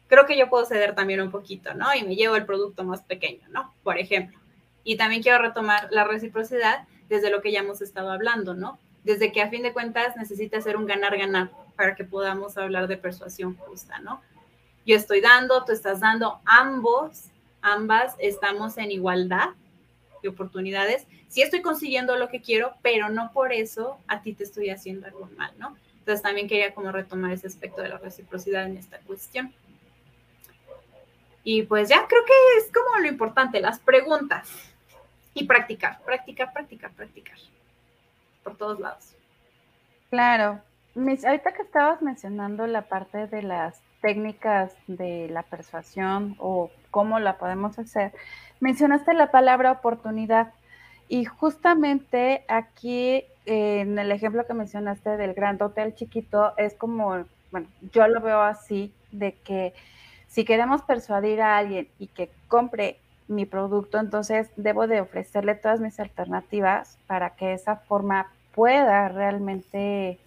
creo 0.09 0.26
que 0.26 0.36
yo 0.36 0.48
puedo 0.48 0.64
ceder 0.64 0.94
también 0.94 1.20
un 1.20 1.30
poquito, 1.30 1.74
¿no? 1.74 1.94
Y 1.94 2.05
me 2.05 2.16
llevo 2.16 2.36
el 2.36 2.46
producto 2.46 2.84
más 2.84 3.03
pequeño, 3.03 3.46
¿no? 3.48 3.74
Por 3.82 3.98
ejemplo. 3.98 4.38
Y 4.84 4.96
también 4.96 5.22
quiero 5.22 5.38
retomar 5.38 5.88
la 5.90 6.05
reciprocidad 6.05 6.86
desde 7.09 7.30
lo 7.30 7.42
que 7.42 7.53
ya 7.53 7.61
hemos 7.61 7.82
estado 7.82 8.11
hablando, 8.11 8.55
¿no? 8.55 8.78
Desde 9.05 9.32
que 9.32 9.42
a 9.42 9.50
fin 9.50 9.62
de 9.62 9.72
cuentas 9.72 10.16
necesita 10.16 10.61
ser 10.61 10.76
un 10.76 10.86
ganar-ganar 10.86 11.50
para 11.76 11.94
que 11.94 12.05
podamos 12.05 12.57
hablar 12.57 12.88
de 12.88 12.96
persuasión 12.96 13.57
justa, 13.57 13.98
¿no? 14.00 14.20
Yo 14.86 14.96
estoy 14.96 15.20
dando, 15.20 15.64
tú 15.64 15.72
estás 15.72 16.00
dando, 16.00 16.40
ambos 16.44 17.32
ambas 17.62 18.16
estamos 18.18 18.76
en 18.76 18.90
igualdad 18.90 19.50
de 20.23 20.29
oportunidades. 20.29 21.07
Sí 21.29 21.43
estoy 21.43 21.62
consiguiendo 21.62 22.16
lo 22.16 22.29
que 22.29 22.41
quiero, 22.41 22.75
pero 22.83 23.09
no 23.09 23.33
por 23.33 23.53
eso 23.53 23.99
a 24.07 24.23
ti 24.23 24.33
te 24.33 24.45
estoy 24.45 24.70
haciendo 24.70 25.07
algo 25.07 25.29
mal, 25.37 25.53
¿no? 25.59 25.77
Entonces 25.99 26.23
también 26.23 26.49
quería 26.49 26.75
como 26.75 26.91
retomar 26.91 27.33
ese 27.33 27.47
aspecto 27.47 27.83
de 27.83 27.89
la 27.89 27.99
reciprocidad 27.99 28.66
en 28.66 28.77
esta 28.77 28.99
cuestión. 29.01 29.53
Y 31.45 31.62
pues 31.62 31.89
ya 31.89 32.07
creo 32.07 32.25
que 32.25 32.33
es 32.59 32.73
como 32.73 32.99
lo 33.01 33.09
importante, 33.09 33.61
las 33.61 33.79
preguntas 33.79 34.49
y 35.35 35.45
practicar, 35.45 36.01
practicar, 36.05 36.53
practicar, 36.53 36.93
practicar. 36.93 37.37
Por 38.43 38.57
todos 38.57 38.81
lados. 38.81 39.14
Claro. 40.11 40.61
ahorita 40.97 41.53
que 41.53 41.62
estabas 41.62 42.03
mencionando 42.03 42.66
la 42.66 42.83
parte 42.83 43.27
de 43.27 43.43
las 43.43 43.81
técnicas 44.01 44.75
de 44.87 45.29
la 45.29 45.43
persuasión 45.43 46.37
o 46.39 46.70
cómo 46.91 47.18
la 47.18 47.39
podemos 47.39 47.79
hacer, 47.79 48.12
mencionaste 48.63 49.13
la 49.13 49.33
palabra 49.33 49.73
oportunidad. 49.73 50.53
Y 51.09 51.25
justamente 51.25 52.45
aquí, 52.49 53.25
en 53.45 53.99
el 53.99 54.13
ejemplo 54.13 54.47
que 54.47 54.55
mencionaste 54.55 55.17
del 55.17 55.35
Gran 55.35 55.61
Hotel 55.61 55.95
Chiquito, 55.95 56.57
es 56.57 56.75
como, 56.75 57.25
bueno, 57.51 57.67
yo 57.93 58.07
lo 58.07 58.21
veo 58.21 58.41
así, 58.41 58.95
de 59.11 59.33
que 59.33 59.75
si 60.29 60.45
queremos 60.45 60.81
persuadir 60.83 61.43
a 61.43 61.59
alguien 61.59 61.89
y 61.99 62.07
que 62.07 62.31
compre 62.47 62.99
mi 63.27 63.47
producto, 63.47 63.99
entonces 63.99 64.49
debo 64.57 64.87
de 64.87 65.01
ofrecerle 65.01 65.57
todas 65.57 65.81
mis 65.81 65.99
alternativas 65.99 66.99
para 67.09 67.31
que 67.31 67.55
esa 67.55 67.77
forma 67.77 68.31
pueda 68.55 69.09
realmente 69.09 70.19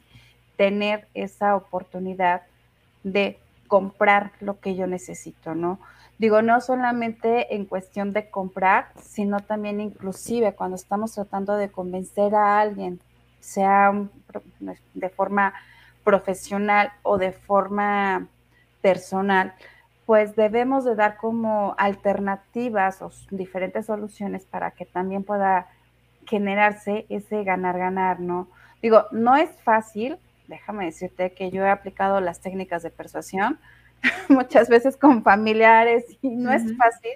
tener 0.57 1.07
esa 1.13 1.55
oportunidad 1.55 2.41
de 3.03 3.39
comprar 3.67 4.31
lo 4.41 4.59
que 4.59 4.75
yo 4.75 4.87
necesito, 4.87 5.55
¿no? 5.55 5.79
Digo, 6.17 6.41
no 6.41 6.61
solamente 6.61 7.55
en 7.55 7.65
cuestión 7.65 8.13
de 8.13 8.29
comprar, 8.29 8.87
sino 9.01 9.41
también 9.41 9.81
inclusive 9.81 10.53
cuando 10.53 10.75
estamos 10.75 11.13
tratando 11.13 11.57
de 11.57 11.69
convencer 11.69 12.35
a 12.35 12.59
alguien, 12.59 13.01
sea 13.41 13.91
de 14.93 15.09
forma 15.09 15.53
profesional 16.03 16.91
o 17.03 17.17
de 17.17 17.33
forma 17.33 18.27
personal, 18.81 19.53
pues 20.05 20.35
debemos 20.35 20.85
de 20.85 20.95
dar 20.95 21.17
como 21.17 21.75
alternativas 21.77 23.01
o 23.01 23.11
diferentes 23.31 23.87
soluciones 23.87 24.45
para 24.45 24.71
que 24.71 24.85
también 24.85 25.23
pueda 25.23 25.67
generarse 26.25 27.05
ese 27.09 27.43
ganar-ganar, 27.43 28.19
¿no? 28.19 28.47
Digo, 28.81 29.05
no 29.11 29.35
es 29.35 29.49
fácil, 29.63 30.17
déjame 30.47 30.85
decirte 30.85 31.33
que 31.33 31.49
yo 31.51 31.63
he 31.65 31.69
aplicado 31.69 32.21
las 32.21 32.39
técnicas 32.39 32.83
de 32.83 32.91
persuasión 32.91 33.59
muchas 34.29 34.69
veces 34.69 34.97
con 34.97 35.23
familiares 35.23 36.05
y 36.21 36.29
no 36.29 36.51
es 36.51 36.63
fácil, 36.77 37.11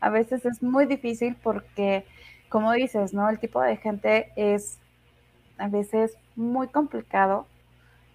a 0.00 0.10
veces 0.10 0.44
es 0.44 0.62
muy 0.62 0.86
difícil 0.86 1.36
porque, 1.42 2.04
como 2.48 2.72
dices, 2.72 3.14
¿no? 3.14 3.28
El 3.28 3.38
tipo 3.38 3.60
de 3.60 3.76
gente 3.76 4.32
es 4.36 4.78
a 5.58 5.68
veces 5.68 6.16
muy 6.34 6.68
complicado 6.68 7.46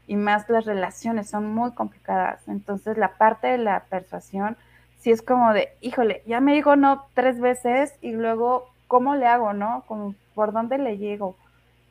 y 0.07 0.15
más 0.15 0.49
las 0.49 0.65
relaciones 0.65 1.29
son 1.29 1.53
muy 1.53 1.71
complicadas. 1.71 2.47
Entonces 2.47 2.97
la 2.97 3.17
parte 3.17 3.47
de 3.47 3.57
la 3.57 3.81
persuasión 3.85 4.57
sí 4.99 5.11
es 5.11 5.21
como 5.21 5.53
de, 5.53 5.69
híjole, 5.81 6.23
ya 6.25 6.41
me 6.41 6.53
digo 6.53 6.75
no 6.75 7.05
tres 7.13 7.39
veces 7.39 7.93
y 8.01 8.11
luego, 8.11 8.69
¿cómo 8.87 9.15
le 9.15 9.27
hago, 9.27 9.53
no? 9.53 9.83
Como, 9.87 10.15
¿Por 10.33 10.53
dónde 10.53 10.77
le 10.77 10.97
llego? 10.97 11.35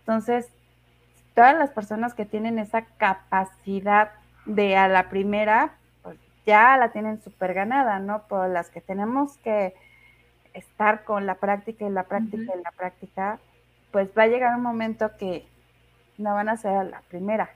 Entonces, 0.00 0.48
todas 1.34 1.56
las 1.56 1.70
personas 1.70 2.14
que 2.14 2.24
tienen 2.24 2.58
esa 2.58 2.82
capacidad 2.96 4.10
de 4.46 4.76
a 4.76 4.88
la 4.88 5.08
primera, 5.08 5.75
ya 6.46 6.76
la 6.78 6.92
tienen 6.92 7.20
súper 7.22 7.52
ganada, 7.52 7.98
¿no? 7.98 8.22
Pero 8.28 8.48
las 8.48 8.70
que 8.70 8.80
tenemos 8.80 9.36
que 9.38 9.74
estar 10.54 11.04
con 11.04 11.26
la 11.26 11.34
práctica 11.34 11.86
y 11.86 11.90
la 11.90 12.04
práctica 12.04 12.52
y 12.56 12.62
la 12.62 12.70
práctica, 12.70 13.38
pues 13.90 14.08
va 14.16 14.22
a 14.22 14.28
llegar 14.28 14.56
un 14.56 14.62
momento 14.62 15.10
que 15.18 15.46
no 16.16 16.34
van 16.34 16.48
a 16.48 16.56
ser 16.56 16.72
a 16.72 16.84
la 16.84 17.00
primera. 17.02 17.50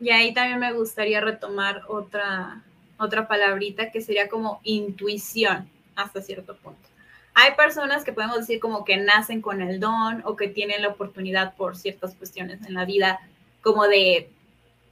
Y 0.00 0.10
ahí 0.10 0.34
también 0.34 0.58
me 0.58 0.72
gustaría 0.72 1.20
retomar 1.20 1.82
otra, 1.88 2.62
otra 2.98 3.28
palabrita 3.28 3.90
que 3.90 4.00
sería 4.00 4.28
como 4.28 4.60
intuición 4.64 5.70
hasta 5.94 6.20
cierto 6.20 6.56
punto. 6.56 6.88
Hay 7.34 7.52
personas 7.54 8.04
que 8.04 8.12
podemos 8.12 8.38
decir 8.38 8.60
como 8.60 8.84
que 8.84 8.96
nacen 8.96 9.42
con 9.42 9.60
el 9.60 9.78
don 9.78 10.22
o 10.24 10.36
que 10.36 10.48
tienen 10.48 10.82
la 10.82 10.88
oportunidad 10.88 11.54
por 11.54 11.76
ciertas 11.76 12.14
cuestiones 12.14 12.66
en 12.66 12.74
la 12.74 12.84
vida 12.84 13.20
como 13.62 13.86
de 13.86 14.30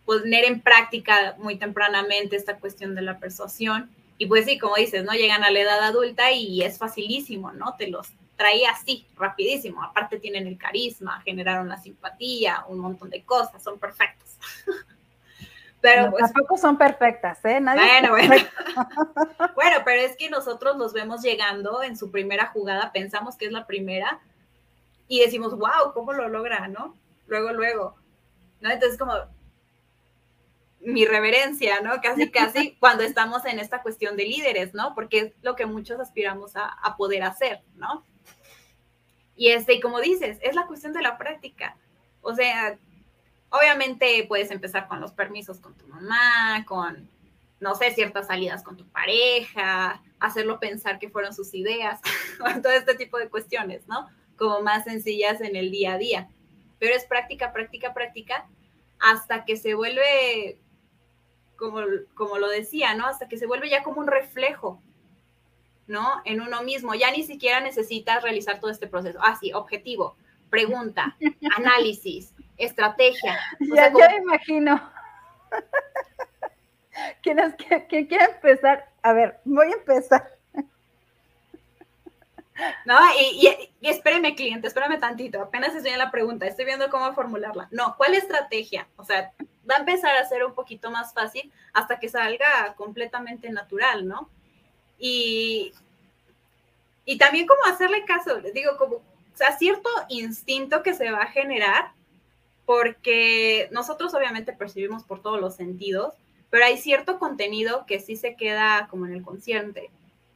poner 0.05 0.44
en 0.44 0.61
práctica 0.61 1.34
muy 1.38 1.57
tempranamente 1.57 2.36
esta 2.36 2.59
cuestión 2.59 2.94
de 2.94 3.02
la 3.02 3.18
persuasión. 3.18 3.90
Y 4.18 4.26
pues 4.26 4.44
sí, 4.44 4.59
como 4.59 4.76
dices, 4.76 5.05
¿no? 5.05 5.12
Llegan 5.12 5.44
a 5.44 5.50
la 5.50 5.61
edad 5.61 5.80
adulta 5.80 6.30
y 6.32 6.62
es 6.62 6.78
facilísimo, 6.78 7.52
¿no? 7.52 7.74
Te 7.76 7.88
los 7.88 8.12
trae 8.36 8.66
así, 8.66 9.07
rapidísimo. 9.16 9.82
Aparte 9.82 10.18
tienen 10.18 10.46
el 10.46 10.59
carisma, 10.59 11.20
generaron 11.22 11.68
la 11.68 11.78
simpatía, 11.78 12.64
un 12.68 12.78
montón 12.78 13.11
de 13.11 13.22
cosas, 13.22 13.62
son 13.62 13.78
perfectos. 13.78 14.36
Pero 15.80 16.12
pues, 16.12 16.32
tampoco 16.32 16.57
son 16.57 16.78
perfectas, 16.78 17.44
¿eh? 17.44 17.61
bueno, 17.61 18.12
bueno. 18.12 18.34
bueno, 19.55 19.76
pero 19.84 20.00
es 20.00 20.16
que 20.16 20.30
nosotros 20.30 20.78
los 20.78 20.94
vemos 20.94 21.20
llegando 21.20 21.82
en 21.82 21.98
su 21.98 22.11
primera 22.11 22.46
jugada, 22.46 22.90
pensamos 22.90 23.36
que 23.36 23.44
es 23.44 23.52
la 23.52 23.66
primera 23.66 24.18
y 25.09 25.20
decimos, 25.20 25.55
wow, 25.59 25.92
¿cómo 25.92 26.14
lo 26.14 26.26
logra, 26.30 26.68
no? 26.68 26.96
Luego, 27.26 27.52
luego, 27.52 27.96
¿no? 28.62 28.70
Entonces, 28.70 28.98
como 28.98 29.12
mi 30.85 31.05
reverencia, 31.07 31.80
¿no? 31.80 32.01
Casi, 32.01 32.30
casi 32.30 32.76
cuando 32.80 33.03
estamos 33.03 33.45
en 33.47 33.59
esta 33.59 33.82
cuestión 33.82 34.16
de 34.16 34.24
líderes, 34.24 34.74
¿no? 34.74 34.95
Porque 34.95 35.18
es 35.18 35.32
lo 35.43 35.57
que 35.57 35.66
muchos 35.66 36.01
aspiramos 36.01 36.57
a, 36.57 36.66
a 36.66 36.97
poder 36.97 37.22
hacer, 37.22 37.62
¿no? 37.76 38.05
Y 39.37 39.49
este, 39.49 39.74
y 39.74 39.80
como 39.80 40.01
dices, 40.01 40.39
es 40.43 40.55
la 40.55 40.66
cuestión 40.66 40.93
de 40.93 41.03
la 41.03 41.18
práctica. 41.18 41.76
O 42.20 42.35
sea, 42.35 42.78
Obviamente 43.57 44.24
puedes 44.26 44.51
empezar 44.51 44.89
con 44.89 45.01
los 45.01 45.12
permisos 45.12 45.61
con 45.61 45.74
tu 45.74 45.87
mamá, 45.87 46.64
con, 46.66 47.09
no 47.61 47.76
sé, 47.76 47.93
ciertas 47.93 48.26
salidas 48.26 48.64
con 48.64 48.76
tu 48.76 48.85
pareja, 48.89 50.03
hacerlo 50.18 50.59
pensar 50.59 50.99
que 50.99 51.09
fueron 51.09 51.32
sus 51.32 51.55
ideas, 51.55 52.01
todo 52.62 52.72
este 52.72 52.97
tipo 52.97 53.16
de 53.16 53.28
cuestiones, 53.28 53.87
¿no? 53.87 54.09
Como 54.37 54.61
más 54.62 54.82
sencillas 54.82 55.41
en 55.41 55.55
el 55.55 55.70
día 55.70 55.93
a 55.93 55.99
día. 55.99 56.28
Pero 56.80 56.97
es 56.97 57.05
práctica, 57.05 57.53
práctica, 57.53 57.95
práctica, 57.95 58.49
hasta 58.99 59.45
que 59.45 59.57
se 59.57 59.74
vuelve, 59.74 60.59
como, 61.64 61.80
como 62.14 62.38
lo 62.38 62.48
decía, 62.48 62.94
¿no? 62.94 63.06
Hasta 63.06 63.28
que 63.28 63.38
se 63.38 63.46
vuelve 63.46 63.70
ya 63.70 63.82
como 63.82 64.00
un 64.00 64.06
reflejo, 64.06 64.82
¿no? 65.86 66.20
En 66.24 66.40
uno 66.40 66.62
mismo. 66.62 66.94
Ya 66.94 67.10
ni 67.10 67.22
siquiera 67.22 67.60
necesitas 67.60 68.22
realizar 68.22 68.60
todo 68.60 68.70
este 68.70 68.86
proceso. 68.86 69.18
Ah, 69.22 69.36
sí, 69.40 69.52
objetivo, 69.52 70.16
pregunta, 70.50 71.16
análisis, 71.56 72.34
estrategia. 72.56 73.38
ya, 73.60 73.90
me 73.90 74.16
imagino. 74.18 74.90
¿Quién, 77.22 77.38
es, 77.40 77.54
quiere 77.88 78.24
empezar? 78.24 78.88
A 79.02 79.12
ver, 79.12 79.40
voy 79.44 79.68
a 79.68 79.76
empezar. 79.76 80.30
No, 82.86 82.96
y, 83.18 83.48
y, 83.80 83.88
espéreme, 83.88 84.36
cliente, 84.36 84.68
espérame 84.68 85.00
tantito. 85.00 85.42
Apenas 85.42 85.74
estoy 85.74 85.90
en 85.90 85.98
la 85.98 86.12
pregunta, 86.12 86.46
estoy 86.46 86.64
viendo 86.64 86.88
cómo 86.88 87.12
formularla. 87.12 87.66
No, 87.72 87.96
¿cuál 87.96 88.14
estrategia? 88.14 88.86
O 88.94 89.02
sea, 89.02 89.32
va 89.68 89.76
a 89.76 89.80
empezar 89.80 90.16
a 90.16 90.28
ser 90.28 90.44
un 90.44 90.54
poquito 90.54 90.90
más 90.90 91.12
fácil 91.12 91.50
hasta 91.72 91.98
que 91.98 92.08
salga 92.08 92.74
completamente 92.76 93.50
natural, 93.50 94.06
¿no? 94.06 94.28
Y, 94.98 95.72
y 97.04 97.18
también 97.18 97.46
como 97.46 97.64
hacerle 97.64 98.04
caso, 98.04 98.40
digo, 98.54 98.76
como, 98.78 98.96
o 98.96 99.36
sea, 99.36 99.56
cierto 99.56 99.88
instinto 100.08 100.82
que 100.82 100.94
se 100.94 101.10
va 101.10 101.22
a 101.22 101.30
generar 101.30 101.92
porque 102.66 103.68
nosotros 103.72 104.14
obviamente 104.14 104.52
percibimos 104.52 105.04
por 105.04 105.20
todos 105.20 105.40
los 105.40 105.54
sentidos, 105.54 106.14
pero 106.50 106.64
hay 106.64 106.78
cierto 106.78 107.18
contenido 107.18 107.84
que 107.86 108.00
sí 108.00 108.16
se 108.16 108.36
queda 108.36 108.86
como 108.88 109.06
en 109.06 109.12
el 109.12 109.22
consciente, 109.22 109.90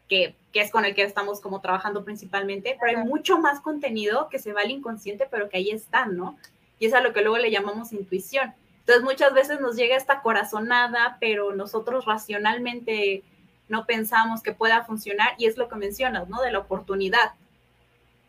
que, 0.08 0.34
que, 0.52 0.60
es 0.60 0.70
con 0.70 0.84
el 0.84 0.94
que 0.94 1.02
estamos 1.02 1.40
como 1.40 1.60
trabajando 1.60 2.04
principalmente, 2.04 2.76
pero 2.80 2.98
hay 2.98 3.04
mucho 3.04 3.38
más 3.38 3.60
contenido 3.60 4.28
que 4.28 4.38
se 4.38 4.52
va 4.52 4.62
al 4.62 4.70
inconsciente, 4.70 5.26
pero 5.30 5.48
que 5.48 5.58
ahí 5.58 5.70
están, 5.70 6.16
¿no? 6.16 6.36
Y 6.78 6.86
es 6.86 6.94
a 6.94 7.00
lo 7.00 7.12
que 7.12 7.22
luego 7.22 7.38
le 7.38 7.50
llamamos 7.50 7.92
intuición. 7.92 8.54
Entonces 8.88 9.04
muchas 9.04 9.34
veces 9.34 9.60
nos 9.60 9.76
llega 9.76 9.98
esta 9.98 10.22
corazonada, 10.22 11.18
pero 11.20 11.54
nosotros 11.54 12.06
racionalmente 12.06 13.22
no 13.68 13.84
pensamos 13.84 14.42
que 14.42 14.52
pueda 14.52 14.82
funcionar 14.82 15.34
y 15.36 15.44
es 15.44 15.58
lo 15.58 15.68
que 15.68 15.76
mencionas, 15.76 16.26
¿no? 16.30 16.40
De 16.40 16.50
la 16.50 16.60
oportunidad 16.60 17.32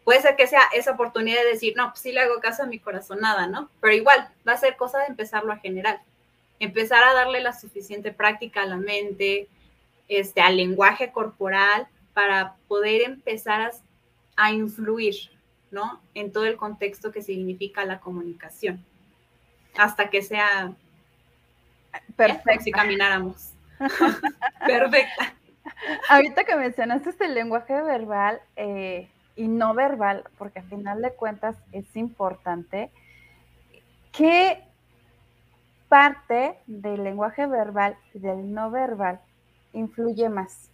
puede 0.04 0.22
ser 0.22 0.36
que 0.36 0.48
sea 0.48 0.64
esa 0.76 0.92
oportunidad 0.92 1.42
de 1.44 1.52
decir, 1.52 1.76
no, 1.78 1.92
pues 1.92 2.02
sí 2.02 2.12
le 2.12 2.20
hago 2.20 2.42
caso 2.42 2.64
a 2.64 2.66
mi 2.66 2.78
corazón, 2.78 3.20
nada, 3.22 3.48
¿no? 3.48 3.70
Pero 3.80 3.94
igual, 3.94 4.28
va 4.46 4.52
a 4.52 4.58
ser 4.58 4.76
cosa 4.76 4.98
de 4.98 5.06
empezarlo 5.06 5.54
a 5.54 5.60
generar, 5.60 6.02
empezar 6.60 7.04
a 7.04 7.14
darle 7.14 7.40
la 7.40 7.54
suficiente 7.54 8.12
práctica 8.12 8.64
a 8.64 8.66
la 8.66 8.76
mente, 8.76 9.48
este, 10.10 10.42
al 10.42 10.58
lenguaje 10.58 11.14
corporal, 11.14 11.88
para 12.14 12.56
poder 12.68 13.04
empezar 13.04 13.72
a 14.36 14.52
influir, 14.52 15.16
¿no? 15.72 16.02
En 16.16 16.34
todo 16.34 16.44
el 16.46 16.58
contexto 16.58 17.14
que 17.14 17.22
significa 17.22 17.86
la 17.86 18.02
comunicación, 18.02 18.84
hasta 19.78 20.10
que 20.10 20.22
sea 20.22 20.74
perfecto 22.16 22.64
si 22.64 22.72
camináramos. 22.72 23.54
Perfecta. 24.66 25.34
Ahorita 26.10 26.44
que 26.44 26.56
mencionaste 26.56 27.10
este 27.10 27.28
lenguaje 27.28 27.82
verbal 27.82 28.42
eh, 28.56 29.10
y 29.36 29.48
no 29.48 29.74
verbal, 29.74 30.26
porque 30.38 30.60
al 30.60 30.66
final 30.66 31.02
de 31.02 31.14
cuentas 31.14 31.56
es 31.72 31.86
importante, 31.96 32.92
¿qué 34.12 34.62
parte 35.88 36.58
del 36.68 37.04
lenguaje 37.04 37.46
verbal 37.46 37.98
y 38.14 38.20
del 38.20 38.54
no 38.54 38.70
verbal 38.70 39.20
influye 39.74 40.30
más? 40.30 40.70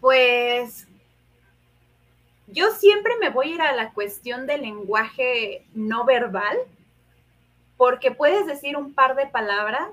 Pues 0.00 0.88
yo 2.50 2.70
siempre 2.72 3.14
me 3.20 3.30
voy 3.30 3.52
a 3.52 3.54
ir 3.54 3.62
a 3.62 3.72
la 3.72 3.92
cuestión 3.92 4.46
del 4.46 4.62
lenguaje 4.62 5.66
no 5.74 6.04
verbal, 6.04 6.56
porque 7.76 8.10
puedes 8.10 8.46
decir 8.46 8.76
un 8.76 8.94
par 8.94 9.14
de 9.16 9.26
palabras, 9.26 9.90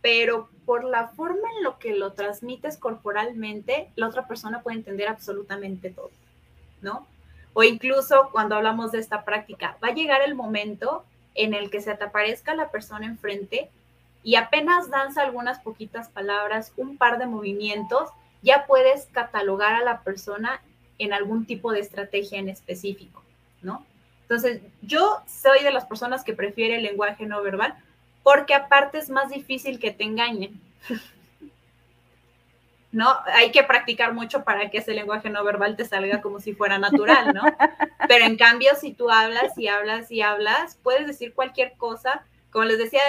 pero 0.00 0.48
por 0.64 0.84
la 0.84 1.08
forma 1.08 1.48
en 1.56 1.64
lo 1.64 1.78
que 1.78 1.94
lo 1.94 2.12
transmites 2.12 2.76
corporalmente, 2.76 3.90
la 3.96 4.06
otra 4.08 4.26
persona 4.26 4.62
puede 4.62 4.78
entender 4.78 5.08
absolutamente 5.08 5.90
todo, 5.90 6.10
¿no? 6.80 7.06
O 7.52 7.64
incluso 7.64 8.30
cuando 8.30 8.54
hablamos 8.54 8.92
de 8.92 9.00
esta 9.00 9.24
práctica, 9.24 9.76
va 9.82 9.88
a 9.88 9.94
llegar 9.94 10.22
el 10.22 10.34
momento 10.34 11.04
en 11.34 11.54
el 11.54 11.70
que 11.70 11.80
se 11.80 11.94
te 11.94 12.04
aparezca 12.04 12.54
la 12.54 12.70
persona 12.70 13.06
enfrente 13.06 13.68
y 14.22 14.36
apenas 14.36 14.90
danza 14.90 15.22
algunas 15.22 15.58
poquitas 15.58 16.08
palabras, 16.08 16.72
un 16.76 16.96
par 16.96 17.18
de 17.18 17.26
movimientos, 17.26 18.10
ya 18.42 18.64
puedes 18.66 19.06
catalogar 19.06 19.74
a 19.74 19.84
la 19.84 20.02
persona 20.02 20.62
en 21.00 21.12
algún 21.12 21.46
tipo 21.46 21.72
de 21.72 21.80
estrategia 21.80 22.38
en 22.38 22.48
específico, 22.48 23.22
¿no? 23.62 23.84
Entonces, 24.22 24.62
yo 24.82 25.22
soy 25.26 25.64
de 25.64 25.72
las 25.72 25.86
personas 25.86 26.22
que 26.22 26.34
prefiere 26.34 26.76
el 26.76 26.84
lenguaje 26.84 27.26
no 27.26 27.42
verbal 27.42 27.74
porque 28.22 28.54
aparte 28.54 28.98
es 28.98 29.10
más 29.10 29.30
difícil 29.30 29.80
que 29.80 29.90
te 29.90 30.04
engañen. 30.04 30.60
¿No? 32.92 33.08
Hay 33.34 33.52
que 33.52 33.62
practicar 33.62 34.12
mucho 34.14 34.42
para 34.42 34.68
que 34.68 34.78
ese 34.78 34.94
lenguaje 34.94 35.30
no 35.30 35.44
verbal 35.44 35.76
te 35.76 35.84
salga 35.84 36.20
como 36.20 36.40
si 36.40 36.54
fuera 36.54 36.76
natural, 36.76 37.32
¿no? 37.32 37.42
Pero 38.08 38.24
en 38.24 38.36
cambio, 38.36 38.74
si 38.74 38.92
tú 38.92 39.10
hablas 39.10 39.56
y 39.56 39.68
hablas 39.68 40.10
y 40.10 40.22
hablas, 40.22 40.76
puedes 40.82 41.06
decir 41.06 41.32
cualquier 41.32 41.76
cosa, 41.76 42.24
como 42.50 42.64
les 42.64 42.78
decía 42.78 43.00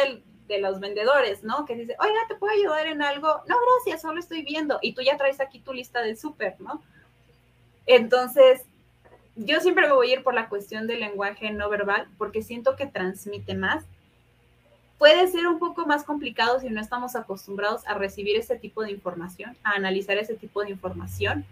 de 0.47 0.59
los 0.59 0.79
vendedores, 0.79 1.43
¿no? 1.43 1.65
Que 1.65 1.75
dice, 1.75 1.95
oiga, 1.99 2.19
¿te 2.27 2.35
puedo 2.35 2.53
ayudar 2.53 2.85
en 2.85 3.01
algo? 3.01 3.41
No, 3.47 3.55
gracias, 3.59 4.03
solo 4.03 4.19
estoy 4.19 4.43
viendo. 4.43 4.77
Y 4.83 4.93
tú 4.93 5.01
ya 5.01 5.17
traes 5.17 5.39
aquí 5.39 5.59
tu 5.59 5.73
lista 5.73 6.01
del 6.01 6.15
súper, 6.15 6.61
¿no? 6.61 6.83
Entonces, 7.85 8.61
yo 9.35 9.59
siempre 9.59 9.87
me 9.87 9.93
voy 9.93 10.11
a 10.11 10.13
ir 10.15 10.23
por 10.23 10.33
la 10.33 10.49
cuestión 10.49 10.87
del 10.87 10.99
lenguaje 10.99 11.51
no 11.51 11.69
verbal 11.69 12.07
porque 12.17 12.41
siento 12.41 12.75
que 12.75 12.85
transmite 12.85 13.55
más. 13.55 13.83
Puede 14.97 15.27
ser 15.27 15.47
un 15.47 15.57
poco 15.57 15.85
más 15.87 16.03
complicado 16.03 16.59
si 16.59 16.69
no 16.69 16.79
estamos 16.79 17.15
acostumbrados 17.15 17.87
a 17.87 17.95
recibir 17.95 18.37
ese 18.37 18.55
tipo 18.55 18.83
de 18.83 18.91
información, 18.91 19.57
a 19.63 19.71
analizar 19.71 20.17
ese 20.17 20.35
tipo 20.35 20.61
de 20.61 20.69
información, 20.69 21.45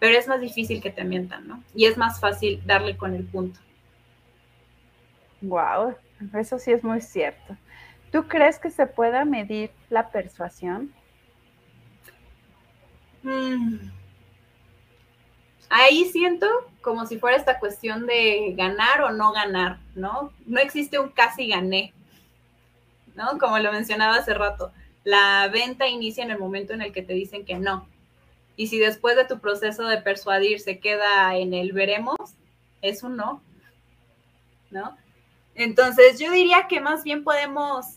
pero 0.00 0.18
es 0.18 0.26
más 0.26 0.40
difícil 0.40 0.82
que 0.82 0.90
te 0.90 1.04
mientan, 1.04 1.46
¿no? 1.46 1.62
Y 1.74 1.86
es 1.86 1.96
más 1.96 2.18
fácil 2.18 2.60
darle 2.66 2.96
con 2.96 3.14
el 3.14 3.24
punto. 3.24 3.60
Wow, 5.40 5.94
eso 6.34 6.58
sí 6.58 6.72
es 6.72 6.82
muy 6.82 7.00
cierto. 7.00 7.56
¿Tú 8.10 8.26
crees 8.26 8.58
que 8.58 8.70
se 8.70 8.86
pueda 8.86 9.24
medir 9.24 9.70
la 9.90 10.10
persuasión? 10.10 10.92
Mm, 13.22 13.90
ahí 15.68 16.04
siento 16.06 16.46
como 16.80 17.06
si 17.06 17.18
fuera 17.18 17.36
esta 17.36 17.58
cuestión 17.58 18.06
de 18.06 18.54
ganar 18.56 19.02
o 19.02 19.10
no 19.10 19.32
ganar, 19.32 19.78
¿no? 19.94 20.32
No 20.46 20.60
existe 20.60 20.98
un 20.98 21.08
casi 21.08 21.48
gané, 21.48 21.92
¿no? 23.14 23.38
Como 23.38 23.58
lo 23.58 23.72
mencionaba 23.72 24.16
hace 24.16 24.34
rato, 24.34 24.72
la 25.02 25.48
venta 25.52 25.88
inicia 25.88 26.22
en 26.22 26.30
el 26.30 26.38
momento 26.38 26.74
en 26.74 26.82
el 26.82 26.92
que 26.92 27.02
te 27.02 27.12
dicen 27.12 27.44
que 27.44 27.58
no. 27.58 27.88
Y 28.56 28.68
si 28.68 28.78
después 28.78 29.16
de 29.16 29.24
tu 29.24 29.40
proceso 29.40 29.84
de 29.84 29.98
persuadir 29.98 30.60
se 30.60 30.78
queda 30.78 31.36
en 31.36 31.54
el 31.54 31.72
veremos, 31.72 32.16
es 32.82 33.02
un 33.02 33.16
no, 33.16 33.42
¿no? 34.70 34.96
Entonces 35.54 36.18
yo 36.18 36.30
diría 36.30 36.66
que 36.68 36.80
más 36.80 37.02
bien 37.02 37.24
podemos 37.24 37.96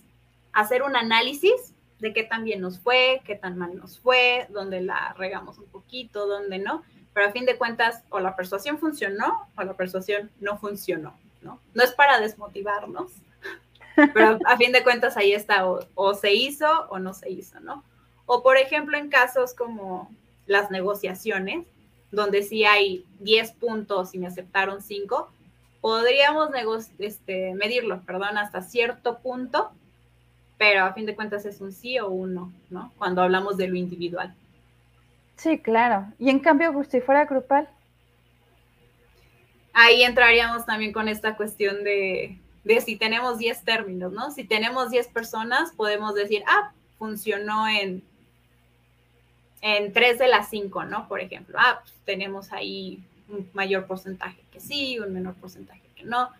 hacer 0.51 0.81
un 0.81 0.95
análisis 0.95 1.73
de 1.99 2.13
qué 2.13 2.23
tan 2.23 2.43
bien 2.43 2.61
nos 2.61 2.79
fue, 2.79 3.21
qué 3.25 3.35
tan 3.35 3.57
mal 3.57 3.77
nos 3.77 3.99
fue, 3.99 4.47
dónde 4.49 4.81
la 4.81 5.13
regamos 5.17 5.57
un 5.59 5.67
poquito, 5.67 6.25
dónde 6.25 6.57
no 6.57 6.83
pero 7.13 7.27
a 7.27 7.31
fin 7.31 7.45
de 7.45 7.57
cuentas 7.57 8.03
o 8.09 8.19
la 8.19 8.35
persuasión 8.35 8.77
funcionó 8.79 9.47
o 9.55 9.63
la 9.63 9.73
persuasión 9.73 10.29
no 10.39 10.57
funcionó, 10.57 11.13
¿no? 11.41 11.59
No 11.73 11.83
es 11.83 11.91
para 11.91 12.19
desmotivarnos, 12.19 13.11
pero 14.13 14.39
a 14.45 14.57
fin 14.57 14.71
de 14.71 14.83
cuentas 14.83 15.17
ahí 15.17 15.33
está, 15.33 15.67
o, 15.67 16.13
se 16.13 16.33
hizo 16.33 16.87
o 16.89 16.99
no 16.99 17.13
se 17.13 17.29
hizo, 17.29 17.59
¿no? 17.59 17.83
O 18.25 18.43
por 18.43 18.57
ejemplo 18.57 18.97
en 18.97 19.09
casos 19.09 19.53
como 19.53 20.09
las 20.45 20.71
negociaciones, 20.71 21.65
donde 22.11 22.43
sí 22.43 22.65
hay 22.65 23.05
10 23.19 23.51
puntos 23.53 24.13
y 24.13 24.19
me 24.19 24.27
aceptaron 24.27 24.81
5, 24.81 25.31
podríamos 25.81 26.49
este, 26.97 27.53
medirlo, 27.55 28.01
perdón, 28.01 28.37
hasta 28.37 28.61
cierto 28.61 29.19
punto, 29.19 29.71
pero 30.57 30.83
a 30.83 30.93
fin 30.93 31.05
de 31.05 31.15
cuentas 31.15 31.45
es 31.45 31.61
un 31.61 31.71
sí 31.71 31.99
o 31.99 32.09
un 32.09 32.33
no, 32.33 32.53
¿no? 32.69 32.91
Cuando 32.97 33.21
hablamos 33.21 33.57
de 33.57 33.67
lo 33.67 33.75
individual. 33.75 34.35
Sí, 35.39 35.57
claro. 35.57 36.05
Y 36.19 36.29
en 36.29 36.39
cambio, 36.39 36.73
pues, 36.73 36.89
si 36.89 36.99
fuera 36.99 37.23
grupal. 37.23 37.69
Ahí 39.71 40.03
entraríamos 40.03 40.65
también 40.65 40.91
con 40.91 41.07
esta 41.07 41.37
cuestión 41.37 41.85
de, 41.85 42.37
de 42.65 42.81
si 42.81 42.97
tenemos 42.97 43.37
10 43.37 43.63
términos, 43.63 44.11
¿no? 44.11 44.31
Si 44.31 44.43
tenemos 44.43 44.91
10 44.91 45.07
personas, 45.07 45.71
podemos 45.71 46.13
decir, 46.13 46.43
ah, 46.45 46.73
funcionó 46.97 47.69
en, 47.69 48.03
en 49.61 49.93
3 49.93 50.19
de 50.19 50.27
las 50.27 50.49
5, 50.49 50.83
¿no? 50.83 51.07
Por 51.07 51.21
ejemplo, 51.21 51.57
ah, 51.57 51.79
pues, 51.83 51.93
tenemos 52.03 52.51
ahí 52.51 53.01
un 53.29 53.49
mayor 53.53 53.87
porcentaje 53.87 54.41
que 54.51 54.59
sí, 54.59 54.99
un 54.99 55.13
menor 55.13 55.35
porcentaje 55.35 55.83
que 55.95 56.03
no. 56.03 56.31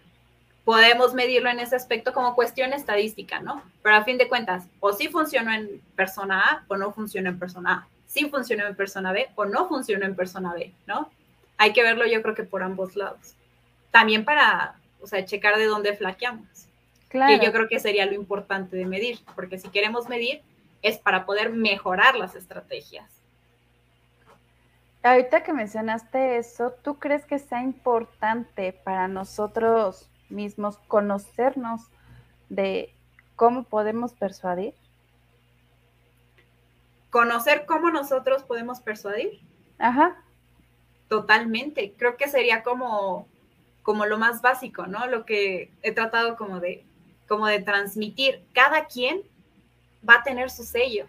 Podemos 0.66 1.14
medirlo 1.14 1.50
en 1.50 1.62
ese 1.62 1.78
aspecto 1.78 2.12
como 2.12 2.36
cuestión 2.36 2.74
estadística, 2.74 3.40
¿no? 3.40 3.64
Pero 3.82 3.96
a 3.96 4.04
fin 4.04 4.18
de 4.18 4.28
cuentas, 4.28 4.66
o 4.82 4.92
sí 4.92 5.08
funcionó 5.08 5.54
en 5.54 5.82
persona 5.96 6.42
A 6.42 6.66
o 6.68 6.76
no 6.76 6.92
funcionó 6.92 7.30
en 7.30 7.40
persona 7.40 7.74
A 7.74 7.99
si 8.10 8.28
funcionó 8.28 8.66
en 8.66 8.76
persona 8.76 9.12
B 9.12 9.30
o 9.36 9.46
no 9.46 9.68
funcionó 9.68 10.06
en 10.06 10.16
persona 10.16 10.54
B, 10.54 10.74
¿no? 10.88 11.12
Hay 11.58 11.74
que 11.74 11.84
verlo 11.84 12.08
yo 12.08 12.24
creo 12.24 12.34
que 12.34 12.44
por 12.44 12.64
ambos 12.64 12.96
lados. 12.96 13.36
También 13.92 14.26
para, 14.26 14.76
o 15.00 15.06
sea, 15.06 15.24
checar 15.26 15.58
de 15.58 15.66
dónde 15.66 15.96
flaqueamos. 15.96 16.48
Claro. 17.08 17.40
Que 17.40 17.46
yo 17.46 17.52
creo 17.52 17.68
que 17.70 17.80
sería 17.80 18.08
lo 18.08 18.14
importante 18.14 18.76
de 18.76 18.86
medir, 18.86 19.20
porque 19.36 19.60
si 19.60 19.70
queremos 19.70 20.10
medir 20.10 20.42
es 20.82 20.98
para 20.98 21.26
poder 21.26 21.52
mejorar 21.52 22.16
las 22.16 22.34
estrategias. 22.34 23.06
Ahorita 25.04 25.44
que 25.44 25.54
mencionaste 25.54 26.38
eso, 26.38 26.74
¿tú 26.84 26.96
crees 26.96 27.26
que 27.26 27.38
sea 27.38 27.62
importante 27.62 28.74
para 28.74 29.08
nosotros 29.08 30.10
mismos 30.30 30.78
conocernos 30.88 31.82
de 32.50 32.92
cómo 33.36 33.64
podemos 33.64 34.14
persuadir? 34.14 34.74
Conocer 37.10 37.66
cómo 37.66 37.92
nosotros 37.92 38.44
podemos 38.44 38.80
persuadir. 38.82 39.42
Ajá. 39.78 40.24
Totalmente. 41.08 41.94
Creo 41.98 42.18
que 42.18 42.28
sería 42.28 42.64
como, 42.64 43.28
como 43.82 44.06
lo 44.06 44.18
más 44.18 44.42
básico, 44.42 44.86
¿no? 44.88 45.08
Lo 45.08 45.26
que 45.26 45.72
he 45.82 45.92
tratado 45.92 46.36
como 46.36 46.60
de, 46.60 46.86
como 47.28 47.48
de 47.48 47.62
transmitir. 47.62 48.44
Cada 48.54 48.86
quien 48.86 49.24
va 50.08 50.16
a 50.16 50.24
tener 50.24 50.50
su 50.50 50.64
sello. 50.64 51.08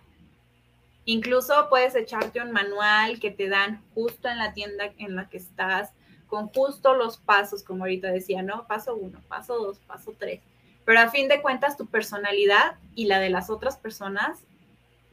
Incluso 1.05 1.69
puedes 1.69 1.95
echarte 1.95 2.41
un 2.41 2.53
manual 2.53 3.21
que 3.21 3.31
te 3.31 3.49
dan 3.49 3.83
justo 3.95 4.29
en 4.29 4.39
la 4.39 4.53
tienda 4.53 4.93
en 4.99 5.17
la 5.17 5.29
que 5.29 5.39
estás, 5.39 5.91
con 6.29 6.49
justo 6.49 6.95
los 6.95 7.17
pasos, 7.17 7.65
como 7.65 7.85
ahorita 7.85 8.13
decía, 8.13 8.43
¿no? 8.43 8.67
Paso 8.69 8.95
uno, 8.95 9.21
paso 9.29 9.59
dos, 9.59 9.79
paso 9.81 10.15
tres. 10.17 10.41
Pero 10.85 11.01
a 11.01 11.11
fin 11.11 11.29
de 11.29 11.43
cuentas, 11.43 11.77
tu 11.77 11.87
personalidad 11.87 12.77
y 12.95 13.07
la 13.07 13.19
de 13.19 13.31
las 13.31 13.51
otras 13.51 13.77
personas 13.77 14.45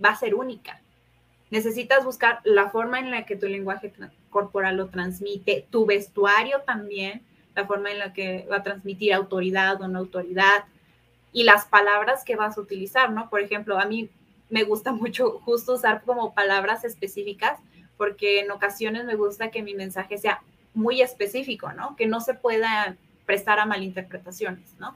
va 0.04 0.10
a 0.10 0.16
ser 0.16 0.36
única. 0.36 0.82
Necesitas 1.50 2.04
buscar 2.04 2.42
la 2.44 2.70
forma 2.70 3.00
en 3.00 3.12
la 3.12 3.26
que 3.26 3.36
tu 3.36 3.48
lenguaje 3.48 3.94
corporal 4.30 4.78
lo 4.78 4.88
transmite, 4.90 5.66
tu 5.70 5.86
vestuario 5.86 6.62
también, 6.62 7.24
la 7.56 7.66
forma 7.66 7.92
en 7.92 8.00
la 8.00 8.14
que 8.14 8.46
va 8.52 8.58
a 8.58 8.64
transmitir 8.64 9.14
autoridad 9.14 9.82
o 9.82 9.88
no 9.88 10.00
autoridad 10.00 10.66
y 11.32 11.44
las 11.44 11.66
palabras 11.66 12.24
que 12.24 12.36
vas 12.36 12.58
a 12.58 12.62
utilizar, 12.62 13.12
¿no? 13.12 13.30
Por 13.30 13.42
ejemplo, 13.42 13.80
a 13.80 13.86
mí 13.86 14.10
me 14.50 14.64
gusta 14.64 14.92
mucho 14.94 15.40
justo 15.46 15.74
usar 15.74 16.04
como 16.04 16.34
palabras 16.34 16.84
específicas 16.84 17.60
porque 17.98 18.42
en 18.42 18.52
ocasiones 18.52 19.06
me 19.06 19.16
gusta 19.16 19.50
que 19.50 19.64
mi 19.64 19.74
mensaje 19.74 20.18
sea 20.18 20.42
muy 20.74 21.02
específico, 21.02 21.72
¿no? 21.74 21.96
Que 21.96 22.06
no 22.06 22.22
se 22.22 22.36
pueda 22.36 22.96
prestar 23.26 23.60
a 23.60 23.66
malinterpretaciones, 23.66 24.76
¿no? 24.80 24.96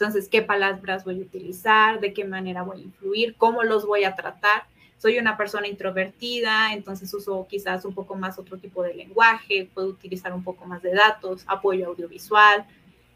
Entonces, 0.00 0.28
¿qué 0.28 0.42
palabras 0.42 1.04
voy 1.04 1.18
a 1.18 1.22
utilizar? 1.22 1.98
¿De 1.98 2.12
qué 2.12 2.24
manera 2.24 2.62
voy 2.62 2.78
a 2.78 2.84
influir? 2.84 3.34
¿Cómo 3.36 3.64
los 3.64 3.84
voy 3.84 4.04
a 4.04 4.14
tratar? 4.14 4.62
Soy 4.96 5.18
una 5.18 5.36
persona 5.36 5.66
introvertida, 5.66 6.72
entonces 6.72 7.12
uso 7.12 7.48
quizás 7.50 7.84
un 7.84 7.96
poco 7.96 8.14
más 8.14 8.38
otro 8.38 8.58
tipo 8.58 8.84
de 8.84 8.94
lenguaje, 8.94 9.68
puedo 9.74 9.88
utilizar 9.88 10.32
un 10.32 10.44
poco 10.44 10.66
más 10.66 10.82
de 10.82 10.94
datos, 10.94 11.42
apoyo 11.48 11.88
audiovisual. 11.88 12.64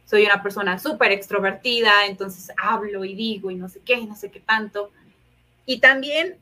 Soy 0.06 0.24
una 0.24 0.42
persona 0.42 0.76
súper 0.80 1.12
extrovertida, 1.12 2.06
entonces 2.06 2.50
hablo 2.56 3.04
y 3.04 3.14
digo 3.14 3.52
y 3.52 3.54
no 3.54 3.68
sé 3.68 3.80
qué, 3.84 4.04
no 4.04 4.16
sé 4.16 4.32
qué 4.32 4.40
tanto. 4.40 4.90
Y 5.64 5.78
también 5.78 6.36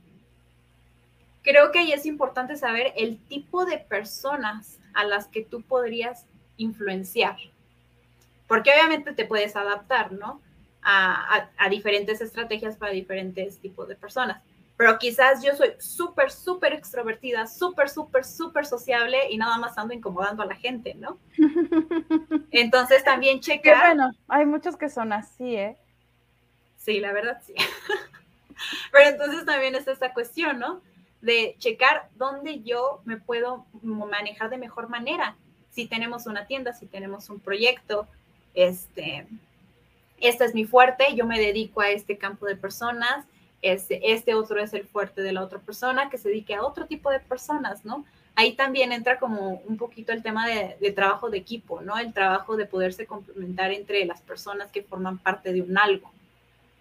creo 1.42 1.70
que 1.70 1.80
ahí 1.80 1.92
es 1.92 2.06
importante 2.06 2.56
saber 2.56 2.94
el 2.96 3.18
tipo 3.18 3.66
de 3.66 3.76
personas 3.76 4.78
a 4.94 5.04
las 5.04 5.26
que 5.26 5.44
tú 5.44 5.60
podrías 5.60 6.24
influenciar. 6.56 7.36
Porque 8.50 8.72
obviamente 8.72 9.12
te 9.12 9.26
puedes 9.26 9.54
adaptar, 9.54 10.10
¿no? 10.10 10.42
A, 10.82 11.46
diferentes 11.70 12.20
estrategias 12.20 12.76
para 12.76 12.90
diferentes 12.90 13.60
tipos 13.60 13.86
de 13.86 13.94
personas. 13.94 14.42
Pero 14.76 14.98
quizás 14.98 15.40
yo 15.44 15.54
soy 15.54 15.74
súper, 15.78 16.32
súper 16.32 16.72
extrovertida, 16.72 17.46
súper, 17.46 17.88
súper, 17.88 18.24
súper 18.24 18.66
sociable 18.66 19.30
y 19.30 19.38
nada 19.38 19.56
más 19.58 19.78
ando 19.78 19.94
incomodando 19.94 20.42
a 20.42 20.46
la 20.46 20.56
gente, 20.56 20.94
¿no? 20.94 21.20
Entonces 22.50 23.04
también 23.04 23.38
checar. 23.38 23.94
bueno, 23.94 24.10
hay 24.26 24.46
muchos 24.46 24.76
que 24.76 24.88
son 24.88 25.12
así, 25.12 25.54
¿eh? 25.54 25.76
Sí, 26.76 26.98
la 26.98 27.12
verdad 27.12 27.40
sí. 27.46 27.54
Pero 28.90 29.10
entonces 29.10 29.44
también 29.44 29.76
es 29.76 29.86
esta 29.86 30.12
cuestión, 30.12 30.58
¿no? 30.58 30.82
De 31.20 31.54
checar 31.60 32.08
dónde 32.16 32.64
yo 32.64 33.00
me 33.04 33.16
puedo 33.16 33.66
manejar 33.80 34.50
de 34.50 34.58
mejor 34.58 34.88
manera. 34.88 35.36
Si 35.70 35.86
tenemos 35.86 36.26
una 36.26 36.48
tienda, 36.48 36.72
si 36.72 36.86
tenemos 36.86 37.30
un 37.30 37.38
proyecto, 37.38 38.08
este, 38.54 39.26
esta 40.20 40.44
es 40.44 40.54
mi 40.54 40.64
fuerte, 40.64 41.14
yo 41.14 41.26
me 41.26 41.38
dedico 41.38 41.80
a 41.80 41.90
este 41.90 42.18
campo 42.18 42.46
de 42.46 42.56
personas, 42.56 43.26
este, 43.62 44.12
este 44.12 44.34
otro 44.34 44.62
es 44.62 44.72
el 44.72 44.84
fuerte 44.84 45.22
de 45.22 45.32
la 45.32 45.42
otra 45.42 45.58
persona 45.58 46.10
que 46.10 46.18
se 46.18 46.28
dedique 46.28 46.54
a 46.54 46.62
otro 46.62 46.86
tipo 46.86 47.10
de 47.10 47.20
personas, 47.20 47.84
¿no? 47.84 48.04
Ahí 48.36 48.54
también 48.54 48.92
entra 48.92 49.18
como 49.18 49.62
un 49.66 49.76
poquito 49.76 50.12
el 50.12 50.22
tema 50.22 50.46
de, 50.46 50.76
de, 50.80 50.92
trabajo 50.92 51.28
de 51.30 51.38
equipo, 51.38 51.80
¿no? 51.80 51.98
El 51.98 52.12
trabajo 52.12 52.56
de 52.56 52.64
poderse 52.64 53.06
complementar 53.06 53.72
entre 53.72 54.04
las 54.04 54.22
personas 54.22 54.70
que 54.70 54.82
forman 54.82 55.18
parte 55.18 55.52
de 55.52 55.62
un 55.62 55.76
algo, 55.76 56.10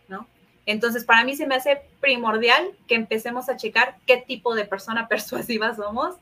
¿no? 0.08 0.28
Entonces, 0.66 1.04
para 1.04 1.24
mí 1.26 1.36
se 1.36 1.48
me 1.48 1.56
hace 1.56 1.82
primordial 2.00 2.72
que 2.88 2.96
empecemos 2.96 3.50
a 3.50 3.58
checar 3.58 3.98
qué 4.06 4.18
tipo 4.18 4.54
de 4.56 4.66
persona 4.66 5.08
persuasiva 5.10 5.76
somos, 5.76 6.16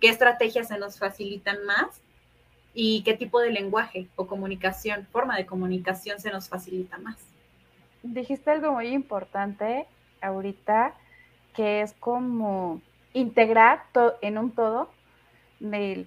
qué 0.00 0.08
estrategias 0.08 0.68
se 0.68 0.78
nos 0.78 0.98
facilitan 0.98 1.64
más 1.64 2.00
y 2.78 3.02
qué 3.04 3.14
tipo 3.14 3.40
de 3.40 3.50
lenguaje 3.50 4.06
o 4.16 4.26
comunicación, 4.26 5.06
forma 5.10 5.34
de 5.38 5.46
comunicación 5.46 6.20
se 6.20 6.30
nos 6.30 6.50
facilita 6.50 6.98
más. 6.98 7.16
Dijiste 8.02 8.50
algo 8.50 8.70
muy 8.72 8.88
importante 8.88 9.86
ahorita, 10.20 10.92
que 11.54 11.80
es 11.80 11.94
como 11.94 12.82
integrar 13.14 13.84
en 14.20 14.36
un 14.36 14.50
todo 14.50 14.90
de 15.58 16.06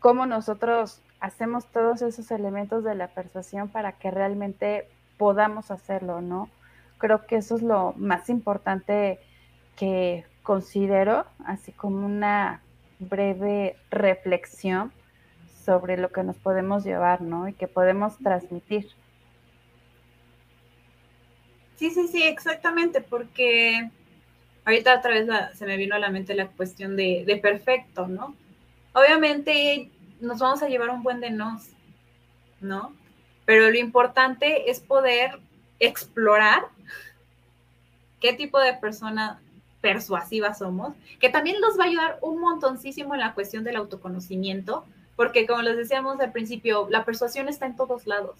cómo 0.00 0.24
nosotros 0.24 1.02
hacemos 1.20 1.66
todos 1.66 2.00
esos 2.00 2.30
elementos 2.30 2.82
de 2.82 2.94
la 2.94 3.08
persuasión 3.08 3.68
para 3.68 3.92
que 3.92 4.10
realmente 4.10 4.88
podamos 5.18 5.70
hacerlo, 5.70 6.22
¿no? 6.22 6.48
Creo 6.96 7.26
que 7.26 7.36
eso 7.36 7.56
es 7.56 7.62
lo 7.62 7.92
más 7.98 8.30
importante 8.30 9.20
que 9.76 10.24
considero, 10.42 11.26
así 11.44 11.72
como 11.72 12.06
una 12.06 12.62
breve 13.00 13.76
reflexión 13.90 14.92
sobre 15.66 15.96
lo 15.96 16.10
que 16.10 16.22
nos 16.22 16.36
podemos 16.36 16.84
llevar, 16.84 17.20
¿no? 17.20 17.48
Y 17.48 17.52
que 17.52 17.66
podemos 17.66 18.16
transmitir. 18.18 18.88
Sí, 21.74 21.90
sí, 21.90 22.08
sí, 22.08 22.22
exactamente, 22.22 23.00
porque 23.02 23.90
ahorita 24.64 24.96
otra 24.96 25.10
vez 25.10 25.28
se 25.54 25.66
me 25.66 25.76
vino 25.76 25.96
a 25.96 25.98
la 25.98 26.10
mente 26.10 26.34
la 26.34 26.46
cuestión 26.46 26.96
de, 26.96 27.38
perfecto, 27.42 28.06
¿no? 28.06 28.34
Obviamente 28.94 29.90
nos 30.20 30.38
vamos 30.38 30.62
a 30.62 30.68
llevar 30.68 30.88
un 30.90 31.02
buen 31.02 31.20
de 31.20 31.30
nos, 31.30 31.68
¿no? 32.60 32.94
Pero 33.44 33.68
lo 33.68 33.76
importante 33.76 34.70
es 34.70 34.80
poder 34.80 35.38
explorar 35.80 36.62
qué 38.20 38.32
tipo 38.32 38.58
de 38.58 38.72
persona 38.72 39.40
persuasiva 39.82 40.54
somos, 40.54 40.94
que 41.20 41.28
también 41.28 41.60
nos 41.60 41.78
va 41.78 41.84
a 41.84 41.88
ayudar 41.88 42.18
un 42.22 42.40
montoncísimo 42.40 43.14
en 43.14 43.20
la 43.20 43.34
cuestión 43.34 43.64
del 43.64 43.76
autoconocimiento, 43.76 44.86
porque 45.16 45.46
como 45.46 45.62
les 45.62 45.76
decíamos 45.76 46.20
al 46.20 46.32
principio, 46.32 46.86
la 46.90 47.04
persuasión 47.04 47.48
está 47.48 47.66
en 47.66 47.76
todos 47.76 48.06
lados, 48.06 48.36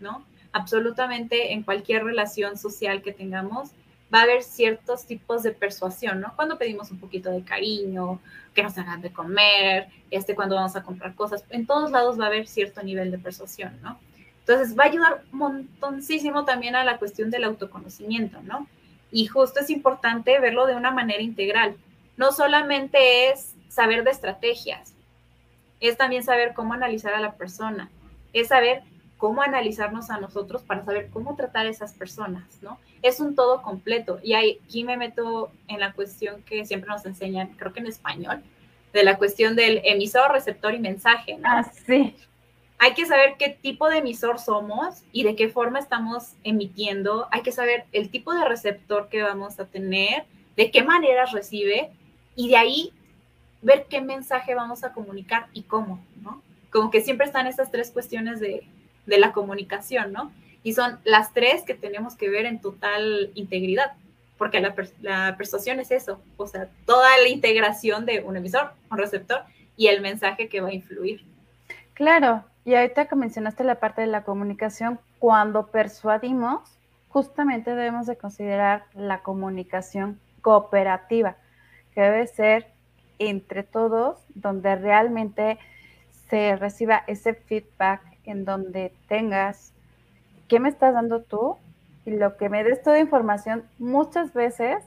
¿no? 0.00 0.24
Absolutamente 0.52 1.52
en 1.52 1.62
cualquier 1.62 2.04
relación 2.04 2.56
social 2.56 3.02
que 3.02 3.12
tengamos, 3.12 3.70
va 4.14 4.20
a 4.20 4.22
haber 4.22 4.42
ciertos 4.42 5.06
tipos 5.06 5.42
de 5.42 5.50
persuasión, 5.50 6.20
¿no? 6.20 6.32
Cuando 6.36 6.56
pedimos 6.56 6.90
un 6.92 7.00
poquito 7.00 7.30
de 7.30 7.42
cariño, 7.42 8.20
que 8.54 8.62
nos 8.62 8.78
hagan 8.78 9.02
de 9.02 9.12
comer, 9.12 9.88
este, 10.10 10.36
cuando 10.36 10.54
vamos 10.54 10.76
a 10.76 10.82
comprar 10.84 11.14
cosas, 11.16 11.44
en 11.50 11.66
todos 11.66 11.90
lados 11.90 12.18
va 12.18 12.24
a 12.24 12.28
haber 12.28 12.46
cierto 12.46 12.82
nivel 12.82 13.10
de 13.10 13.18
persuasión, 13.18 13.76
¿no? 13.82 13.98
Entonces 14.40 14.78
va 14.78 14.84
a 14.84 14.86
ayudar 14.86 15.22
montoncísimo 15.32 16.44
también 16.44 16.76
a 16.76 16.84
la 16.84 16.98
cuestión 16.98 17.30
del 17.30 17.44
autoconocimiento, 17.44 18.40
¿no? 18.42 18.68
Y 19.10 19.26
justo 19.26 19.60
es 19.60 19.70
importante 19.70 20.38
verlo 20.38 20.66
de 20.66 20.76
una 20.76 20.90
manera 20.90 21.22
integral. 21.22 21.76
No 22.16 22.30
solamente 22.30 23.30
es 23.30 23.54
saber 23.68 24.04
de 24.04 24.10
estrategias, 24.10 24.93
es 25.88 25.96
también 25.96 26.22
saber 26.22 26.54
cómo 26.54 26.72
analizar 26.74 27.14
a 27.14 27.20
la 27.20 27.34
persona, 27.34 27.90
es 28.32 28.48
saber 28.48 28.82
cómo 29.18 29.42
analizarnos 29.42 30.10
a 30.10 30.18
nosotros 30.18 30.62
para 30.62 30.84
saber 30.84 31.08
cómo 31.10 31.36
tratar 31.36 31.66
a 31.66 31.70
esas 31.70 31.92
personas, 31.94 32.44
¿no? 32.62 32.78
Es 33.02 33.20
un 33.20 33.34
todo 33.34 33.62
completo. 33.62 34.18
Y 34.22 34.34
aquí 34.34 34.84
me 34.84 34.96
meto 34.96 35.50
en 35.68 35.80
la 35.80 35.92
cuestión 35.92 36.42
que 36.42 36.64
siempre 36.66 36.90
nos 36.90 37.06
enseñan, 37.06 37.48
creo 37.56 37.72
que 37.72 37.80
en 37.80 37.86
español, 37.86 38.42
de 38.92 39.04
la 39.04 39.16
cuestión 39.16 39.56
del 39.56 39.80
emisor, 39.84 40.32
receptor 40.32 40.74
y 40.74 40.78
mensaje, 40.78 41.36
¿no? 41.36 41.48
Ah, 41.48 41.70
sí. 41.86 42.14
Hay 42.78 42.94
que 42.94 43.06
saber 43.06 43.36
qué 43.38 43.48
tipo 43.48 43.88
de 43.88 43.98
emisor 43.98 44.38
somos 44.38 45.04
y 45.12 45.22
de 45.22 45.36
qué 45.36 45.48
forma 45.48 45.78
estamos 45.78 46.34
emitiendo. 46.42 47.28
Hay 47.30 47.42
que 47.42 47.52
saber 47.52 47.84
el 47.92 48.10
tipo 48.10 48.34
de 48.34 48.44
receptor 48.44 49.08
que 49.08 49.22
vamos 49.22 49.58
a 49.58 49.66
tener, 49.66 50.24
de 50.56 50.70
qué 50.70 50.82
maneras 50.82 51.32
recibe 51.32 51.92
y 52.36 52.48
de 52.48 52.56
ahí 52.56 52.92
ver 53.64 53.86
qué 53.88 54.00
mensaje 54.00 54.54
vamos 54.54 54.84
a 54.84 54.92
comunicar 54.92 55.46
y 55.52 55.62
cómo, 55.62 56.04
¿no? 56.22 56.42
Como 56.70 56.90
que 56.90 57.00
siempre 57.00 57.26
están 57.26 57.46
estas 57.46 57.70
tres 57.70 57.90
cuestiones 57.90 58.38
de, 58.38 58.66
la 59.06 59.32
comunicación, 59.32 60.12
¿no? 60.12 60.32
Y 60.62 60.72
son 60.72 60.98
las 61.04 61.34
tres 61.34 61.62
que 61.62 61.74
tenemos 61.74 62.14
que 62.14 62.30
ver 62.30 62.46
en 62.46 62.60
total 62.60 63.30
integridad, 63.34 63.92
porque 64.38 64.60
la, 64.60 64.74
la 65.02 65.36
persuasión 65.36 65.78
es 65.78 65.90
eso, 65.90 66.20
o 66.36 66.46
sea, 66.46 66.68
toda 66.86 67.18
la 67.18 67.28
integración 67.28 68.06
de 68.06 68.20
un 68.20 68.36
emisor, 68.36 68.72
un 68.90 68.98
receptor 68.98 69.42
y 69.76 69.88
el 69.88 70.00
mensaje 70.00 70.48
que 70.48 70.60
va 70.60 70.68
a 70.68 70.74
influir. 70.74 71.24
Claro, 71.92 72.44
y 72.64 72.74
ahorita 72.74 73.06
que 73.06 73.16
mencionaste 73.16 73.62
la 73.62 73.78
parte 73.78 74.00
de 74.00 74.06
la 74.06 74.24
comunicación, 74.24 74.98
cuando 75.18 75.66
persuadimos, 75.66 76.60
justamente 77.08 77.74
debemos 77.74 78.06
de 78.06 78.16
considerar 78.16 78.84
la 78.94 79.22
comunicación 79.22 80.18
cooperativa, 80.40 81.36
que 81.94 82.00
debe 82.00 82.26
ser 82.26 82.73
entre 83.18 83.62
todos, 83.62 84.18
donde 84.34 84.76
realmente 84.76 85.58
se 86.28 86.56
reciba 86.56 87.04
ese 87.06 87.34
feedback 87.34 88.00
en 88.24 88.44
donde 88.44 88.92
tengas 89.08 89.72
qué 90.48 90.60
me 90.60 90.68
estás 90.68 90.94
dando 90.94 91.22
tú 91.22 91.56
y 92.04 92.12
lo 92.12 92.36
que 92.36 92.48
me 92.48 92.64
des 92.64 92.82
toda 92.82 92.98
información 92.98 93.64
muchas 93.78 94.32
veces 94.34 94.78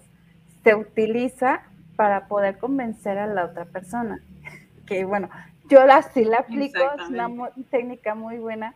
se 0.63 0.75
utiliza 0.75 1.63
para 1.95 2.27
poder 2.27 2.57
convencer 2.57 3.17
a 3.17 3.27
la 3.27 3.45
otra 3.45 3.65
persona. 3.65 4.19
Que 4.85 5.03
bueno, 5.03 5.29
yo 5.69 5.85
la, 5.85 6.01
sí 6.01 6.23
la 6.23 6.37
aplico, 6.37 6.79
es 6.79 7.09
una 7.09 7.29
técnica 7.69 8.15
muy 8.15 8.37
buena. 8.37 8.73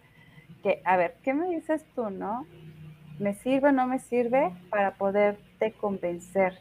Que, 0.61 0.81
a 0.83 0.97
ver, 0.97 1.15
¿qué 1.23 1.33
me 1.33 1.47
dices 1.47 1.85
tú, 1.95 2.09
no? 2.09 2.45
¿Me 3.17 3.33
sirve 3.35 3.69
o 3.69 3.71
no 3.71 3.87
me 3.87 3.99
sirve 3.99 4.51
para 4.69 4.95
poderte 4.95 5.71
convencer? 5.71 6.59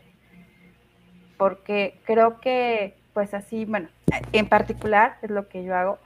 Porque 1.40 1.98
creo 2.04 2.38
que, 2.38 2.94
pues 3.14 3.32
así, 3.32 3.64
bueno, 3.64 3.88
en 4.34 4.46
particular 4.46 5.16
es 5.22 5.30
lo 5.30 5.48
que 5.48 5.64
yo 5.64 5.74
hago. 5.74 5.98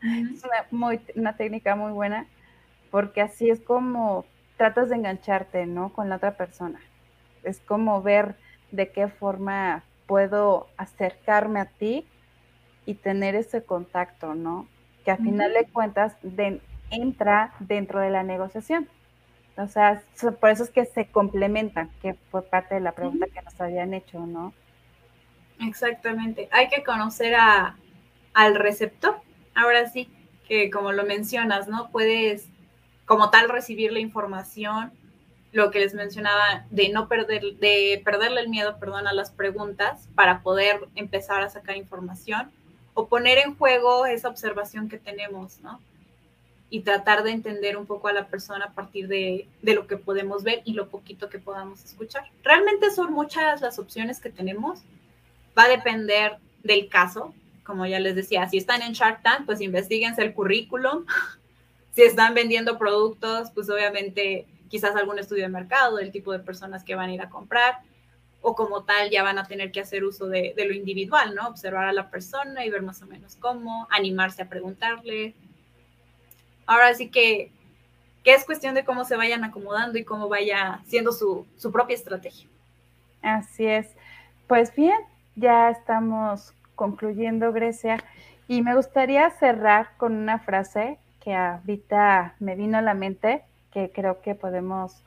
Es 0.00 0.44
una, 0.44 0.64
muy, 0.70 1.00
una 1.16 1.36
técnica 1.36 1.74
muy 1.74 1.90
buena, 1.90 2.26
porque 2.92 3.20
así 3.20 3.50
es 3.50 3.60
como 3.60 4.24
tratas 4.56 4.88
de 4.88 4.94
engancharte, 4.94 5.66
¿no? 5.66 5.92
Con 5.92 6.08
la 6.08 6.16
otra 6.16 6.36
persona. 6.36 6.78
Es 7.42 7.58
como 7.58 8.00
ver 8.00 8.36
de 8.70 8.92
qué 8.92 9.08
forma 9.08 9.82
puedo 10.06 10.68
acercarme 10.76 11.58
a 11.58 11.64
ti 11.64 12.06
y 12.86 12.94
tener 12.94 13.34
ese 13.34 13.64
contacto, 13.64 14.36
¿no? 14.36 14.68
Que 15.04 15.10
a 15.10 15.16
final 15.16 15.52
de 15.52 15.64
cuentas 15.64 16.14
entra 16.92 17.54
dentro 17.58 17.98
de 17.98 18.10
la 18.10 18.22
negociación. 18.22 18.88
O 19.56 19.66
sea, 19.68 20.02
por 20.40 20.50
eso 20.50 20.64
es 20.64 20.70
que 20.70 20.84
se 20.86 21.06
complementan, 21.06 21.90
que 22.00 22.14
fue 22.30 22.42
parte 22.42 22.76
de 22.76 22.80
la 22.80 22.92
pregunta 22.92 23.26
que 23.26 23.42
nos 23.42 23.60
habían 23.60 23.94
hecho, 23.94 24.20
¿no? 24.26 24.54
Exactamente. 25.60 26.48
Hay 26.50 26.68
que 26.68 26.82
conocer 26.82 27.34
a, 27.34 27.76
al 28.32 28.54
receptor. 28.54 29.20
Ahora 29.54 29.88
sí, 29.88 30.08
que 30.48 30.70
como 30.70 30.92
lo 30.92 31.04
mencionas, 31.04 31.68
¿no? 31.68 31.90
Puedes 31.90 32.48
como 33.04 33.30
tal 33.30 33.48
recibir 33.48 33.92
la 33.92 33.98
información, 33.98 34.92
lo 35.52 35.70
que 35.70 35.80
les 35.80 35.94
mencionaba, 35.94 36.64
de 36.70 36.90
no 36.90 37.08
perder, 37.08 37.42
de 37.56 38.00
perderle 38.04 38.42
el 38.42 38.48
miedo, 38.48 38.78
perdón, 38.78 39.08
a 39.08 39.12
las 39.12 39.30
preguntas 39.30 40.08
para 40.14 40.42
poder 40.42 40.88
empezar 40.94 41.42
a 41.42 41.50
sacar 41.50 41.76
información 41.76 42.50
o 42.94 43.08
poner 43.08 43.38
en 43.38 43.56
juego 43.56 44.06
esa 44.06 44.28
observación 44.28 44.88
que 44.88 44.98
tenemos, 44.98 45.60
¿no? 45.60 45.80
Y 46.70 46.80
tratar 46.80 47.24
de 47.24 47.32
entender 47.32 47.76
un 47.76 47.84
poco 47.84 48.06
a 48.08 48.12
la 48.12 48.28
persona 48.28 48.66
a 48.66 48.72
partir 48.72 49.08
de, 49.08 49.48
de, 49.60 49.74
lo 49.74 49.88
que 49.88 49.96
podemos 49.96 50.44
ver 50.44 50.62
y 50.64 50.72
lo 50.74 50.88
poquito 50.88 51.28
que 51.28 51.40
podamos 51.40 51.84
escuchar. 51.84 52.30
Realmente 52.44 52.90
son 52.92 53.12
muchas 53.12 53.60
las 53.60 53.80
opciones 53.80 54.20
que 54.20 54.30
tenemos. 54.30 54.82
Va 55.58 55.64
a 55.64 55.68
depender 55.68 56.38
del 56.62 56.88
caso, 56.88 57.34
como 57.64 57.86
ya 57.86 57.98
les 57.98 58.14
decía, 58.14 58.48
si 58.48 58.56
están 58.56 58.82
en 58.82 58.92
Shark 58.92 59.22
Tank, 59.22 59.46
pues 59.46 59.60
investiguense 59.60 60.22
el 60.22 60.32
currículum. 60.32 61.06
si 61.94 62.02
están 62.02 62.34
vendiendo 62.34 62.78
productos, 62.78 63.50
pues 63.50 63.68
obviamente 63.68 64.46
quizás 64.68 64.94
algún 64.94 65.18
estudio 65.18 65.42
de 65.42 65.48
mercado 65.48 65.96
del 65.96 66.12
tipo 66.12 66.30
de 66.32 66.38
personas 66.38 66.84
que 66.84 66.94
van 66.94 67.10
a 67.10 67.14
ir 67.14 67.20
a 67.20 67.30
comprar 67.30 67.78
o 68.42 68.54
como 68.54 68.84
tal 68.84 69.10
ya 69.10 69.22
van 69.22 69.38
a 69.38 69.44
tener 69.44 69.72
que 69.72 69.80
hacer 69.80 70.04
uso 70.04 70.28
de, 70.28 70.54
de 70.56 70.64
lo 70.64 70.72
individual, 70.72 71.34
¿no? 71.34 71.48
Observar 71.48 71.88
a 71.88 71.92
la 71.92 72.10
persona 72.10 72.64
y 72.64 72.70
ver 72.70 72.82
más 72.82 73.02
o 73.02 73.06
menos 73.06 73.36
cómo, 73.36 73.86
animarse 73.90 74.42
a 74.42 74.48
preguntarle, 74.48 75.34
Ahora 76.70 76.94
sí 76.94 77.10
que, 77.10 77.50
es 78.22 78.44
cuestión 78.44 78.76
de 78.76 78.84
cómo 78.84 79.04
se 79.04 79.16
vayan 79.16 79.42
acomodando 79.42 79.98
y 79.98 80.04
cómo 80.04 80.28
vaya 80.28 80.80
siendo 80.86 81.10
su, 81.10 81.44
su 81.56 81.72
propia 81.72 81.96
estrategia. 81.96 82.48
Así 83.22 83.66
es. 83.66 83.88
Pues 84.46 84.72
bien, 84.76 85.00
ya 85.34 85.68
estamos 85.70 86.54
concluyendo, 86.76 87.52
Grecia, 87.52 87.98
y 88.46 88.62
me 88.62 88.76
gustaría 88.76 89.28
cerrar 89.30 89.96
con 89.96 90.14
una 90.14 90.38
frase 90.38 91.00
que 91.18 91.34
ahorita 91.34 92.36
me 92.38 92.54
vino 92.54 92.78
a 92.78 92.82
la 92.82 92.94
mente, 92.94 93.42
que 93.72 93.90
creo 93.90 94.20
que 94.20 94.36
podemos, 94.36 95.02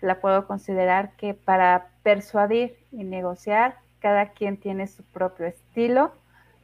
la 0.00 0.20
puedo 0.20 0.46
considerar 0.46 1.16
que 1.16 1.34
para 1.34 1.88
persuadir 2.04 2.76
y 2.92 3.02
negociar, 3.02 3.78
cada 3.98 4.28
quien 4.28 4.56
tiene 4.56 4.86
su 4.86 5.02
propio 5.02 5.46
estilo, 5.46 6.12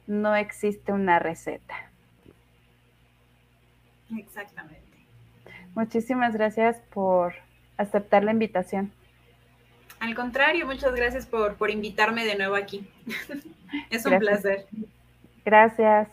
no 0.07 0.33
existe 0.33 0.93
una 0.93 1.19
receta. 1.19 1.75
Exactamente. 4.17 4.81
Muchísimas 5.75 6.33
gracias 6.33 6.77
por 6.93 7.33
aceptar 7.77 8.23
la 8.23 8.31
invitación. 8.31 8.91
Al 9.99 10.15
contrario, 10.15 10.65
muchas 10.65 10.93
gracias 10.93 11.25
por, 11.25 11.55
por 11.55 11.69
invitarme 11.69 12.25
de 12.25 12.35
nuevo 12.35 12.55
aquí. 12.55 12.87
es 13.89 14.05
un 14.05 14.19
placer. 14.19 14.67
Gracias. 15.43 16.09